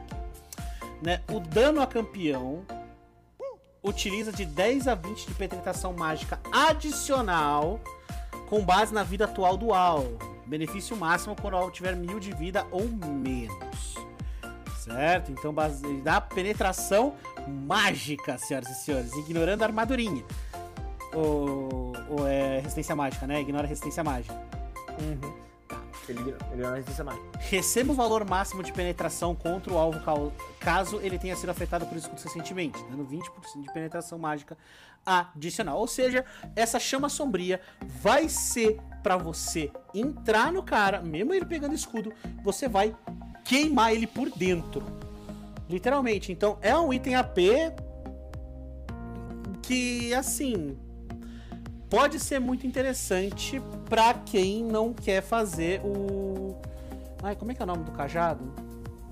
Né? 1.01 1.21
O 1.31 1.39
dano 1.39 1.81
a 1.81 1.87
campeão 1.87 2.63
utiliza 3.83 4.31
de 4.31 4.45
10 4.45 4.87
a 4.87 4.95
20 4.95 5.27
de 5.27 5.33
penetração 5.35 5.93
mágica 5.93 6.39
adicional 6.51 7.79
com 8.49 8.63
base 8.63 8.93
na 8.93 9.03
vida 9.03 9.25
atual 9.25 9.57
do 9.57 9.73
alvo. 9.73 10.17
Benefício 10.47 10.95
máximo 10.95 11.35
quando 11.39 11.55
o 11.55 11.57
alvo 11.57 11.71
tiver 11.71 11.95
mil 11.95 12.19
de 12.19 12.31
vida 12.33 12.65
ou 12.71 12.87
menos. 12.87 13.95
Certo? 14.79 15.31
Então 15.31 15.51
base- 15.51 16.01
dá 16.01 16.21
penetração 16.21 17.15
mágica, 17.47 18.37
senhoras 18.37 18.69
e 18.69 18.75
senhores, 18.85 19.11
ignorando 19.13 19.63
a 19.63 19.65
armadurinha. 19.65 20.23
Ou, 21.15 21.93
ou 22.09 22.27
é 22.27 22.59
resistência 22.59 22.95
mágica, 22.95 23.25
né? 23.25 23.41
Ignora 23.41 23.65
a 23.65 23.67
resistência 23.67 24.03
mágica. 24.03 24.35
Uhum. 24.99 25.45
Ele, 26.07 26.35
ele 26.51 26.61
não 26.61 26.73
resiste 26.73 27.03
mais. 27.03 27.19
Receba 27.39 27.91
o 27.91 27.95
valor 27.95 28.27
máximo 28.29 28.61
de 28.61 28.71
penetração 28.71 29.33
contra 29.33 29.73
o 29.73 29.77
alvo 29.77 29.99
caso 30.59 30.99
ele 31.01 31.17
tenha 31.17 31.35
sido 31.35 31.49
afetado 31.49 31.85
por 31.85 31.97
escudo 31.97 32.21
recentemente, 32.21 32.77
dando 32.89 33.05
20% 33.05 33.61
de 33.61 33.73
penetração 33.73 34.19
mágica 34.19 34.57
adicional. 35.05 35.79
Ou 35.79 35.87
seja, 35.87 36.23
essa 36.55 36.79
chama 36.79 37.09
sombria 37.09 37.59
vai 38.01 38.29
ser 38.29 38.79
pra 39.01 39.17
você 39.17 39.71
entrar 39.93 40.51
no 40.51 40.63
cara, 40.63 41.01
mesmo 41.01 41.33
ele 41.33 41.45
pegando 41.45 41.75
escudo, 41.75 42.13
você 42.43 42.67
vai 42.67 42.95
queimar 43.43 43.93
ele 43.93 44.07
por 44.07 44.29
dentro. 44.29 44.83
Literalmente. 45.67 46.31
Então 46.31 46.57
é 46.61 46.77
um 46.77 46.93
item 46.93 47.15
AP 47.15 47.37
que 49.63 50.13
assim 50.13 50.77
pode 51.89 52.19
ser 52.19 52.39
muito 52.39 52.65
interessante 52.65 53.61
pra 53.89 54.13
quem 54.13 54.63
não 54.63 54.93
quer 54.93 55.21
fazer 55.21 55.81
o 55.83 56.55
Ai, 57.25 57.35
como 57.35 57.51
é 57.51 57.55
que 57.55 57.61
é 57.61 57.63
o 57.63 57.67
nome 57.67 57.83
do 57.83 57.91
cajado? 57.91 58.53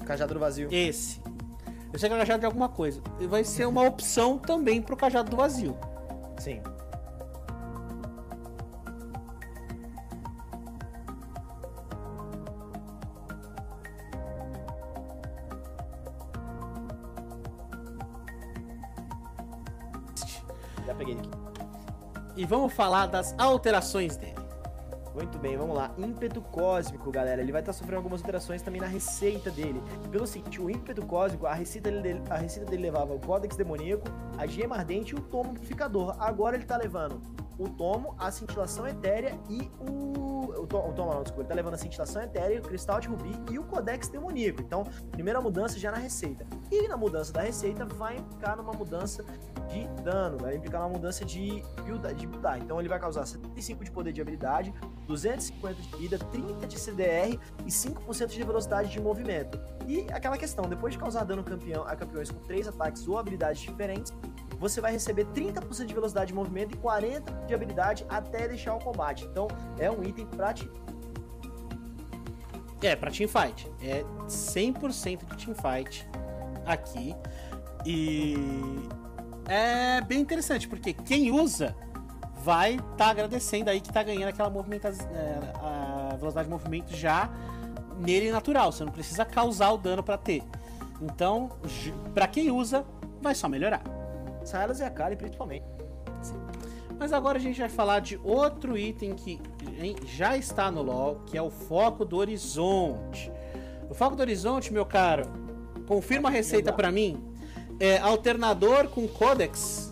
Cajado 0.05 0.35
do 0.35 0.39
vazio. 0.39 0.67
Esse. 0.71 1.19
Eu 1.91 1.97
sei 1.97 2.07
que 2.07 2.13
é 2.13 2.17
o 2.17 2.19
cajado 2.19 2.41
de 2.41 2.45
alguma 2.45 2.69
coisa. 2.69 3.01
E 3.19 3.25
vai 3.25 3.43
ser 3.43 3.65
uma 3.65 3.81
opção 3.81 4.37
também 4.37 4.83
pro 4.83 4.95
cajado 4.95 5.31
do 5.31 5.35
vazio. 5.37 5.75
Sim. 6.37 6.61
E 22.43 22.45
vamos 22.45 22.73
falar 22.73 23.05
das 23.05 23.33
alterações 23.39 24.17
dele. 24.17 24.35
Muito 25.15 25.37
bem, 25.37 25.55
vamos 25.55 25.77
lá. 25.77 25.93
Ímpeto 25.97 26.41
cósmico, 26.41 27.09
galera. 27.09 27.41
Ele 27.41 27.53
vai 27.53 27.61
estar 27.61 27.71
sofrendo 27.71 27.99
algumas 27.99 28.19
alterações 28.19 28.61
também 28.61 28.81
na 28.81 28.87
receita 28.87 29.49
dele. 29.49 29.81
Pelo 30.11 30.27
seguinte, 30.27 30.59
o 30.59 30.69
ímpeto 30.69 31.05
cósmico, 31.05 31.47
a 31.47 31.53
receita 31.53 31.89
dele, 31.89 32.21
a 32.29 32.35
receita 32.35 32.69
dele 32.69 32.81
levava 32.83 33.13
o 33.13 33.19
Códex 33.19 33.55
Demoníaco, 33.55 34.03
a 34.37 34.45
Gema 34.45 34.75
Ardente 34.75 35.15
e 35.15 35.17
o 35.17 35.21
Tomo 35.21 35.51
Amplificador. 35.51 36.17
Agora 36.19 36.57
ele 36.57 36.65
tá 36.65 36.75
levando 36.75 37.21
o 37.57 37.69
Tomo, 37.69 38.13
a 38.19 38.29
Cintilação 38.29 38.85
Etérea 38.85 39.39
e 39.49 39.71
o. 39.79 40.33
O 40.53 40.67
Tomo, 40.67 40.89
o 40.89 40.93
tomo 40.93 41.13
não, 41.13 41.23
desculpa. 41.23 41.43
Ele 41.43 41.49
tá 41.49 41.55
levando 41.55 41.75
a 41.75 41.77
Cintilação 41.77 42.21
Etérea, 42.21 42.59
o 42.59 42.63
Cristal 42.63 42.99
de 42.99 43.07
Rubi 43.07 43.31
e 43.51 43.57
o 43.57 43.63
Codex 43.63 44.09
Demoníaco. 44.09 44.61
Então, 44.61 44.83
primeira 45.11 45.39
mudança 45.39 45.79
já 45.79 45.91
na 45.91 45.97
receita. 45.97 46.45
E 46.69 46.87
na 46.89 46.97
mudança 46.97 47.31
da 47.31 47.41
receita 47.41 47.85
vai 47.85 48.17
implicar 48.17 48.57
numa 48.57 48.73
mudança 48.73 49.25
de 49.73 50.01
dano, 50.03 50.37
vai 50.37 50.55
implicar 50.55 50.81
numa 50.81 50.93
mudança 50.93 51.25
de 51.25 51.63
build, 51.83 52.13
de 52.13 52.27
buildar. 52.27 52.59
Então 52.59 52.79
ele 52.79 52.87
vai 52.87 52.99
causar 52.99 53.25
75 53.25 53.83
de 53.83 53.91
poder 53.91 54.13
de 54.13 54.21
habilidade, 54.21 54.73
250 55.07 55.81
de 55.81 55.97
vida, 55.97 56.17
30 56.17 56.67
de 56.67 56.79
CDR 56.79 57.39
e 57.65 57.69
5% 57.69 58.27
de 58.27 58.43
velocidade 58.43 58.89
de 58.89 59.01
movimento. 59.01 59.59
E 59.87 60.05
aquela 60.11 60.37
questão, 60.37 60.65
depois 60.65 60.93
de 60.93 60.99
causar 60.99 61.23
dano 61.23 61.43
campeão, 61.43 61.83
a 61.83 61.95
campeões 61.95 62.29
com 62.29 62.39
3 62.39 62.67
ataques 62.67 63.07
ou 63.07 63.17
habilidades 63.17 63.61
diferentes, 63.61 64.13
você 64.59 64.79
vai 64.79 64.91
receber 64.91 65.25
30% 65.25 65.85
de 65.85 65.93
velocidade 65.93 66.27
de 66.27 66.33
movimento 66.33 66.75
e 66.75 66.77
40% 66.77 67.45
de 67.45 67.53
habilidade 67.53 68.05
até 68.07 68.47
deixar 68.47 68.75
o 68.75 68.79
combate. 68.79 69.25
Então 69.25 69.47
é 69.77 69.89
um 69.91 70.03
item 70.03 70.25
pra 70.27 70.53
ti. 70.53 70.69
É, 72.81 72.95
pra 72.95 73.09
teamfight. 73.09 73.71
É 73.81 74.03
100% 74.27 75.25
de 75.25 75.45
teamfight 75.45 76.07
aqui. 76.65 77.15
E 77.85 78.35
é 79.47 80.01
bem 80.01 80.19
interessante, 80.19 80.67
porque 80.67 80.93
quem 80.93 81.31
usa 81.31 81.75
vai 82.43 82.75
estar 82.75 82.95
tá 82.97 83.09
agradecendo 83.09 83.69
aí 83.69 83.79
que 83.79 83.91
tá 83.91 84.03
ganhando 84.03 84.29
aquela 84.29 84.49
movimentação, 84.49 85.07
a 85.61 86.15
velocidade 86.15 86.47
de 86.47 86.51
movimento 86.51 86.95
já 86.95 87.29
nele 87.99 88.31
natural. 88.31 88.71
Você 88.71 88.83
não 88.83 88.91
precisa 88.91 89.25
causar 89.25 89.71
o 89.71 89.77
dano 89.77 90.03
para 90.03 90.17
ter. 90.17 90.43
Então, 91.01 91.49
para 92.13 92.27
quem 92.27 92.51
usa, 92.51 92.85
vai 93.21 93.33
só 93.33 93.47
melhorar. 93.47 93.81
Silas 94.43 94.79
e 94.79 94.83
a 94.83 94.89
Kali, 94.89 95.15
principalmente. 95.15 95.65
Sim. 96.21 96.35
Mas 96.99 97.11
agora 97.11 97.37
a 97.37 97.41
gente 97.41 97.59
vai 97.59 97.69
falar 97.69 97.99
de 97.99 98.19
outro 98.23 98.77
item 98.77 99.15
que 99.15 99.39
já 100.05 100.37
está 100.37 100.69
no 100.69 100.81
LoL, 100.81 101.21
que 101.25 101.37
é 101.37 101.41
o 101.41 101.49
Foco 101.49 102.05
do 102.05 102.17
Horizonte. 102.17 103.31
O 103.89 103.93
Foco 103.93 104.15
do 104.15 104.21
Horizonte, 104.21 104.71
meu 104.71 104.85
caro, 104.85 105.25
confirma 105.87 106.29
a 106.29 106.31
receita 106.31 106.71
para 106.71 106.91
mim. 106.91 107.32
É 107.79 107.97
alternador 107.99 108.87
com 108.87 109.07
Codex. 109.07 109.89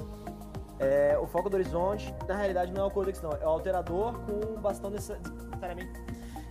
É, 0.80 1.18
o 1.20 1.28
Foco 1.28 1.50
do 1.50 1.56
Horizonte, 1.56 2.14
na 2.28 2.36
realidade, 2.36 2.72
não 2.72 2.84
é 2.84 2.86
o 2.86 2.92
Codex, 2.92 3.22
não. 3.22 3.32
É 3.32 3.46
o 3.46 3.50
alterador 3.50 4.14
com 4.20 4.60
bastão 4.60 4.90
necessariamente. 4.90 6.02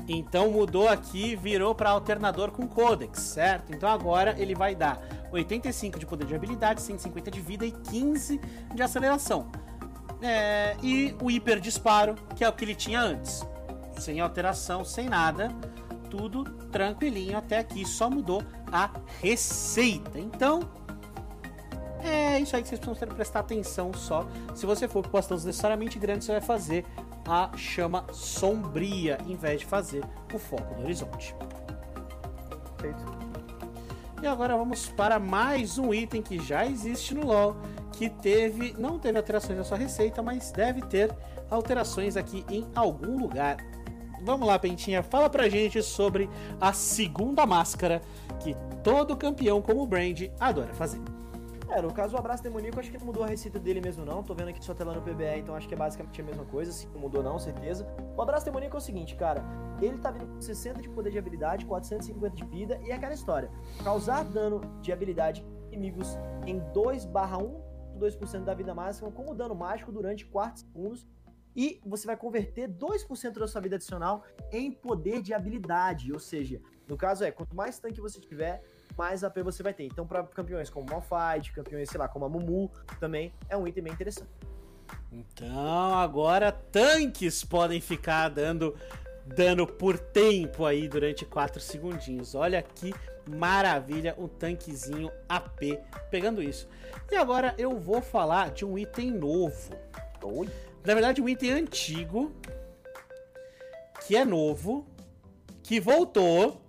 Então 0.09 0.51
mudou 0.51 0.89
aqui, 0.89 1.37
virou 1.37 1.75
para 1.75 1.91
alternador 1.91 2.51
com 2.51 2.67
Codex, 2.67 3.21
certo? 3.21 3.73
Então 3.73 3.89
agora 3.89 4.35
ele 4.39 4.55
vai 4.55 4.75
dar 4.75 5.01
85 5.31 5.99
de 5.99 6.07
poder 6.07 6.27
de 6.27 6.35
habilidade, 6.35 6.83
150 6.83 7.31
de 7.31 7.41
vida 7.41 7.65
e 7.65 7.71
15 7.71 8.41
de 8.75 8.83
aceleração. 8.83 9.47
É, 10.23 10.77
e 10.83 11.15
o 11.23 11.31
hiper 11.31 11.61
disparo, 11.61 12.15
que 12.37 12.45
é 12.45 12.49
o 12.49 12.53
que 12.53 12.65
ele 12.65 12.75
tinha 12.75 13.01
antes. 13.01 13.47
Sem 13.99 14.21
alteração, 14.21 14.85
sem 14.85 15.09
nada. 15.09 15.49
Tudo 16.11 16.45
tranquilinho 16.73 17.39
até 17.39 17.59
aqui, 17.59 17.87
só 17.87 18.11
mudou 18.11 18.43
a 18.73 18.91
receita. 19.21 20.19
Então, 20.19 20.61
é 22.05 22.41
isso 22.41 22.57
aí 22.57 22.63
que 22.63 22.69
vocês 22.69 22.81
precisam 22.81 23.09
prestar 23.09 23.41
atenção 23.41 23.93
só. 23.93 24.27
Se 24.55 24.67
você 24.67 24.89
for 24.89 25.03
com 25.03 25.11
bastões 25.11 25.45
necessariamente 25.45 25.99
grandes, 25.99 26.27
você 26.27 26.33
vai 26.33 26.41
fazer 26.41 26.85
a 27.29 27.51
chama 27.57 28.05
sombria, 28.13 29.19
em 29.27 29.37
vez 29.37 29.61
de 29.61 29.67
fazer 29.67 30.05
o 30.33 30.39
foco 30.39 30.75
do 30.75 30.83
horizonte. 30.83 31.35
Feito. 32.81 33.21
E 34.23 34.27
agora 34.27 34.57
vamos 34.57 34.87
para 34.89 35.19
mais 35.19 35.79
um 35.79 35.95
item 35.95 36.23
que 36.23 36.39
já 36.39 36.67
existe 36.67 37.15
no 37.15 37.27
LoL, 37.27 37.57
que 37.93 38.11
teve, 38.11 38.75
não 38.79 38.99
teve 38.99 39.17
alterações 39.17 39.57
na 39.57 39.65
sua 39.65 39.79
receita, 39.79 40.23
mas 40.23 40.51
deve 40.51 40.83
ter 40.83 41.15
alterações 41.51 42.17
aqui 42.17 42.45
em 42.51 42.67
algum 42.75 43.19
lugar. 43.19 43.57
Vamos 44.23 44.47
lá, 44.47 44.59
Pentinha, 44.59 45.03
fala 45.03 45.31
pra 45.31 45.49
gente 45.49 45.83
sobre 45.83 46.29
a 46.61 46.73
segunda 46.73 47.47
máscara 47.47 48.03
que 48.41 48.55
todo 48.83 49.17
campeão 49.17 49.63
como 49.63 49.83
o 49.83 49.87
Brand 49.87 50.21
adora 50.39 50.75
fazer. 50.75 51.01
É, 51.73 51.81
no 51.81 51.93
caso, 51.95 52.17
o 52.17 52.19
Abraço 52.19 52.43
Demoníaco, 52.43 52.81
acho 52.81 52.91
que 52.91 52.99
não 52.99 53.07
mudou 53.07 53.23
a 53.23 53.29
receita 53.29 53.57
dele 53.57 53.81
mesmo, 53.81 54.05
não. 54.05 54.25
Tô 54.25 54.35
vendo 54.35 54.49
aqui 54.49 54.63
sua 54.65 54.75
tela 54.75 54.93
no 54.93 55.01
PBE, 55.01 55.39
então 55.39 55.55
acho 55.55 55.69
que 55.69 55.75
é 55.75 55.77
basicamente 55.77 56.21
a 56.21 56.25
mesma 56.25 56.45
coisa. 56.45 56.73
Se 56.73 56.89
não 56.89 57.01
mudou, 57.01 57.23
não, 57.23 57.39
certeza. 57.39 57.87
O 58.17 58.21
Abraço 58.21 58.45
Demoníaco 58.45 58.77
é 58.77 58.79
o 58.79 58.83
seguinte, 58.83 59.15
cara. 59.15 59.45
Ele 59.81 59.97
tá 59.99 60.11
vindo 60.11 60.27
com 60.27 60.41
60 60.41 60.83
de 60.83 60.89
poder 60.89 61.13
de 61.13 61.19
habilidade, 61.19 61.65
450 61.65 62.35
de 62.35 62.45
vida 62.45 62.81
e 62.83 62.91
é 62.91 62.95
aquela 62.95 63.15
história. 63.15 63.49
Causar 63.85 64.25
dano 64.25 64.61
de 64.83 64.93
habilidade 64.93 65.47
inimigos 65.71 66.19
em 66.45 66.59
2 66.73 67.05
barra 67.05 67.39
1, 67.39 67.63
2% 68.01 68.43
da 68.43 68.53
vida 68.53 68.75
máxima, 68.75 69.13
como 69.13 69.33
dano 69.33 69.55
mágico 69.55 69.93
durante 69.93 70.27
4 70.27 70.63
segundos. 70.63 71.07
E 71.55 71.81
você 71.87 72.05
vai 72.05 72.17
converter 72.17 72.69
2% 72.69 73.39
da 73.39 73.47
sua 73.47 73.61
vida 73.61 73.77
adicional 73.77 74.25
em 74.51 74.73
poder 74.73 75.23
de 75.23 75.33
habilidade. 75.33 76.13
Ou 76.13 76.19
seja, 76.19 76.61
no 76.89 76.97
caso 76.97 77.23
é, 77.23 77.31
quanto 77.31 77.55
mais 77.55 77.79
tanque 77.79 78.01
você 78.01 78.21
tiver, 78.21 78.61
mais 79.01 79.25
AP 79.25 79.39
você 79.43 79.63
vai 79.63 79.73
ter. 79.73 79.85
Então, 79.85 80.07
para 80.07 80.23
campeões 80.25 80.69
como 80.69 80.85
Malphite, 80.85 81.55
campeões, 81.55 81.89
sei 81.89 81.99
lá, 81.99 82.07
como 82.07 82.27
a 82.27 82.29
Mumu, 82.29 82.71
também 82.99 83.33
é 83.49 83.57
um 83.57 83.67
item 83.67 83.85
bem 83.85 83.93
interessante. 83.95 84.29
Então, 85.11 85.95
agora 85.95 86.53
tanques 86.53 87.43
podem 87.43 87.81
ficar 87.81 88.29
dando 88.29 88.77
dano 89.25 89.67
por 89.67 89.99
tempo 89.99 90.67
aí 90.67 90.87
durante 90.87 91.25
4 91.25 91.61
segundinhos. 91.61 92.35
Olha 92.35 92.61
que 92.61 92.95
maravilha, 93.27 94.15
um 94.19 94.29
tanquezinho 94.29 95.11
AP 95.27 95.81
pegando 96.11 96.43
isso. 96.43 96.69
E 97.11 97.17
agora 97.17 97.55
eu 97.57 97.79
vou 97.79 98.03
falar 98.03 98.51
de 98.51 98.67
um 98.67 98.77
item 98.77 99.13
novo. 99.13 99.73
Oi? 100.23 100.47
Na 100.85 100.93
verdade, 100.93 101.23
um 101.23 101.29
item 101.29 101.53
antigo, 101.53 102.33
que 104.07 104.15
é 104.15 104.27
novo, 104.27 104.87
que 105.63 105.81
voltou, 105.81 106.61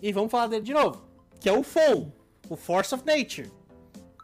e 0.00 0.10
vamos 0.10 0.30
falar 0.30 0.46
dele 0.46 0.62
de 0.62 0.72
novo 0.72 1.13
que 1.44 1.48
é 1.50 1.52
o 1.52 1.62
FON, 1.62 2.10
o 2.48 2.56
Force 2.56 2.94
of 2.94 3.04
Nature, 3.04 3.52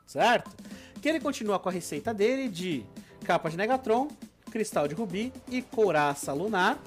certo? 0.07 0.57
Que 1.03 1.07
ele 1.07 1.21
continua 1.21 1.59
com 1.59 1.68
a 1.68 1.73
receita 1.73 2.14
dele 2.14 2.49
de 2.49 2.83
capa 3.27 3.51
de 3.51 3.59
Negatron, 3.59 4.09
cristal 4.51 4.89
de 4.89 4.95
rubi 4.95 5.31
e 5.47 5.61
couraça 5.61 6.33
lunar, 6.33 6.83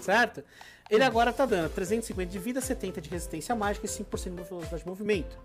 certo? 0.00 0.44
Ele 0.88 1.02
agora 1.02 1.32
tá 1.32 1.44
dando 1.44 1.70
350 1.70 2.30
de 2.30 2.38
vida, 2.38 2.60
70 2.60 3.00
de 3.00 3.10
resistência 3.10 3.52
mágica 3.56 3.84
e 3.84 3.88
5% 3.88 4.36
de 4.36 4.42
velocidade 4.48 4.82
de 4.84 4.88
movimento, 4.88 5.36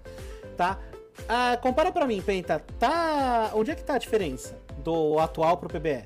tá? 0.56 0.80
Ah, 1.28 1.58
compara 1.60 1.92
pra 1.92 2.06
mim, 2.06 2.22
Penta, 2.22 2.60
tá... 2.78 3.50
Onde 3.56 3.72
é 3.72 3.76
que 3.76 3.84
tá 3.84 3.96
a 3.96 3.98
diferença 3.98 4.56
do 4.84 5.18
atual 5.18 5.58
pro 5.58 5.68
PBE? 5.68 6.06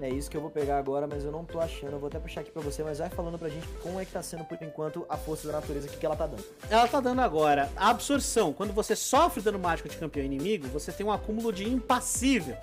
É 0.00 0.08
isso 0.08 0.30
que 0.30 0.36
eu 0.36 0.40
vou 0.40 0.50
pegar 0.50 0.78
agora, 0.78 1.06
mas 1.06 1.24
eu 1.24 1.30
não 1.30 1.44
tô 1.44 1.60
achando. 1.60 1.92
Eu 1.92 1.98
vou 1.98 2.08
até 2.08 2.18
puxar 2.18 2.40
aqui 2.40 2.50
pra 2.50 2.60
você, 2.60 2.82
mas 2.82 2.98
vai 2.98 3.08
falando 3.08 3.38
pra 3.38 3.48
gente 3.48 3.66
como 3.82 4.00
é 4.00 4.04
que 4.04 4.12
tá 4.12 4.22
sendo 4.22 4.44
por 4.44 4.58
enquanto 4.60 5.06
a 5.08 5.16
força 5.16 5.46
da 5.46 5.54
natureza, 5.54 5.86
o 5.86 5.90
que, 5.90 5.96
que 5.96 6.06
ela 6.06 6.16
tá 6.16 6.26
dando. 6.26 6.44
Ela 6.68 6.88
tá 6.88 7.00
dando 7.00 7.20
agora 7.20 7.70
a 7.76 7.90
absorção. 7.90 8.52
Quando 8.52 8.72
você 8.72 8.96
sofre 8.96 9.42
dano 9.42 9.58
mágico 9.58 9.88
de 9.88 9.96
campeão 9.96 10.24
inimigo, 10.24 10.66
você 10.68 10.92
tem 10.92 11.06
um 11.06 11.12
acúmulo 11.12 11.52
de 11.52 11.68
impassível 11.68 12.56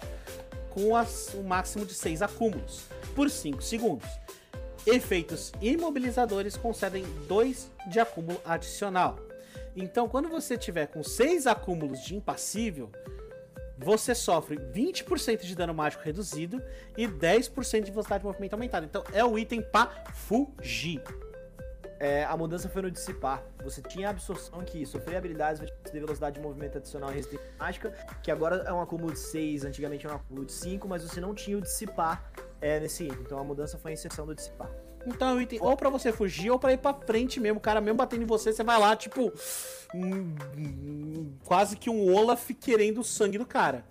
com 0.71 0.95
as, 0.95 1.33
um 1.35 1.43
máximo 1.43 1.85
de 1.85 1.93
6 1.93 2.21
acúmulos 2.21 2.83
por 3.15 3.29
5 3.29 3.61
segundos. 3.61 4.07
Efeitos 4.85 5.51
imobilizadores 5.61 6.57
concedem 6.57 7.05
2 7.27 7.69
de 7.87 7.99
acúmulo 7.99 8.41
adicional. 8.43 9.19
Então, 9.75 10.09
quando 10.09 10.27
você 10.27 10.57
tiver 10.57 10.87
com 10.87 11.03
6 11.03 11.47
acúmulos 11.47 12.01
de 12.01 12.15
impassível, 12.15 12.89
você 13.83 14.13
sofre 14.13 14.57
20% 14.57 15.41
de 15.41 15.55
dano 15.55 15.73
mágico 15.73 16.03
reduzido 16.03 16.61
e 16.95 17.07
10% 17.07 17.83
de 17.83 17.91
velocidade 17.91 18.21
de 18.21 18.27
movimento 18.27 18.53
aumentada. 18.53 18.85
Então, 18.85 19.03
é 19.11 19.25
o 19.25 19.37
item 19.37 19.61
para 19.61 19.89
fugir. 20.13 21.01
É, 21.99 22.23
a 22.23 22.35
mudança 22.35 22.67
foi 22.67 22.81
no 22.81 22.89
dissipar. 22.89 23.43
Você 23.63 23.81
tinha 23.81 24.07
a 24.07 24.09
absorção 24.11 24.61
que 24.61 24.85
sofrer 24.85 25.17
habilidades 25.17 25.61
ter 25.83 25.99
velocidade 25.99 26.35
de 26.35 26.41
movimento 26.41 26.77
adicional 26.77 27.11
e 27.11 27.15
resistência 27.15 27.45
mágica, 27.59 27.91
que 28.23 28.31
agora 28.31 28.63
é 28.67 28.73
um 28.73 28.81
acúmulo 28.81 29.13
de 29.13 29.19
6, 29.19 29.65
antigamente 29.65 30.05
era 30.05 30.15
um 30.15 30.17
acúmulo 30.17 30.45
de 30.45 30.51
5, 30.51 30.87
mas 30.87 31.03
você 31.03 31.21
não 31.21 31.35
tinha 31.35 31.57
o 31.57 31.61
dissipar 31.61 32.31
é, 32.59 32.79
nesse 32.79 33.03
item. 33.03 33.19
Então 33.21 33.37
a 33.37 33.43
mudança 33.43 33.77
foi 33.77 33.91
a 33.91 33.93
inserção 33.93 34.25
do 34.25 34.33
dissipar. 34.33 34.69
Então 35.05 35.29
é 35.29 35.33
um 35.33 35.41
item 35.41 35.59
ou 35.61 35.75
pra 35.75 35.89
você 35.89 36.11
fugir 36.11 36.51
ou 36.51 36.59
pra 36.59 36.73
ir 36.73 36.77
pra 36.77 36.93
frente 36.93 37.39
mesmo. 37.39 37.57
O 37.57 37.61
cara 37.61 37.81
mesmo 37.81 37.97
batendo 37.97 38.23
em 38.23 38.25
você, 38.25 38.53
você 38.53 38.63
vai 38.63 38.79
lá, 38.79 38.95
tipo. 38.95 39.31
hum, 39.93 40.35
hum, 40.57 41.33
quase 41.45 41.75
que 41.75 41.89
um 41.89 42.13
Olaf 42.13 42.49
querendo 42.59 43.01
o 43.01 43.03
sangue 43.03 43.37
do 43.37 43.45
cara. 43.45 43.85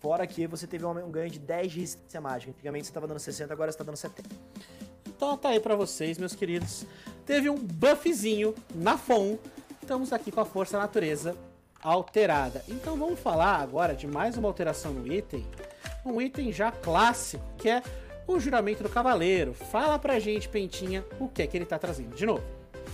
Fora 0.00 0.26
que 0.26 0.46
você 0.46 0.66
teve 0.66 0.84
um 0.84 1.10
ganho 1.10 1.30
de 1.30 1.38
10 1.38 1.72
de 1.72 1.80
resistência 1.80 2.20
mágica. 2.20 2.52
Antigamente 2.52 2.86
você 2.86 2.92
tava 2.92 3.06
dando 3.06 3.18
60, 3.18 3.52
agora 3.52 3.72
você 3.72 3.78
tá 3.78 3.84
dando 3.84 3.96
70. 3.96 4.28
Então 5.08 5.36
tá 5.38 5.48
aí 5.48 5.60
pra 5.60 5.74
vocês, 5.74 6.18
meus 6.18 6.34
queridos. 6.34 6.84
Teve 7.24 7.48
um 7.48 7.56
buffzinho 7.56 8.54
na 8.74 8.98
FON. 8.98 9.38
Estamos 9.80 10.12
aqui 10.12 10.30
com 10.30 10.40
a 10.40 10.44
força 10.44 10.78
natureza 10.78 11.34
alterada. 11.82 12.64
Então 12.68 12.96
vamos 12.96 13.20
falar 13.20 13.56
agora 13.60 13.94
de 13.94 14.06
mais 14.06 14.36
uma 14.36 14.48
alteração 14.48 14.92
no 14.92 15.10
item. 15.10 15.46
Um 16.04 16.20
item 16.20 16.52
já 16.52 16.70
clássico, 16.70 17.44
que 17.56 17.68
é 17.68 17.82
o 18.26 18.38
juramento 18.40 18.82
do 18.82 18.88
cavaleiro. 18.88 19.54
Fala 19.54 19.98
pra 19.98 20.18
gente, 20.18 20.48
Pentinha, 20.48 21.04
o 21.18 21.28
que 21.28 21.42
é 21.42 21.46
que 21.46 21.56
ele 21.56 21.66
tá 21.66 21.78
trazendo 21.78 22.14
de 22.14 22.26
novo. 22.26 22.44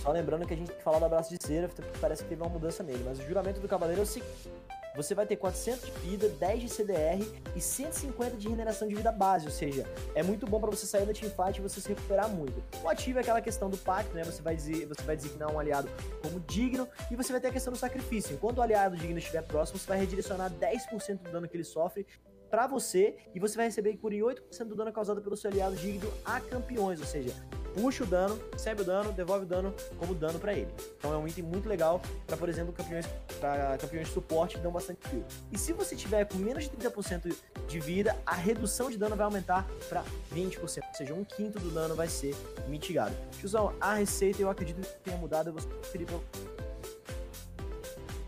Só 0.01 0.11
lembrando 0.11 0.47
que 0.47 0.53
a 0.53 0.57
gente 0.57 0.67
tem 0.67 0.77
que 0.77 0.83
falar 0.83 0.99
do 0.99 1.05
abraço 1.05 1.35
de 1.35 1.45
Seraph, 1.45 1.73
porque 1.73 1.91
parece 1.99 2.23
que 2.23 2.29
teve 2.29 2.41
uma 2.41 2.49
mudança 2.49 2.81
nele. 2.81 3.03
Mas 3.05 3.19
o 3.19 3.23
juramento 3.23 3.59
do 3.59 3.67
cavaleiro 3.67 4.01
é 4.01 4.03
o 4.03 4.07
seguinte: 4.07 4.49
você 4.95 5.15
vai 5.15 5.25
ter 5.25 5.37
400 5.37 5.85
de 5.85 5.91
vida, 5.99 6.27
10 6.27 6.61
de 6.61 6.69
CDR 6.69 7.25
e 7.55 7.61
150 7.61 8.35
de 8.35 8.47
regeneração 8.47 8.87
de 8.87 8.95
vida 8.95 9.11
base. 9.11 9.45
Ou 9.45 9.51
seja, 9.51 9.85
é 10.15 10.21
muito 10.21 10.45
bom 10.45 10.59
pra 10.59 10.69
você 10.69 10.85
sair 10.85 11.05
da 11.05 11.13
teamfight 11.13 11.59
e 11.59 11.61
você 11.61 11.79
se 11.79 11.89
recuperar 11.89 12.29
muito. 12.29 12.61
O 12.83 12.89
ativo 12.89 13.19
é 13.19 13.21
aquela 13.21 13.41
questão 13.41 13.69
do 13.69 13.77
pacto, 13.77 14.13
né? 14.13 14.23
Você 14.23 14.41
vai, 14.41 14.55
dizer, 14.55 14.85
você 14.87 15.01
vai 15.03 15.15
designar 15.15 15.51
um 15.51 15.59
aliado 15.59 15.89
como 16.21 16.39
digno 16.41 16.87
e 17.09 17.15
você 17.15 17.31
vai 17.31 17.39
ter 17.39 17.47
a 17.47 17.51
questão 17.51 17.71
do 17.71 17.79
sacrifício. 17.79 18.33
Enquanto 18.33 18.57
o 18.57 18.61
aliado 18.61 18.97
digno 18.97 19.17
estiver 19.17 19.43
próximo, 19.43 19.79
você 19.79 19.87
vai 19.87 19.99
redirecionar 19.99 20.51
10% 20.51 21.19
do 21.19 21.31
dano 21.31 21.47
que 21.47 21.55
ele 21.55 21.63
sofre 21.63 22.05
pra 22.51 22.67
você 22.67 23.15
e 23.33 23.39
você 23.39 23.55
vai 23.55 23.65
receber 23.65 23.97
por 23.97 24.11
8% 24.11 24.65
do 24.65 24.75
dano 24.75 24.91
causado 24.91 25.21
pelo 25.21 25.37
seu 25.37 25.49
aliado 25.49 25.75
digno 25.77 26.11
a 26.25 26.41
campeões, 26.41 26.99
ou 26.99 27.05
seja, 27.05 27.33
puxa 27.73 28.03
o 28.03 28.05
dano, 28.07 28.37
recebe 28.51 28.81
o 28.81 28.85
dano, 28.85 29.13
devolve 29.13 29.45
o 29.45 29.47
dano 29.47 29.73
como 29.97 30.13
dano 30.13 30.37
pra 30.37 30.53
ele. 30.53 30.67
Então 30.97 31.13
é 31.13 31.17
um 31.17 31.25
item 31.25 31.43
muito 31.43 31.69
legal 31.69 32.01
pra, 32.27 32.35
por 32.35 32.49
exemplo, 32.49 32.73
campeões 32.73 33.07
para 33.39 33.77
campeões 33.77 34.07
de 34.07 34.13
suporte 34.13 34.57
que 34.57 34.61
dão 34.61 34.71
bastante 34.71 34.99
kill. 35.09 35.23
E 35.51 35.57
se 35.57 35.71
você 35.71 35.95
tiver 35.95 36.25
com 36.25 36.37
menos 36.37 36.65
de 36.65 36.71
30% 36.71 37.33
de 37.67 37.79
vida, 37.79 38.17
a 38.25 38.35
redução 38.35 38.91
de 38.91 38.97
dano 38.97 39.15
vai 39.15 39.25
aumentar 39.25 39.65
pra 39.87 40.03
20%, 40.33 40.61
ou 40.61 40.67
seja, 40.67 41.13
um 41.13 41.23
quinto 41.23 41.57
do 41.57 41.71
dano 41.71 41.95
vai 41.95 42.09
ser 42.09 42.35
mitigado. 42.67 43.15
Tiozão, 43.39 43.73
a 43.79 43.95
receita 43.95 44.41
eu 44.41 44.49
acredito 44.49 44.81
que 44.81 44.99
tenha 44.99 45.17
mudado, 45.17 45.49
eu 45.49 45.53
vou 45.53 45.63
pra 45.63 46.19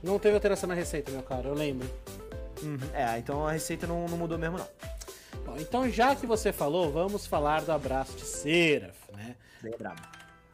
Não 0.01 0.17
teve 0.17 0.35
alteração 0.35 0.67
na 0.69 0.73
receita, 0.73 1.11
meu 1.11 1.23
cara, 1.23 1.49
eu 1.49 1.53
lembro. 1.53 1.87
É, 2.93 3.17
então 3.17 3.47
a 3.47 3.51
receita 3.51 3.87
não, 3.87 4.07
não 4.07 4.17
mudou 4.17 4.37
mesmo 4.37 4.57
não. 4.57 4.67
Bom, 5.45 5.57
então 5.57 5.89
já 5.89 6.15
que 6.15 6.25
você 6.25 6.53
falou, 6.53 6.91
vamos 6.91 7.25
falar 7.27 7.63
do 7.63 7.71
abraço 7.71 8.15
de 8.15 8.25
Seraph, 8.25 9.09
né? 9.13 9.35
Bem 9.61 9.73
brabo. 9.77 10.01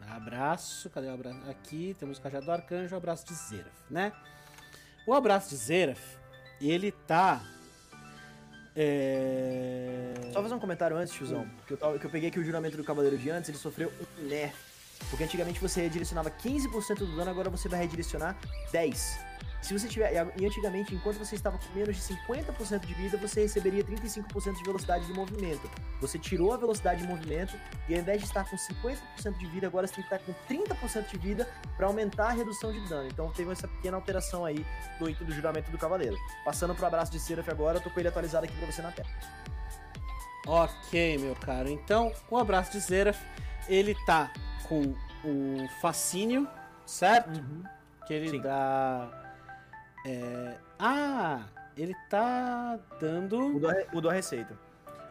Abraço, 0.10 0.90
cadê 0.90 1.08
o 1.08 1.14
abraço? 1.14 1.40
Aqui 1.50 1.96
temos 2.00 2.18
o 2.18 2.22
cajado 2.22 2.46
do 2.46 2.52
arcanjo, 2.52 2.96
o 2.96 2.98
abraço 2.98 3.26
de 3.26 3.36
Seraph, 3.36 3.68
né? 3.90 4.12
O 5.06 5.14
abraço 5.14 5.50
de 5.50 5.58
Seraph, 5.58 6.02
ele 6.60 6.92
tá. 6.92 7.42
É... 8.76 10.14
Só 10.32 10.42
fazer 10.42 10.56
um 10.56 10.60
comentário 10.60 10.98
antes, 10.98 11.14
tiozão. 11.14 11.48
Que 11.68 11.74
eu, 11.74 12.00
que 12.00 12.06
eu 12.06 12.10
peguei 12.10 12.30
aqui 12.30 12.40
o 12.40 12.44
juramento 12.44 12.78
do 12.78 12.84
Cavaleiro 12.84 13.18
de 13.18 13.30
antes, 13.30 13.50
ele 13.50 13.58
sofreu 13.58 13.92
um 14.20 14.24
nerf. 14.28 14.56
Porque 15.10 15.24
antigamente 15.24 15.60
você 15.60 15.82
redirecionava 15.82 16.30
15% 16.30 16.98
do 16.98 17.16
dano, 17.16 17.30
agora 17.30 17.50
você 17.50 17.70
vai 17.70 17.80
redirecionar 17.80 18.38
10%. 18.72 19.29
Se 19.62 19.78
você 19.78 19.88
tiver. 19.88 20.14
E 20.38 20.46
antigamente, 20.46 20.96
enquanto 20.96 21.18
você 21.18 21.36
estava 21.36 21.58
com 21.58 21.78
menos 21.78 21.96
de 21.96 22.02
50% 22.02 22.86
de 22.86 22.94
vida, 22.94 23.18
você 23.18 23.42
receberia 23.42 23.84
35% 23.84 24.56
de 24.56 24.64
velocidade 24.64 25.06
de 25.06 25.14
movimento. 25.14 25.70
Você 26.00 26.18
tirou 26.18 26.54
a 26.54 26.58
velocidade 26.58 27.02
de 27.02 27.08
movimento 27.08 27.56
e 27.88 27.94
ao 27.94 28.00
invés 28.00 28.22
de 28.22 28.26
estar 28.26 28.50
com 28.50 28.56
50% 28.56 29.38
de 29.38 29.46
vida, 29.48 29.68
agora 29.68 29.86
você 29.86 29.96
tem 29.96 30.04
que 30.06 30.16
estar 30.16 30.26
com 30.26 30.34
30% 30.48 31.10
de 31.10 31.18
vida 31.18 31.48
para 31.76 31.88
aumentar 31.88 32.28
a 32.28 32.32
redução 32.32 32.72
de 32.72 32.80
dano. 32.88 33.10
Então 33.10 33.32
teve 33.32 33.52
essa 33.52 33.68
pequena 33.68 33.98
alteração 33.98 34.46
aí 34.46 34.66
do 34.98 35.10
item 35.10 35.28
do 35.28 35.34
juramento 35.34 35.70
do 35.72 35.78
Cavaleiro. 35.78 36.16
Passando 36.46 36.74
pro 36.74 36.86
abraço 36.86 37.12
de 37.12 37.20
Seraph 37.20 37.50
agora, 37.50 37.78
eu 37.78 37.82
tô 37.82 37.90
com 37.90 38.00
ele 38.00 38.08
atualizado 38.10 38.46
aqui 38.46 38.56
pra 38.56 38.66
você 38.72 38.82
na 38.82 38.92
tela. 38.92 39.10
Ok, 40.48 41.18
meu 41.18 41.36
caro. 41.36 41.70
Então, 41.70 42.12
o 42.30 42.38
abraço 42.38 42.72
de 42.72 42.82
Seraph, 42.82 43.20
ele 43.68 43.94
tá 44.06 44.32
com 44.68 44.96
o 45.24 45.68
fascínio, 45.82 46.48
certo? 46.86 47.44
Que 48.08 48.14
ele 48.14 48.30
Sim. 48.30 48.42
dá. 48.42 49.29
É, 50.06 50.56
Ah, 50.80 51.42
ele 51.78 51.96
tá 52.10 52.78
dando. 53.00 53.40
Mudou 53.40 53.70
a, 53.70 53.76
mudou 53.94 54.12
a 54.12 54.14
receita. 54.14 54.54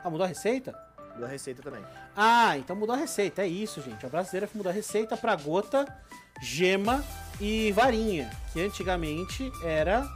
Ah, 0.05 0.11
mudou 0.11 0.24
a 0.24 0.28
receita? 0.28 0.74
Mudou 1.12 1.26
a 1.26 1.30
receita 1.30 1.62
também. 1.62 1.82
Ah, 2.16 2.57
então 2.59 2.74
mudou 2.76 2.95
a 2.95 2.99
receita. 2.99 3.43
É 3.43 3.47
isso, 3.47 3.80
gente. 3.82 4.05
A 4.05 4.09
brasileira 4.09 4.49
mudou 4.55 4.70
a 4.70 4.74
receita 4.74 5.16
pra 5.16 5.34
gota, 5.36 5.86
gema 6.41 7.05
e 7.41 7.72
varinha. 7.72 8.30
Que 8.53 8.61
antigamente 8.61 9.51
era 9.64 10.07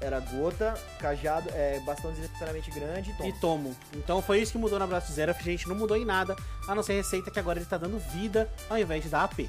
Era 0.00 0.20
gota, 0.20 0.74
cajado, 0.98 1.48
é, 1.54 1.80
bastão 1.80 2.10
desnecessariamente 2.12 2.70
grande 2.70 3.10
e 3.10 3.14
tom. 3.14 3.24
e 3.24 3.32
tomo. 3.40 3.76
Então 3.94 4.20
foi 4.20 4.40
isso 4.40 4.52
que 4.52 4.58
mudou 4.58 4.78
na 4.78 4.86
Braço 4.86 5.12
Zero. 5.12 5.34
Gente, 5.40 5.66
não 5.68 5.76
mudou 5.76 5.96
em 5.96 6.04
nada. 6.04 6.36
A 6.68 6.74
não 6.74 6.82
ser 6.82 6.92
a 6.92 6.96
receita 6.96 7.30
que 7.30 7.38
agora 7.38 7.58
ele 7.58 7.66
tá 7.66 7.78
dando 7.78 7.98
vida 8.10 8.50
ao 8.68 8.76
invés 8.78 9.02
de 9.02 9.08
dar 9.08 9.24
AP. 9.24 9.48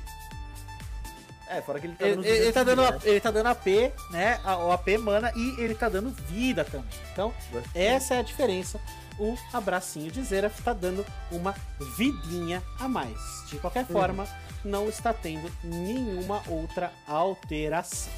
É, 1.48 1.62
fora 1.62 1.80
que 1.80 1.88
ele 1.88 1.96
tá 1.96 2.06
dando 2.06 2.26
ele- 2.26 2.38
ele 2.38 2.52
tá 2.52 2.64
200 2.64 2.66
dando, 2.66 2.91
né? 2.91 3.00
ele 3.12 3.20
tá 3.22 3.32
dando 3.32 3.48
AP, 3.48 3.93
né? 4.12 4.39
O 4.66 4.72
AP 4.72 4.98
mana 4.98 5.32
e 5.36 5.62
ele 5.62 5.76
tá 5.76 5.88
dando 5.89 6.10
vida 6.10 6.64
também. 6.66 6.88
Então, 7.14 7.34
essa 7.74 8.16
é 8.16 8.20
a 8.20 8.24
diferença. 8.24 8.80
O 9.20 9.38
abracinho 9.54 10.12
de 10.12 10.22
Zeraf 10.24 10.62
tá 10.62 10.74
dando 10.74 11.06
uma 11.32 11.56
vidinha 11.98 12.62
a 12.80 12.88
mais. 12.88 13.18
De 13.48 13.58
qualquer 13.60 13.86
forma, 13.86 14.28
não 14.64 14.89
está 14.89 15.14
tendo 15.14 15.50
nenhuma 15.64 16.41
outra 16.48 16.91
alteração. 17.08 18.12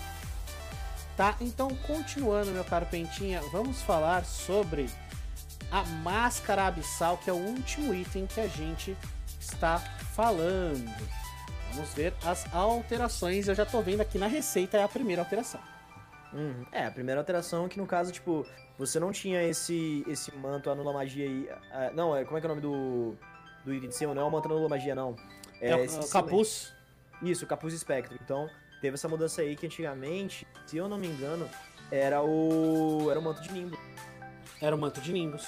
Tá? 1.15 1.35
Então, 1.41 1.67
continuando, 1.87 2.51
meu 2.51 2.63
caro 2.63 2.85
Pentinha, 2.85 3.41
vamos 3.51 3.81
falar 3.81 4.23
sobre 4.25 4.89
a 5.71 5.83
máscara 5.83 6.67
abissal, 6.67 7.17
que 7.17 7.29
é 7.29 7.33
o 7.33 7.37
último 7.37 7.93
item 7.93 8.25
que 8.27 8.39
a 8.39 8.47
gente 8.47 8.95
está 9.39 9.79
falando. 10.15 10.89
Vamos 11.73 11.93
ver 11.93 12.13
as 12.25 12.51
alterações. 12.53 13.47
Eu 13.47 13.55
já 13.55 13.65
tô 13.65 13.81
vendo 13.81 14.01
aqui 14.01 14.17
na 14.17 14.27
receita 14.27 14.77
é 14.77 14.83
a 14.83 14.87
primeira 14.87 15.21
alteração. 15.21 15.59
Uhum. 16.33 16.65
É, 16.71 16.85
a 16.85 16.91
primeira 16.91 17.21
alteração 17.21 17.67
que 17.69 17.77
no 17.77 17.85
caso, 17.85 18.11
tipo, 18.11 18.45
você 18.77 18.99
não 18.99 19.11
tinha 19.11 19.43
esse 19.43 20.03
esse 20.07 20.33
manto 20.35 20.69
anula 20.69 20.91
magia 20.93 21.25
aí. 21.25 21.49
ah, 21.71 21.91
não, 21.93 22.15
é, 22.15 22.23
como 22.25 22.37
é 22.37 22.41
que 22.41 22.47
é 22.47 22.49
o 22.49 22.55
nome 22.55 22.61
do, 22.61 23.15
do 23.63 23.73
item 23.73 23.89
de 23.89 23.95
cima? 23.95 24.13
Não 24.13 24.23
é 24.23 24.25
o 24.25 24.31
manto 24.31 24.47
anula 24.47 24.67
magia, 24.69 24.93
não. 24.95 25.15
É, 25.61 25.75
o- 25.75 25.83
esse 25.83 25.99
o 25.99 26.09
capuz. 26.09 26.73
Isso, 27.21 27.45
o 27.45 27.47
capuz 27.47 27.73
espectro. 27.73 28.17
Então, 28.23 28.49
teve 28.81 28.95
essa 28.95 29.07
mudança 29.07 29.41
aí 29.41 29.55
que 29.55 29.65
antigamente, 29.65 30.45
se 30.65 30.77
eu 30.77 30.87
não 30.87 30.97
me 30.97 31.07
engano, 31.07 31.49
era 31.91 32.21
o. 32.21 33.07
Era 33.09 33.19
o 33.19 33.23
manto 33.23 33.41
de 33.41 33.51
nimbo. 33.51 33.77
Era 34.61 34.75
o 34.75 34.79
manto 34.79 34.99
de 34.99 35.13
Nimbus. 35.13 35.47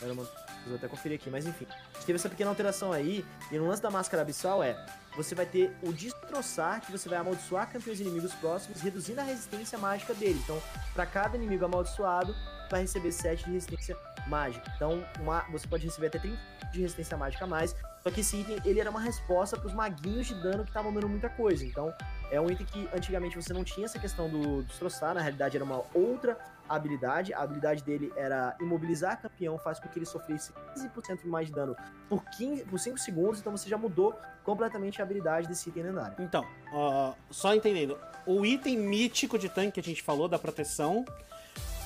Era 0.00 0.12
uma... 0.12 0.22
Vou 0.66 0.76
até 0.76 0.86
conferir 0.86 1.18
aqui, 1.18 1.28
mas 1.30 1.46
enfim. 1.46 1.66
Teve 2.06 2.14
essa 2.14 2.28
pequena 2.28 2.48
alteração 2.50 2.92
aí, 2.92 3.24
e 3.50 3.58
no 3.58 3.66
lance 3.66 3.82
da 3.82 3.90
máscara 3.90 4.22
abissal 4.22 4.62
é. 4.62 4.74
Você 5.16 5.34
vai 5.34 5.46
ter 5.46 5.76
o 5.82 5.92
destroçar, 5.92 6.80
que 6.80 6.90
você 6.90 7.08
vai 7.08 7.18
amaldiçoar 7.18 7.70
campeões 7.70 8.00
inimigos 8.00 8.34
próximos, 8.34 8.80
reduzindo 8.80 9.20
a 9.20 9.24
resistência 9.24 9.78
mágica 9.78 10.12
dele. 10.14 10.40
Então, 10.42 10.60
pra 10.92 11.06
cada 11.06 11.36
inimigo 11.36 11.64
amaldiçoado, 11.64 12.34
vai 12.70 12.80
receber 12.80 13.12
7 13.12 13.44
de 13.44 13.52
resistência 13.52 13.96
mágica. 14.26 14.64
Então, 14.74 15.06
uma- 15.20 15.42
você 15.50 15.66
pode 15.68 15.84
receber 15.86 16.08
até 16.08 16.18
30 16.18 16.40
de 16.72 16.80
resistência 16.80 17.16
mágica 17.16 17.44
a 17.44 17.48
mais. 17.48 17.76
Só 18.02 18.10
que 18.10 18.20
esse 18.20 18.36
item, 18.36 18.58
ele 18.64 18.80
era 18.80 18.90
uma 18.90 19.00
resposta 19.00 19.56
pros 19.56 19.72
maguinhos 19.72 20.26
de 20.26 20.34
dano 20.34 20.64
que 20.64 20.70
estavam 20.70 20.92
dando 20.92 21.08
muita 21.08 21.28
coisa. 21.28 21.64
Então, 21.64 21.94
é 22.30 22.40
um 22.40 22.50
item 22.50 22.66
que 22.66 22.88
antigamente 22.92 23.36
você 23.36 23.52
não 23.52 23.62
tinha 23.62 23.86
essa 23.86 23.98
questão 23.98 24.28
do 24.28 24.62
destroçar, 24.64 25.14
na 25.14 25.20
realidade 25.20 25.56
era 25.56 25.64
uma 25.64 25.82
outra 25.94 26.36
habilidade. 26.68 27.32
A 27.34 27.40
habilidade 27.40 27.82
dele 27.82 28.12
era 28.16 28.56
imobilizar 28.60 29.20
campeão, 29.20 29.58
faz 29.58 29.78
com 29.78 29.88
que 29.88 29.98
ele 29.98 30.06
sofresse 30.06 30.52
15% 30.76 31.24
mais 31.26 31.48
de 31.48 31.52
dano 31.52 31.76
por, 32.08 32.24
15, 32.24 32.64
por 32.64 32.78
5 32.78 32.98
segundos, 32.98 33.40
então 33.40 33.56
você 33.56 33.68
já 33.68 33.76
mudou 33.76 34.18
completamente 34.42 35.00
a 35.00 35.04
habilidade 35.04 35.48
desse 35.48 35.68
item 35.68 35.84
lendário. 35.84 36.16
Então, 36.18 36.44
ó, 36.72 37.14
só 37.30 37.54
entendendo, 37.54 37.98
o 38.26 38.44
item 38.44 38.78
mítico 38.78 39.38
de 39.38 39.48
tanque 39.48 39.72
que 39.72 39.80
a 39.80 39.82
gente 39.82 40.02
falou, 40.02 40.28
da 40.28 40.38
proteção, 40.38 41.04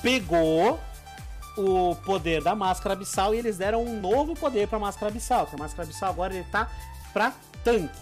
pegou 0.01 0.79
o 1.57 1.95
poder 2.05 2.41
da 2.41 2.55
máscara 2.55 2.93
abissal 2.93 3.33
e 3.33 3.37
eles 3.37 3.57
deram 3.57 3.83
um 3.83 3.99
novo 3.99 4.33
poder 4.33 4.67
pra 4.67 4.79
máscara 4.79 5.11
abissal. 5.11 5.45
Que 5.47 5.55
a 5.55 5.57
máscara 5.57 5.83
abissal 5.83 6.09
agora 6.09 6.33
ele 6.33 6.45
tá 6.45 6.69
pra 7.11 7.33
tanque, 7.63 7.99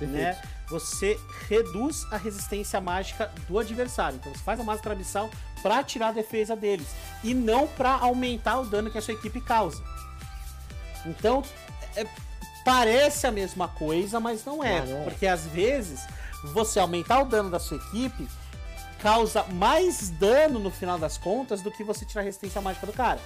né? 0.00 0.40
Você 0.68 1.18
reduz 1.48 2.06
a 2.10 2.16
resistência 2.16 2.80
mágica 2.80 3.30
do 3.48 3.58
adversário. 3.58 4.16
Então 4.16 4.32
você 4.32 4.42
faz 4.42 4.58
a 4.58 4.64
máscara 4.64 4.94
abissal 4.94 5.28
pra 5.62 5.82
tirar 5.82 6.08
a 6.08 6.12
defesa 6.12 6.56
deles 6.56 6.86
e 7.22 7.34
não 7.34 7.66
pra 7.66 7.92
aumentar 7.92 8.58
o 8.60 8.64
dano 8.66 8.90
que 8.90 8.98
a 8.98 9.02
sua 9.02 9.14
equipe 9.14 9.40
causa. 9.40 9.82
Então, 11.04 11.42
é- 11.96 12.06
parece 12.64 13.26
a 13.26 13.32
mesma 13.32 13.68
coisa, 13.68 14.18
mas 14.20 14.44
não 14.44 14.62
é, 14.62 14.80
Não, 14.80 14.86
não 14.86 15.00
é. 15.02 15.04
porque 15.04 15.26
às 15.26 15.46
vezes 15.46 16.00
você 16.52 16.78
aumentar 16.80 17.20
o 17.20 17.24
dano 17.24 17.50
da 17.50 17.58
sua 17.58 17.76
equipe 17.76 18.28
causa 19.00 19.42
mais 19.44 20.10
dano 20.10 20.58
no 20.60 20.70
final 20.70 20.96
das 20.98 21.18
contas 21.18 21.60
do 21.60 21.70
que 21.72 21.82
você 21.82 22.04
tirar 22.04 22.20
a 22.22 22.24
resistência 22.24 22.60
mágica 22.60 22.86
do 22.86 22.92
cara. 22.92 23.20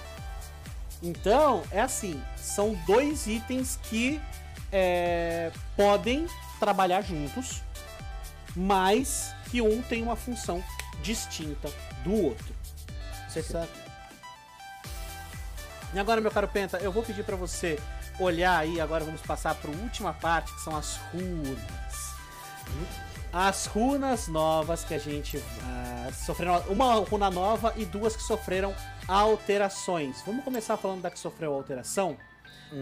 Então, 1.03 1.61
é 1.71 1.79
assim, 1.81 2.19
são 2.35 2.73
dois 2.87 3.27
itens 3.27 3.79
que 3.83 4.19
é, 4.71 5.51
podem 5.75 6.25
trabalhar 6.59 7.01
juntos, 7.01 7.61
mas 8.55 9.33
que 9.49 9.61
um 9.61 9.81
tem 9.81 10.03
uma 10.03 10.15
função 10.15 10.63
distinta 11.01 11.69
do 12.03 12.13
outro. 12.13 12.55
Certo? 13.29 13.67
E 15.93 15.99
agora, 15.99 16.19
meu 16.19 16.31
caro 16.31 16.47
Penta, 16.47 16.77
eu 16.77 16.91
vou 16.91 17.03
pedir 17.03 17.23
pra 17.23 17.35
você 17.35 17.79
olhar 18.19 18.57
aí, 18.57 18.81
agora 18.81 19.05
vamos 19.05 19.21
passar 19.21 19.55
para 19.55 19.71
a 19.71 19.75
última 19.75 20.13
parte, 20.13 20.53
que 20.53 20.61
são 20.61 20.75
as 20.75 20.97
runas. 21.13 22.07
As 23.31 23.67
runas 23.67 24.27
novas 24.27 24.83
que 24.83 24.93
a 24.93 24.97
gente 24.97 25.41
sofreram, 26.25 26.59
uma 26.67 26.95
runa 26.95 27.29
nova 27.29 27.73
e 27.75 27.85
duas 27.85 28.15
que 28.15 28.23
sofreram 28.23 28.75
alterações. 29.07 30.21
Vamos 30.25 30.43
começar 30.43 30.75
falando 30.77 31.01
da 31.01 31.11
que 31.11 31.19
sofreu 31.19 31.53
alteração, 31.53 32.17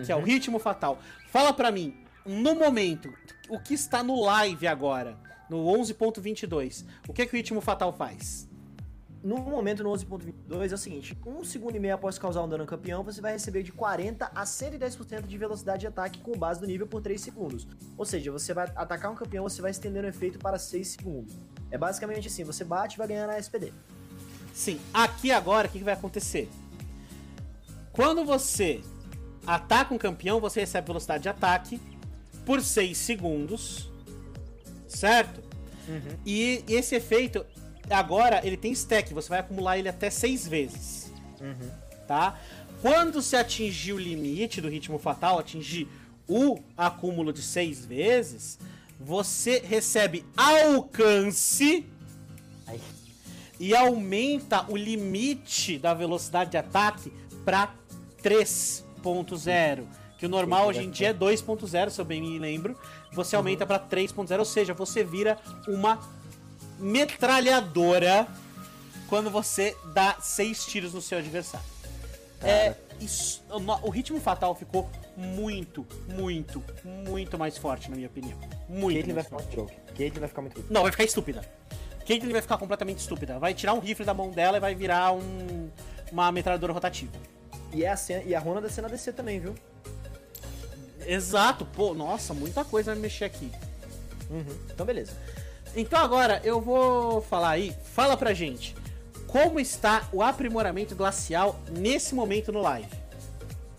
que 0.05 0.11
é 0.11 0.15
o 0.15 0.23
ritmo 0.23 0.57
fatal. 0.57 0.97
Fala 1.31 1.53
pra 1.53 1.71
mim, 1.71 2.05
no 2.25 2.55
momento, 2.55 3.13
o 3.49 3.59
que 3.59 3.73
está 3.73 4.03
no 4.03 4.21
live 4.21 4.67
agora, 4.67 5.17
no 5.49 5.57
11.22, 5.65 6.85
o 7.07 7.13
que, 7.13 7.25
que 7.25 7.33
o 7.33 7.37
ritmo 7.37 7.61
fatal 7.61 7.93
faz? 7.93 8.47
No 9.23 9.37
momento, 9.37 9.83
no 9.83 9.91
11.22, 9.91 10.71
é 10.71 10.75
o 10.75 10.77
seguinte: 10.77 11.17
um 11.25 11.43
segundo 11.43 11.75
e 11.75 11.79
meio 11.79 11.95
após 11.95 12.19
causar 12.19 12.43
um 12.43 12.47
dano 12.47 12.63
ao 12.63 12.67
campeão, 12.67 13.03
você 13.03 13.19
vai 13.19 13.33
receber 13.33 13.63
de 13.63 13.71
40 13.71 14.31
a 14.33 14.43
110% 14.43 15.25
de 15.25 15.37
velocidade 15.37 15.79
de 15.79 15.87
ataque 15.87 16.19
com 16.19 16.37
base 16.37 16.61
no 16.61 16.67
nível 16.67 16.85
por 16.85 17.01
3 17.01 17.19
segundos. 17.19 17.67
Ou 17.97 18.05
seja, 18.05 18.31
você 18.31 18.53
vai 18.53 18.71
atacar 18.75 19.11
um 19.11 19.15
campeão, 19.15 19.43
você 19.43 19.61
vai 19.63 19.71
estendendo 19.71 20.05
o 20.05 20.09
efeito 20.09 20.37
para 20.37 20.59
6 20.59 20.87
segundos. 20.87 21.33
É 21.71 21.77
basicamente 21.77 22.27
assim: 22.27 22.43
você 22.43 22.63
bate 22.63 22.95
e 22.95 22.97
vai 22.99 23.07
ganhando 23.07 23.31
a 23.31 23.39
SPD. 23.39 23.73
Sim, 24.53 24.79
aqui 24.93 25.31
agora 25.31 25.67
o 25.67 25.71
que 25.71 25.79
vai 25.79 25.95
acontecer? 25.95 26.47
Quando 27.91 28.23
você 28.23 28.81
ataca 29.47 29.93
um 29.93 29.97
campeão, 29.97 30.39
você 30.39 30.59
recebe 30.59 30.87
velocidade 30.87 31.23
de 31.23 31.29
ataque 31.29 31.81
por 32.45 32.61
6 32.61 32.97
segundos, 32.97 33.89
certo? 34.87 35.43
E 36.25 36.63
esse 36.67 36.95
efeito, 36.95 37.45
agora, 37.89 38.41
ele 38.45 38.57
tem 38.57 38.71
stack, 38.71 39.13
você 39.13 39.29
vai 39.29 39.39
acumular 39.39 39.77
ele 39.77 39.89
até 39.89 40.09
6 40.09 40.47
vezes, 40.47 41.11
tá? 42.07 42.39
Quando 42.81 43.21
se 43.21 43.35
atingir 43.35 43.93
o 43.93 43.97
limite 43.97 44.61
do 44.61 44.69
ritmo 44.69 44.99
fatal, 44.99 45.39
atingir 45.39 45.87
o 46.27 46.59
acúmulo 46.77 47.33
de 47.33 47.41
6 47.41 47.85
vezes, 47.85 48.59
você 48.99 49.59
recebe 49.59 50.25
alcance 50.37 51.85
Ai. 52.67 52.79
e 53.59 53.75
aumenta 53.75 54.65
o 54.71 54.75
limite 54.75 55.77
da 55.77 55.93
velocidade 55.93 56.51
de 56.51 56.57
ataque 56.57 57.11
para 57.43 57.73
3.0. 58.23 59.83
Que 60.17 60.25
o 60.25 60.29
normal 60.29 60.67
hoje 60.67 60.83
em 60.83 60.89
dia 60.89 61.09
é 61.09 61.13
2.0, 61.13 61.89
se 61.89 61.99
eu 61.99 62.05
bem 62.05 62.21
me 62.21 62.39
lembro. 62.39 62.77
Você 63.11 63.35
aumenta 63.35 63.65
para 63.65 63.79
3.0, 63.79 64.39
ou 64.39 64.45
seja, 64.45 64.73
você 64.73 65.03
vira 65.03 65.37
uma 65.67 65.99
metralhadora 66.79 68.27
quando 69.07 69.29
você 69.29 69.75
dá 69.93 70.17
6 70.19 70.65
tiros 70.65 70.93
no 70.93 71.01
seu 71.01 71.17
adversário. 71.17 71.65
É, 72.41 72.75
isso, 72.99 73.43
o 73.81 73.89
ritmo 73.89 74.19
fatal 74.19 74.55
ficou 74.55 74.89
muito, 75.17 75.85
muito, 76.07 76.63
muito 76.83 77.37
mais 77.37 77.57
forte, 77.57 77.89
na 77.89 77.95
minha 77.95 78.07
opinião. 78.07 78.37
Muito. 78.67 78.95
Caitlyn 78.95 79.13
vai 79.13 79.23
mais 79.23 79.25
ficar 79.25 79.37
forte. 79.37 79.57
muito. 79.57 79.93
Caitlyn 79.97 80.19
vai 80.19 80.29
ficar 80.29 80.41
muito. 80.41 80.65
Não, 80.69 80.81
vai 80.81 80.91
ficar 80.91 81.03
estúpida. 81.03 81.41
Caitlyn 82.05 82.31
vai 82.31 82.41
ficar 82.41 82.57
completamente 82.57 82.99
estúpida. 82.99 83.39
Vai 83.39 83.53
tirar 83.53 83.73
um 83.73 83.79
rifle 83.79 84.05
da 84.05 84.13
mão 84.13 84.29
dela 84.29 84.57
e 84.57 84.59
vai 84.59 84.75
virar 84.75 85.13
um, 85.13 85.69
uma 86.11 86.31
metralhadora 86.31 86.73
rotativa. 86.73 87.11
E, 87.73 87.83
é 87.83 87.89
a 87.89 87.97
cena, 87.97 88.23
e 88.23 88.35
a 88.35 88.39
runa 88.39 88.61
da 88.61 88.69
cena 88.69 88.87
DC 88.87 89.13
também, 89.13 89.39
viu? 89.39 89.55
Exato, 91.05 91.65
pô, 91.65 91.93
nossa, 91.93 92.33
muita 92.33 92.63
coisa 92.65 92.93
vai 92.93 93.01
mexer 93.01 93.25
aqui. 93.25 93.51
Então, 94.71 94.85
beleza. 94.85 95.13
Então 95.75 95.99
agora 95.99 96.41
eu 96.43 96.61
vou 96.61 97.21
falar 97.21 97.49
aí, 97.51 97.75
fala 97.93 98.15
pra 98.15 98.33
gente, 98.33 98.75
como 99.27 99.59
está 99.59 100.07
o 100.13 100.23
aprimoramento 100.23 100.95
glacial 100.95 101.59
nesse 101.69 102.15
momento 102.15 102.51
no 102.51 102.61
live? 102.61 102.89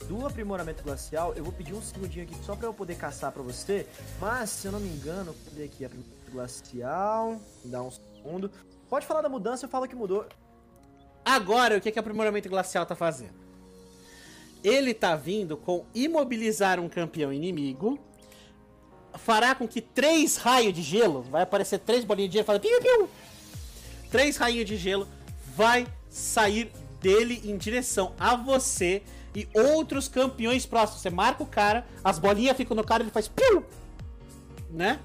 Do 0.07 0.27
aprimoramento 0.27 0.85
glacial, 0.85 1.33
eu 1.35 1.43
vou 1.43 1.53
pedir 1.53 1.75
um 1.75 1.83
segundinho 1.83 2.25
aqui 2.25 2.37
só 2.45 2.55
pra 2.55 2.69
eu 2.69 2.75
poder 2.75 2.97
caçar 2.97 3.33
pra 3.33 3.43
você. 3.43 3.87
Mas, 4.21 4.51
se 4.51 4.69
eu 4.69 4.73
não 4.73 4.79
me 4.79 4.89
engano, 4.89 5.35
cadê 5.45 5.65
aqui? 5.65 5.85
Aprimoramento 5.85 6.31
glacial. 6.31 7.41
Dá 7.65 7.83
um 7.83 7.91
segundo. 7.91 8.51
Pode 8.89 9.05
falar 9.05 9.23
da 9.23 9.29
mudança, 9.29 9.65
eu 9.65 9.69
falo 9.69 9.89
que 9.89 9.97
mudou. 9.97 10.25
Agora, 11.25 11.77
o 11.77 11.81
que, 11.81 11.91
que 11.91 11.99
o 11.99 12.01
aprimoramento 12.01 12.49
glacial 12.49 12.87
tá 12.87 12.95
fazendo? 12.95 13.46
Ele 14.63 14.93
tá 14.93 15.15
vindo 15.15 15.57
com 15.57 15.85
imobilizar 15.95 16.81
um 16.81 16.89
campeão 16.89 17.33
inimigo, 17.33 17.99
fará 19.15 19.55
com 19.55 19.67
que 19.67 19.81
três 19.81 20.37
raios 20.37 20.75
de 20.75 20.83
gelo, 20.83 21.23
vai 21.23 21.43
aparecer 21.43 21.79
três 21.79 22.05
bolinhas 22.05 22.31
de 22.31 22.35
gelo, 22.35 22.47
fala 22.47 22.61
piu 22.61 22.81
piu, 22.81 23.09
três 24.11 24.37
raios 24.37 24.65
de 24.65 24.77
gelo 24.77 25.09
vai 25.55 25.87
sair 26.09 26.71
dele 27.01 27.41
em 27.45 27.57
direção 27.57 28.15
a 28.19 28.37
você 28.37 29.03
e 29.35 29.49
outros 29.55 30.09
campeões 30.09 30.65
próximos. 30.67 31.03
Você 31.03 31.11
marca 31.11 31.43
o 31.43 31.47
cara, 31.47 31.87
as 32.03 32.19
bolinhas 32.19 32.57
ficam 32.57 32.77
no 32.77 32.83
cara, 32.83 33.03
ele 33.03 33.11
faz 33.11 33.29
piu, 33.29 33.65
né? 34.71 34.99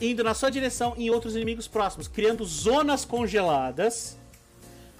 Indo 0.00 0.24
na 0.24 0.34
sua 0.34 0.50
direção 0.50 0.94
em 0.96 1.10
outros 1.10 1.36
inimigos 1.36 1.68
próximos, 1.68 2.08
criando 2.08 2.44
zonas 2.44 3.04
congeladas 3.04 4.18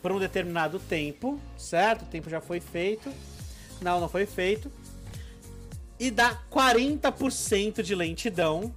por 0.02 0.12
um 0.12 0.18
determinado 0.18 0.78
tempo, 0.78 1.40
certo? 1.56 2.02
O 2.02 2.06
tempo 2.06 2.30
já 2.30 2.40
foi 2.40 2.60
feito. 2.60 3.10
Não, 3.80 4.00
não 4.00 4.08
foi 4.08 4.26
feito. 4.26 4.70
E 5.98 6.10
dá 6.10 6.38
40% 6.50 7.82
de 7.82 7.94
lentidão. 7.94 8.74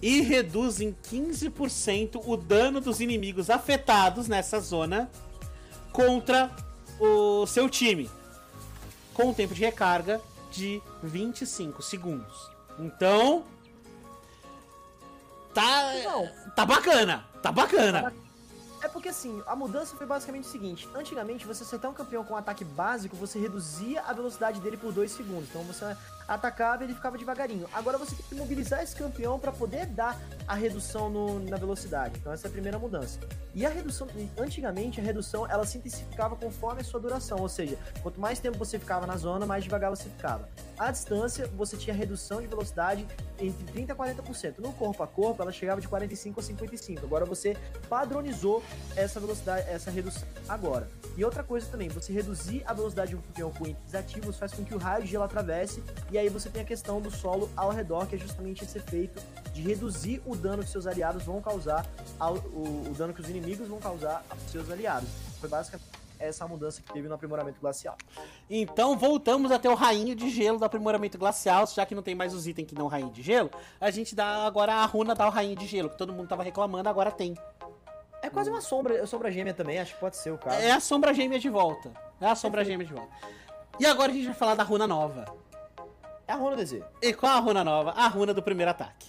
E 0.00 0.20
reduz 0.20 0.80
em 0.80 0.92
15% 0.92 2.20
o 2.24 2.36
dano 2.36 2.80
dos 2.80 3.00
inimigos 3.00 3.48
afetados 3.50 4.26
nessa 4.26 4.58
zona 4.58 5.08
contra 5.92 6.50
o 6.98 7.46
seu 7.46 7.68
time. 7.68 8.10
Com 9.14 9.28
um 9.28 9.34
tempo 9.34 9.54
de 9.54 9.60
recarga 9.60 10.20
de 10.50 10.82
25 11.02 11.82
segundos. 11.82 12.50
Então. 12.78 13.44
Tá. 15.54 15.92
Não. 16.04 16.28
Tá 16.56 16.64
bacana! 16.64 17.24
Tá 17.42 17.52
bacana! 17.52 18.12
É 18.82 18.88
porque 18.88 19.08
assim, 19.10 19.40
a 19.46 19.54
mudança 19.54 19.96
foi 19.96 20.06
basicamente 20.06 20.44
o 20.44 20.50
seguinte: 20.50 20.88
antigamente, 20.94 21.46
você 21.46 21.62
acertar 21.62 21.90
um 21.90 21.94
campeão 21.94 22.24
com 22.24 22.34
um 22.34 22.36
ataque 22.36 22.64
básico, 22.64 23.16
você 23.16 23.38
reduzia 23.38 24.02
a 24.02 24.12
velocidade 24.12 24.60
dele 24.60 24.76
por 24.76 24.92
2 24.92 25.10
segundos. 25.10 25.48
Então 25.48 25.62
você 25.62 25.96
atacava 26.34 26.84
ele 26.84 26.94
ficava 26.94 27.16
devagarinho. 27.18 27.68
Agora 27.72 27.98
você 27.98 28.14
tem 28.14 28.24
que 28.28 28.34
mobilizar 28.34 28.82
esse 28.82 28.94
campeão 28.96 29.38
para 29.38 29.52
poder 29.52 29.86
dar 29.86 30.18
a 30.46 30.54
redução 30.54 31.08
no- 31.10 31.40
na 31.40 31.56
velocidade. 31.56 32.18
Então 32.18 32.32
essa 32.32 32.46
é 32.46 32.48
a 32.48 32.52
primeira 32.52 32.78
mudança. 32.78 33.18
E 33.54 33.66
a 33.66 33.68
redução, 33.68 34.08
antigamente 34.38 34.98
a 34.98 35.02
redução 35.04 35.46
ela 35.46 35.66
se 35.66 35.76
intensificava 35.78 36.34
conforme 36.36 36.80
a 36.80 36.84
sua 36.84 36.98
duração, 36.98 37.38
ou 37.38 37.48
seja, 37.48 37.76
quanto 38.02 38.18
mais 38.18 38.38
tempo 38.38 38.56
você 38.56 38.78
ficava 38.78 39.06
na 39.06 39.16
zona, 39.16 39.44
mais 39.44 39.62
devagar 39.64 39.90
você 39.90 40.08
ficava. 40.08 40.48
À 40.78 40.90
distância, 40.90 41.46
você 41.48 41.76
tinha 41.76 41.94
redução 41.94 42.40
de 42.40 42.46
velocidade 42.46 43.06
entre 43.38 43.64
30 43.64 43.92
a 43.92 43.96
40%. 43.96 44.58
No 44.60 44.72
corpo 44.72 45.02
a 45.02 45.06
corpo, 45.06 45.42
ela 45.42 45.52
chegava 45.52 45.80
de 45.80 45.86
45 45.88 46.40
a 46.40 46.42
55. 46.42 47.04
Agora 47.04 47.24
você 47.26 47.54
padronizou 47.88 48.62
essa 48.96 49.20
velocidade, 49.20 49.68
essa 49.68 49.90
redução 49.90 50.26
agora. 50.48 50.88
E 51.16 51.24
outra 51.24 51.44
coisa 51.44 51.66
também, 51.70 51.88
você 51.90 52.10
reduzir 52.10 52.62
a 52.66 52.72
velocidade 52.72 53.10
de 53.10 53.16
um 53.16 53.20
campeão 53.20 53.50
com 53.52 53.66
itens 53.66 53.94
ativos 53.94 54.38
faz 54.38 54.52
com 54.54 54.64
que 54.64 54.74
o 54.74 54.78
raio 54.78 55.04
de 55.04 55.10
gelo 55.10 55.24
atravesse, 55.24 55.82
e 56.10 56.16
aí 56.16 56.21
você 56.28 56.48
tem 56.48 56.62
a 56.62 56.64
questão 56.64 57.00
do 57.00 57.10
solo 57.10 57.50
ao 57.56 57.70
redor, 57.70 58.06
que 58.06 58.16
é 58.16 58.18
justamente 58.18 58.64
esse 58.64 58.78
efeito 58.78 59.22
de 59.52 59.62
reduzir 59.62 60.22
o 60.26 60.34
dano 60.34 60.62
que 60.62 60.70
seus 60.70 60.86
aliados 60.86 61.24
vão 61.24 61.40
causar, 61.40 61.86
ao, 62.18 62.34
o, 62.34 62.90
o 62.90 62.94
dano 62.96 63.12
que 63.12 63.20
os 63.20 63.28
inimigos 63.28 63.68
vão 63.68 63.78
causar 63.78 64.24
aos 64.28 64.42
seus 64.50 64.70
aliados. 64.70 65.08
Foi 65.40 65.48
basicamente 65.48 66.02
essa 66.22 66.46
mudança 66.46 66.80
que 66.80 66.92
teve 66.92 67.08
no 67.08 67.14
aprimoramento 67.14 67.60
glacial. 67.60 67.96
Então 68.48 68.96
voltamos 68.96 69.50
a 69.50 69.58
ter 69.58 69.68
o 69.68 69.74
rainho 69.74 70.14
de 70.14 70.30
gelo 70.30 70.58
do 70.58 70.64
aprimoramento 70.64 71.18
glacial, 71.18 71.66
já 71.66 71.84
que 71.84 71.94
não 71.94 72.02
tem 72.02 72.14
mais 72.14 72.32
os 72.32 72.46
itens 72.46 72.68
que 72.68 72.74
dão 72.74 72.86
rainho 72.86 73.10
de 73.10 73.22
gelo, 73.22 73.50
a 73.80 73.90
gente 73.90 74.14
dá 74.14 74.46
agora 74.46 74.74
a 74.74 74.86
runa 74.86 75.14
dá 75.14 75.26
o 75.26 75.30
rainho 75.30 75.56
de 75.56 75.66
gelo, 75.66 75.90
que 75.90 75.98
todo 75.98 76.12
mundo 76.12 76.28
tava 76.28 76.42
reclamando, 76.42 76.88
agora 76.88 77.10
tem. 77.10 77.36
É 78.22 78.30
quase 78.30 78.48
uma 78.50 78.60
sombra, 78.60 79.04
sombra 79.06 79.32
gêmea 79.32 79.52
também, 79.52 79.80
acho 79.80 79.94
que 79.94 80.00
pode 80.00 80.16
ser 80.16 80.30
o 80.30 80.38
caso. 80.38 80.56
É 80.56 80.70
a 80.70 80.78
sombra 80.78 81.12
gêmea 81.12 81.40
de 81.40 81.48
volta. 81.48 81.90
É 82.20 82.26
a 82.26 82.36
sombra 82.36 82.64
gêmea 82.64 82.86
de 82.86 82.94
volta. 82.94 83.12
E 83.80 83.86
agora 83.86 84.12
a 84.12 84.14
gente 84.14 84.26
vai 84.26 84.34
falar 84.34 84.54
da 84.54 84.62
runa 84.62 84.86
nova. 84.86 85.24
É 86.32 86.34
a 86.34 86.38
runa 86.38 86.56
DZ. 86.56 86.80
E 87.02 87.12
qual 87.12 87.36
a 87.36 87.40
runa 87.40 87.62
nova? 87.62 87.90
A 87.90 88.08
runa 88.08 88.32
do 88.32 88.42
primeiro 88.42 88.70
ataque. 88.70 89.06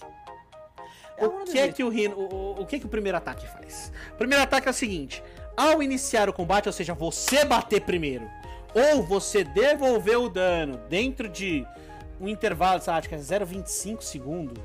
É 1.16 1.26
O 1.26 1.44
que 1.44 1.58
é 1.58 1.72
que 1.72 1.82
o, 1.82 1.88
rino, 1.88 2.14
o, 2.16 2.60
o- 2.60 2.66
que 2.66 2.78
que 2.78 2.84
o 2.84 2.88
primeiro 2.88 3.16
ataque 3.16 3.46
faz? 3.48 3.90
O 4.12 4.16
primeiro 4.16 4.42
ataque 4.44 4.68
é 4.68 4.70
o 4.70 4.74
seguinte: 4.74 5.22
ao 5.56 5.82
iniciar 5.82 6.28
o 6.28 6.34
combate, 6.34 6.66
ou 6.68 6.72
seja, 6.72 6.92
você 6.92 7.42
bater 7.46 7.80
primeiro, 7.80 8.28
ou 8.74 9.02
você 9.04 9.42
devolver 9.42 10.18
o 10.18 10.28
dano 10.28 10.76
dentro 10.90 11.26
de 11.26 11.66
um 12.20 12.28
intervalo, 12.28 12.82
lá, 12.86 12.96
acho 12.98 13.08
que 13.08 13.14
é 13.14 13.18
0,25 13.18 14.02
segundo 14.02 14.60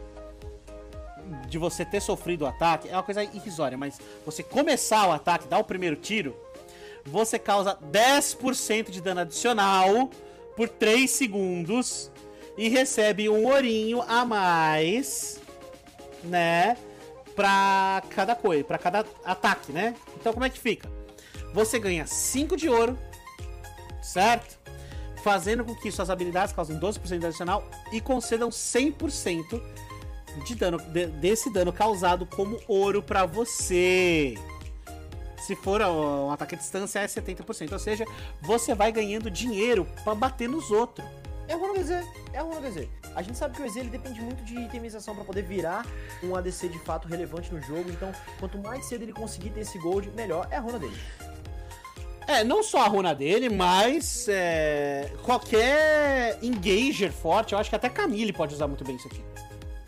de 1.48 1.58
você 1.58 1.86
ter 1.86 2.02
sofrido 2.02 2.42
o 2.42 2.48
ataque, 2.48 2.90
é 2.90 2.94
uma 2.94 3.04
coisa 3.04 3.24
irrisória, 3.24 3.78
mas 3.78 4.00
você 4.26 4.42
começar 4.44 5.08
o 5.08 5.12
ataque, 5.14 5.48
dar 5.48 5.60
o 5.60 5.64
primeiro 5.64 5.96
tiro, 5.96 6.36
você 7.06 7.38
causa 7.40 7.78
10% 7.92 8.90
de 8.90 9.00
dano 9.00 9.22
adicional 9.22 10.10
por 10.58 10.68
3 10.68 11.10
segundos 11.10 12.12
e 12.60 12.68
recebe 12.68 13.30
um 13.30 13.46
ourinho 13.48 14.02
a 14.02 14.26
mais, 14.26 15.40
né? 16.26 16.76
Pra 17.34 18.04
cada 18.10 18.36
coisa, 18.36 18.66
pra 18.66 18.78
cada 18.78 19.06
ataque, 19.24 19.72
né? 19.72 19.96
Então 20.20 20.34
como 20.34 20.44
é 20.44 20.50
que 20.50 20.60
fica? 20.60 20.92
Você 21.54 21.80
ganha 21.80 22.06
5 22.06 22.58
de 22.58 22.68
ouro, 22.68 23.00
certo? 24.02 24.60
Fazendo 25.24 25.64
com 25.64 25.74
que 25.74 25.90
suas 25.90 26.10
habilidades 26.10 26.54
causem 26.54 26.78
12% 26.78 27.04
de 27.04 27.10
dano 27.20 27.28
adicional 27.28 27.64
e 27.94 28.02
concedam 28.02 28.50
100% 28.50 29.62
de 30.46 30.56
dano 30.56 30.78
de- 30.78 31.08
desse 31.08 31.52
dano 31.52 31.72
causado 31.72 32.26
como 32.26 32.60
ouro 32.68 33.02
pra 33.02 33.26
você. 33.26 34.36
Se 35.38 35.56
for 35.56 35.82
um 35.82 36.30
ataque 36.32 36.56
à 36.56 36.58
distância 36.58 37.00
é 37.00 37.08
70%, 37.08 37.72
ou 37.72 37.80
seja, 37.80 38.04
você 38.42 38.76
vai 38.76 38.92
ganhando 38.92 39.32
dinheiro 39.32 39.88
pra 40.04 40.14
bater 40.14 40.50
nos 40.50 40.70
outros. 40.72 41.08
É 41.50 41.54
a 41.54 41.58
runa 41.58 41.74
DZ. 41.74 42.08
É 42.32 42.38
a 42.38 42.44
runa 42.44 42.62
DZ. 42.62 42.88
A 43.16 43.24
gente 43.24 43.36
sabe 43.36 43.56
que 43.56 43.62
o 43.64 43.66
EZ 43.66 43.78
ele 43.78 43.90
depende 43.90 44.22
muito 44.22 44.44
de 44.44 44.56
itemização 44.56 45.16
pra 45.16 45.26
poder 45.26 45.42
virar 45.42 45.84
um 46.24 46.36
ADC 46.36 46.70
de 46.70 46.78
fato 46.80 47.08
relevante 47.08 47.52
no 47.52 47.60
jogo. 47.60 47.90
Então, 47.90 48.12
quanto 48.40 48.60
mais 48.60 48.86
cedo 48.86 49.02
ele 49.02 49.12
conseguir 49.12 49.50
ter 49.50 49.62
esse 49.62 49.80
gold, 49.80 50.12
melhor. 50.12 50.48
É 50.52 50.58
a 50.58 50.60
runa 50.60 50.78
dele. 50.78 50.96
É, 52.28 52.44
não 52.44 52.62
só 52.62 52.82
a 52.82 52.88
runa 52.88 53.16
dele, 53.16 53.50
mas 53.50 54.28
é, 54.30 55.12
qualquer 55.24 56.38
engager 56.44 57.12
forte, 57.12 57.54
eu 57.54 57.60
acho 57.60 57.72
que 57.72 57.76
até 57.76 57.90
Camille 57.90 58.32
pode 58.32 58.54
usar 58.54 58.68
muito 58.68 58.84
bem 58.84 58.96
isso 58.98 59.08
aqui. 59.08 59.24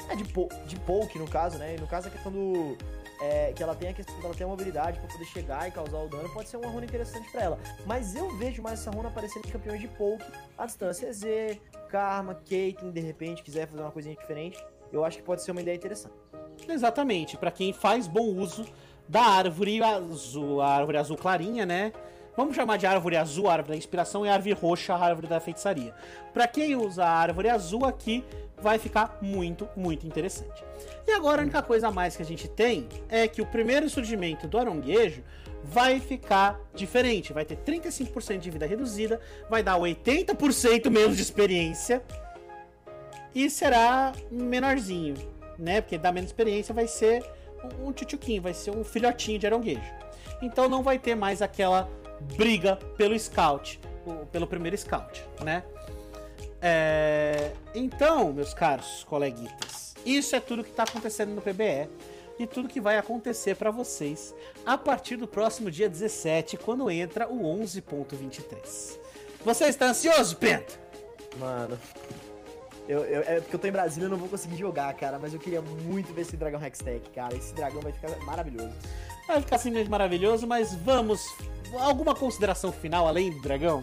É 0.10 0.16
de, 0.16 0.24
po 0.24 0.50
de 0.66 0.76
poke, 0.78 1.20
no 1.20 1.28
caso, 1.28 1.60
né? 1.60 1.76
E 1.76 1.80
no 1.80 1.86
caso, 1.86 2.08
a 2.08 2.12
questão 2.12 2.32
do. 2.32 2.76
É, 3.22 3.54
que 3.54 3.62
ela 3.62 3.76
tem 3.76 3.90
a 3.90 3.94
questão 3.94 4.20
dela 4.20 4.34
ter 4.34 4.44
uma 4.46 4.56
habilidade 4.56 5.00
pra 5.00 5.08
poder 5.08 5.26
chegar 5.26 5.68
e 5.68 5.72
causar 5.72 6.00
o 6.00 6.10
dano, 6.10 6.28
pode 6.34 6.50
ser 6.50 6.58
uma 6.58 6.68
runa 6.68 6.86
interessante 6.86 7.32
pra 7.32 7.42
ela. 7.44 7.60
Mas 7.86 8.16
eu 8.16 8.36
vejo 8.38 8.62
mais 8.62 8.80
essa 8.80 8.90
runa 8.90 9.10
aparecendo 9.10 9.46
em 9.46 9.52
campeões 9.52 9.80
de 9.80 9.88
poke 9.88 10.26
à 10.58 10.66
distância. 10.66 11.08
EZ, 11.08 11.60
Karma, 11.90 12.34
Caitlyn, 12.34 12.92
de 12.92 13.00
repente, 13.00 13.44
quiser 13.44 13.68
fazer 13.68 13.82
uma 13.82 13.92
coisinha 13.92 14.16
diferente. 14.16 14.58
Eu 14.92 15.06
acho 15.06 15.18
que 15.18 15.24
pode 15.24 15.44
ser 15.44 15.52
uma 15.52 15.62
ideia 15.62 15.76
interessante. 15.76 16.16
Exatamente, 16.68 17.38
pra 17.38 17.52
quem 17.52 17.72
faz 17.72 18.08
bom 18.08 18.26
uso 18.26 18.66
da 19.08 19.22
árvore 19.22 19.82
azul, 19.84 20.62
a 20.62 20.70
árvore 20.70 20.98
azul 20.98 21.18
clarinha, 21.18 21.66
né? 21.66 21.94
Vamos 22.36 22.56
chamar 22.56 22.78
de 22.78 22.88
árvore 22.88 23.18
azul, 23.18 23.50
a 23.50 23.54
árvore 23.54 23.74
da 23.74 23.78
inspiração, 23.78 24.26
e 24.26 24.30
a 24.30 24.34
árvore 24.34 24.54
roxa, 24.54 24.94
a 24.94 24.98
árvore 24.98 25.28
da 25.28 25.40
feitiçaria. 25.40 25.94
Pra 26.34 26.48
quem 26.48 26.76
usa 26.76 27.04
a 27.04 27.10
árvore 27.10 27.50
azul 27.50 27.86
aqui, 27.86 28.24
vai 28.58 28.80
ficar 28.80 29.18
muito, 29.22 29.68
muito 29.76 30.08
interessante. 30.08 30.64
E 31.08 31.12
agora 31.12 31.42
a 31.42 31.44
única 31.44 31.62
coisa 31.62 31.88
a 31.88 31.92
mais 31.92 32.16
que 32.16 32.22
a 32.22 32.26
gente 32.26 32.48
tem 32.48 32.88
é 33.10 33.28
que 33.28 33.42
o 33.42 33.46
primeiro 33.46 33.90
surgimento 33.90 34.48
do 34.48 34.58
aronguejo 34.58 35.24
vai 35.64 36.00
ficar 36.00 36.60
diferente. 36.74 37.34
Vai 37.34 37.46
ter 37.46 37.58
35% 37.58 38.38
de 38.40 38.50
vida 38.50 38.66
reduzida, 38.66 39.20
vai 39.50 39.62
dar 39.64 39.78
80% 39.78 40.90
menos 40.90 41.16
de 41.16 41.22
experiência 41.22 42.02
e 43.34 43.50
será 43.50 44.12
menorzinho, 44.30 45.16
né? 45.58 45.82
Porque 45.82 45.98
dá 45.98 46.12
menos 46.12 46.30
experiência, 46.30 46.74
vai 46.74 46.88
ser 46.88 47.24
um, 47.80 47.92
tchutchuquinho, 47.92 48.42
vai 48.42 48.54
ser 48.54 48.72
um 48.72 48.84
filhotinho 48.84 49.40
de 49.40 49.48
aronguejo. 49.48 49.94
Então 50.42 50.68
não 50.68 50.84
vai 50.84 50.98
ter 50.98 51.16
mais 51.16 51.42
aquela 51.42 51.90
briga 52.36 52.76
pelo 52.98 53.18
scout, 53.18 53.80
pelo 54.32 54.48
primeiro 54.48 54.78
scout, 54.78 55.24
né? 55.44 55.64
É, 56.62 57.52
Então, 57.74 58.32
meus 58.32 58.54
caros 58.54 59.04
coleguitas, 59.06 59.71
isso 60.06 60.36
é 60.36 60.40
tudo 60.40 60.64
que 60.64 60.72
tá 60.72 60.84
acontecendo 60.84 61.30
no 61.34 61.42
PBE 61.42 61.90
e 62.40 62.48
tudo 62.48 62.68
que 62.68 62.82
vai 62.82 62.98
acontecer 62.98 63.56
pra 63.56 63.70
vocês 63.72 64.34
a 64.66 64.78
partir 64.78 65.16
do 65.16 65.28
próximo 65.28 65.70
dia 65.70 65.88
17, 65.90 66.58
quando 66.58 66.90
entra 66.90 67.28
o 67.28 67.42
11.23. 67.60 68.98
Você 69.46 69.66
está 69.66 69.88
ansioso, 69.88 70.36
Penta? 70.38 70.74
Mano. 71.38 71.78
Eu, 72.88 73.06
eu- 73.06 73.22
é 73.22 73.40
porque 73.40 73.56
eu 73.56 73.60
tô 73.60 73.68
em 73.68 73.72
Brasília 73.72 74.08
e 74.08 74.10
não 74.10 74.18
vou 74.18 74.28
conseguir 74.28 74.58
jogar, 74.58 74.94
cara. 74.96 75.18
Mas 75.20 75.34
eu 75.34 75.40
queria 75.40 75.62
muito 75.62 76.14
ver 76.14 76.22
esse 76.22 76.36
dragão 76.36 76.64
Hextech, 76.64 77.10
cara. 77.12 77.36
Esse 77.36 77.54
dragão 77.54 77.82
vai 77.82 77.92
ficar 77.92 78.10
maravilhoso. 78.26 78.74
Vai 79.28 79.40
ficar 79.40 79.58
simplesmente 79.60 79.90
maravilhoso, 79.90 80.46
mas 80.48 80.74
vamos. 80.76 81.22
Alguma 81.80 82.14
consideração 82.14 82.72
final 82.72 83.08
além 83.08 83.32
do 83.32 83.42
dragão? 83.42 83.82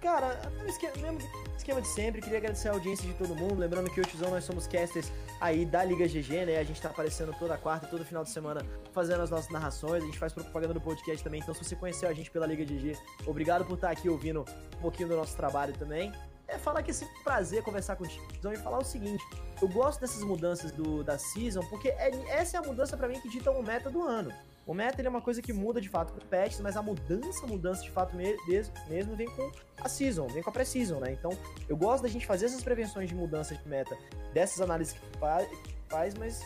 Cara, 0.00 0.40
esquema, 0.66 0.96
mesmo 0.96 1.18
esquema 1.56 1.82
de 1.82 1.88
sempre, 1.88 2.22
queria 2.22 2.38
agradecer 2.38 2.68
a 2.68 2.72
audiência 2.72 3.04
de 3.06 3.14
todo 3.14 3.34
mundo. 3.34 3.56
Lembrando 3.56 3.90
que 3.90 4.00
o 4.00 4.04
Tizão, 4.04 4.30
nós 4.30 4.44
somos 4.44 4.66
casters 4.68 5.10
aí 5.40 5.66
da 5.66 5.82
Liga 5.82 6.06
GG, 6.06 6.46
né? 6.46 6.58
A 6.58 6.62
gente 6.62 6.80
tá 6.80 6.88
aparecendo 6.88 7.34
toda 7.36 7.58
quarta, 7.58 7.88
todo 7.88 8.04
final 8.04 8.22
de 8.22 8.30
semana, 8.30 8.64
fazendo 8.92 9.22
as 9.22 9.30
nossas 9.30 9.50
narrações. 9.50 10.02
A 10.02 10.06
gente 10.06 10.18
faz 10.18 10.32
propaganda 10.32 10.72
do 10.74 10.80
podcast 10.80 11.22
também. 11.22 11.40
Então, 11.40 11.52
se 11.52 11.64
você 11.64 11.74
conheceu 11.74 12.08
a 12.08 12.12
gente 12.12 12.30
pela 12.30 12.46
Liga 12.46 12.64
GG, 12.64 12.96
obrigado 13.26 13.64
por 13.64 13.74
estar 13.74 13.90
aqui 13.90 14.08
ouvindo 14.08 14.44
um 14.76 14.80
pouquinho 14.80 15.08
do 15.08 15.16
nosso 15.16 15.36
trabalho 15.36 15.72
também. 15.76 16.12
É 16.46 16.56
falar 16.56 16.82
que 16.82 16.92
é 16.92 16.94
sempre 16.94 17.14
um 17.18 17.24
prazer 17.24 17.62
conversar 17.62 17.96
contigo 17.96 18.24
e 18.52 18.56
falar 18.56 18.78
o 18.78 18.84
seguinte: 18.84 19.22
eu 19.60 19.68
gosto 19.68 20.00
dessas 20.00 20.22
mudanças 20.22 20.70
do, 20.70 21.02
da 21.02 21.18
season, 21.18 21.60
porque 21.68 21.88
é- 21.88 22.12
essa 22.30 22.56
é 22.56 22.60
a 22.60 22.62
mudança 22.62 22.96
pra 22.96 23.08
mim 23.08 23.20
que 23.20 23.28
dita 23.28 23.50
o 23.50 23.62
meta 23.62 23.90
do 23.90 24.02
ano. 24.02 24.32
O 24.68 24.74
meta 24.74 25.00
é 25.00 25.08
uma 25.08 25.22
coisa 25.22 25.40
que 25.40 25.50
muda 25.52 25.80
de 25.80 25.88
fato 25.88 26.12
com 26.12 26.20
patches, 26.26 26.60
mas 26.60 26.76
a 26.76 26.82
mudança, 26.82 27.46
mudança 27.46 27.82
de 27.82 27.90
fato 27.90 28.14
me- 28.14 28.36
mes- 28.46 28.70
mesmo 28.86 29.16
vem 29.16 29.26
com 29.26 29.50
a 29.82 29.88
season, 29.88 30.26
vem 30.28 30.42
com 30.42 30.50
a 30.50 30.52
pré-season, 30.52 31.00
né? 31.00 31.10
Então, 31.12 31.30
eu 31.66 31.74
gosto 31.76 32.02
da 32.02 32.08
gente 32.08 32.26
fazer 32.26 32.44
essas 32.46 32.62
prevenções 32.62 33.08
de 33.08 33.14
mudança 33.14 33.54
de 33.54 33.66
meta, 33.66 33.96
dessas 34.34 34.60
análises 34.60 34.92
que 34.92 35.18
fa- 35.18 35.46
faz, 35.88 36.12
mas 36.14 36.42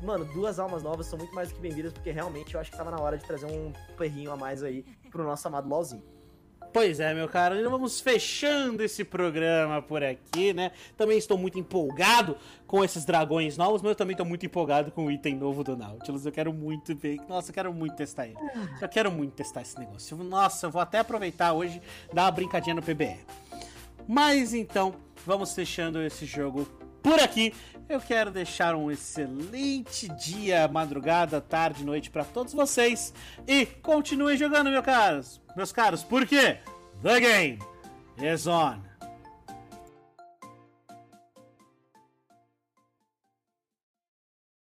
mano, 0.00 0.24
duas 0.26 0.58
almas 0.58 0.82
novas 0.84 1.06
são 1.06 1.18
muito 1.18 1.34
mais 1.34 1.48
do 1.48 1.56
que 1.56 1.60
bem-vindas, 1.60 1.92
porque 1.92 2.10
realmente 2.12 2.54
eu 2.54 2.60
acho 2.60 2.70
que 2.70 2.76
tava 2.76 2.90
na 2.92 3.00
hora 3.00 3.18
de 3.18 3.24
trazer 3.24 3.46
um 3.46 3.72
perrinho 3.96 4.30
a 4.32 4.36
mais 4.36 4.62
aí 4.62 4.84
pro 5.10 5.22
nosso 5.24 5.46
amado 5.48 5.68
LoLzinho. 5.68 6.02
Pois 6.72 7.00
é, 7.00 7.12
meu 7.12 7.28
caro, 7.28 7.54
e 7.54 7.62
vamos 7.64 8.00
fechando 8.00 8.82
esse 8.82 9.04
programa 9.04 9.82
por 9.82 10.02
aqui, 10.02 10.54
né? 10.54 10.72
Também 10.96 11.18
estou 11.18 11.36
muito 11.36 11.58
empolgado 11.58 12.34
com 12.66 12.82
esses 12.82 13.04
dragões 13.04 13.58
novos, 13.58 13.82
mas 13.82 13.90
eu 13.90 13.94
também 13.94 14.14
estou 14.14 14.24
muito 14.24 14.46
empolgado 14.46 14.90
com 14.90 15.04
o 15.04 15.10
item 15.10 15.36
novo 15.36 15.62
do 15.62 15.76
Nautilus. 15.76 16.24
Eu 16.24 16.32
quero 16.32 16.50
muito 16.50 16.96
ver. 16.96 17.20
Nossa, 17.28 17.50
eu 17.50 17.54
quero 17.54 17.74
muito 17.74 17.94
testar 17.94 18.26
ele. 18.26 18.38
Eu 18.80 18.88
quero 18.88 19.12
muito 19.12 19.34
testar 19.34 19.60
esse 19.60 19.78
negócio. 19.78 20.16
Nossa, 20.16 20.66
eu 20.66 20.70
vou 20.70 20.80
até 20.80 21.00
aproveitar 21.00 21.52
hoje 21.52 21.82
dar 22.10 22.24
uma 22.24 22.30
brincadinha 22.30 22.74
no 22.74 22.82
PBE. 22.82 23.18
Mas 24.08 24.54
então, 24.54 24.94
vamos 25.26 25.54
fechando 25.54 26.02
esse 26.02 26.24
jogo 26.24 26.66
por 27.02 27.18
aqui. 27.20 27.52
Eu 27.88 28.00
quero 28.00 28.30
deixar 28.30 28.74
um 28.74 28.90
excelente 28.90 30.08
dia, 30.08 30.68
madrugada, 30.68 31.40
tarde, 31.40 31.84
noite 31.84 32.10
para 32.10 32.24
todos 32.24 32.54
vocês 32.54 33.12
e 33.46 33.66
continuem 33.66 34.36
jogando, 34.36 34.70
meus 34.70 34.84
caros. 34.84 35.40
Meus 35.56 35.72
caros, 35.72 36.02
por 36.02 36.26
quê? 36.26 36.58
The 37.02 37.20
game 37.20 37.58
is 38.18 38.46
on. 38.46 38.91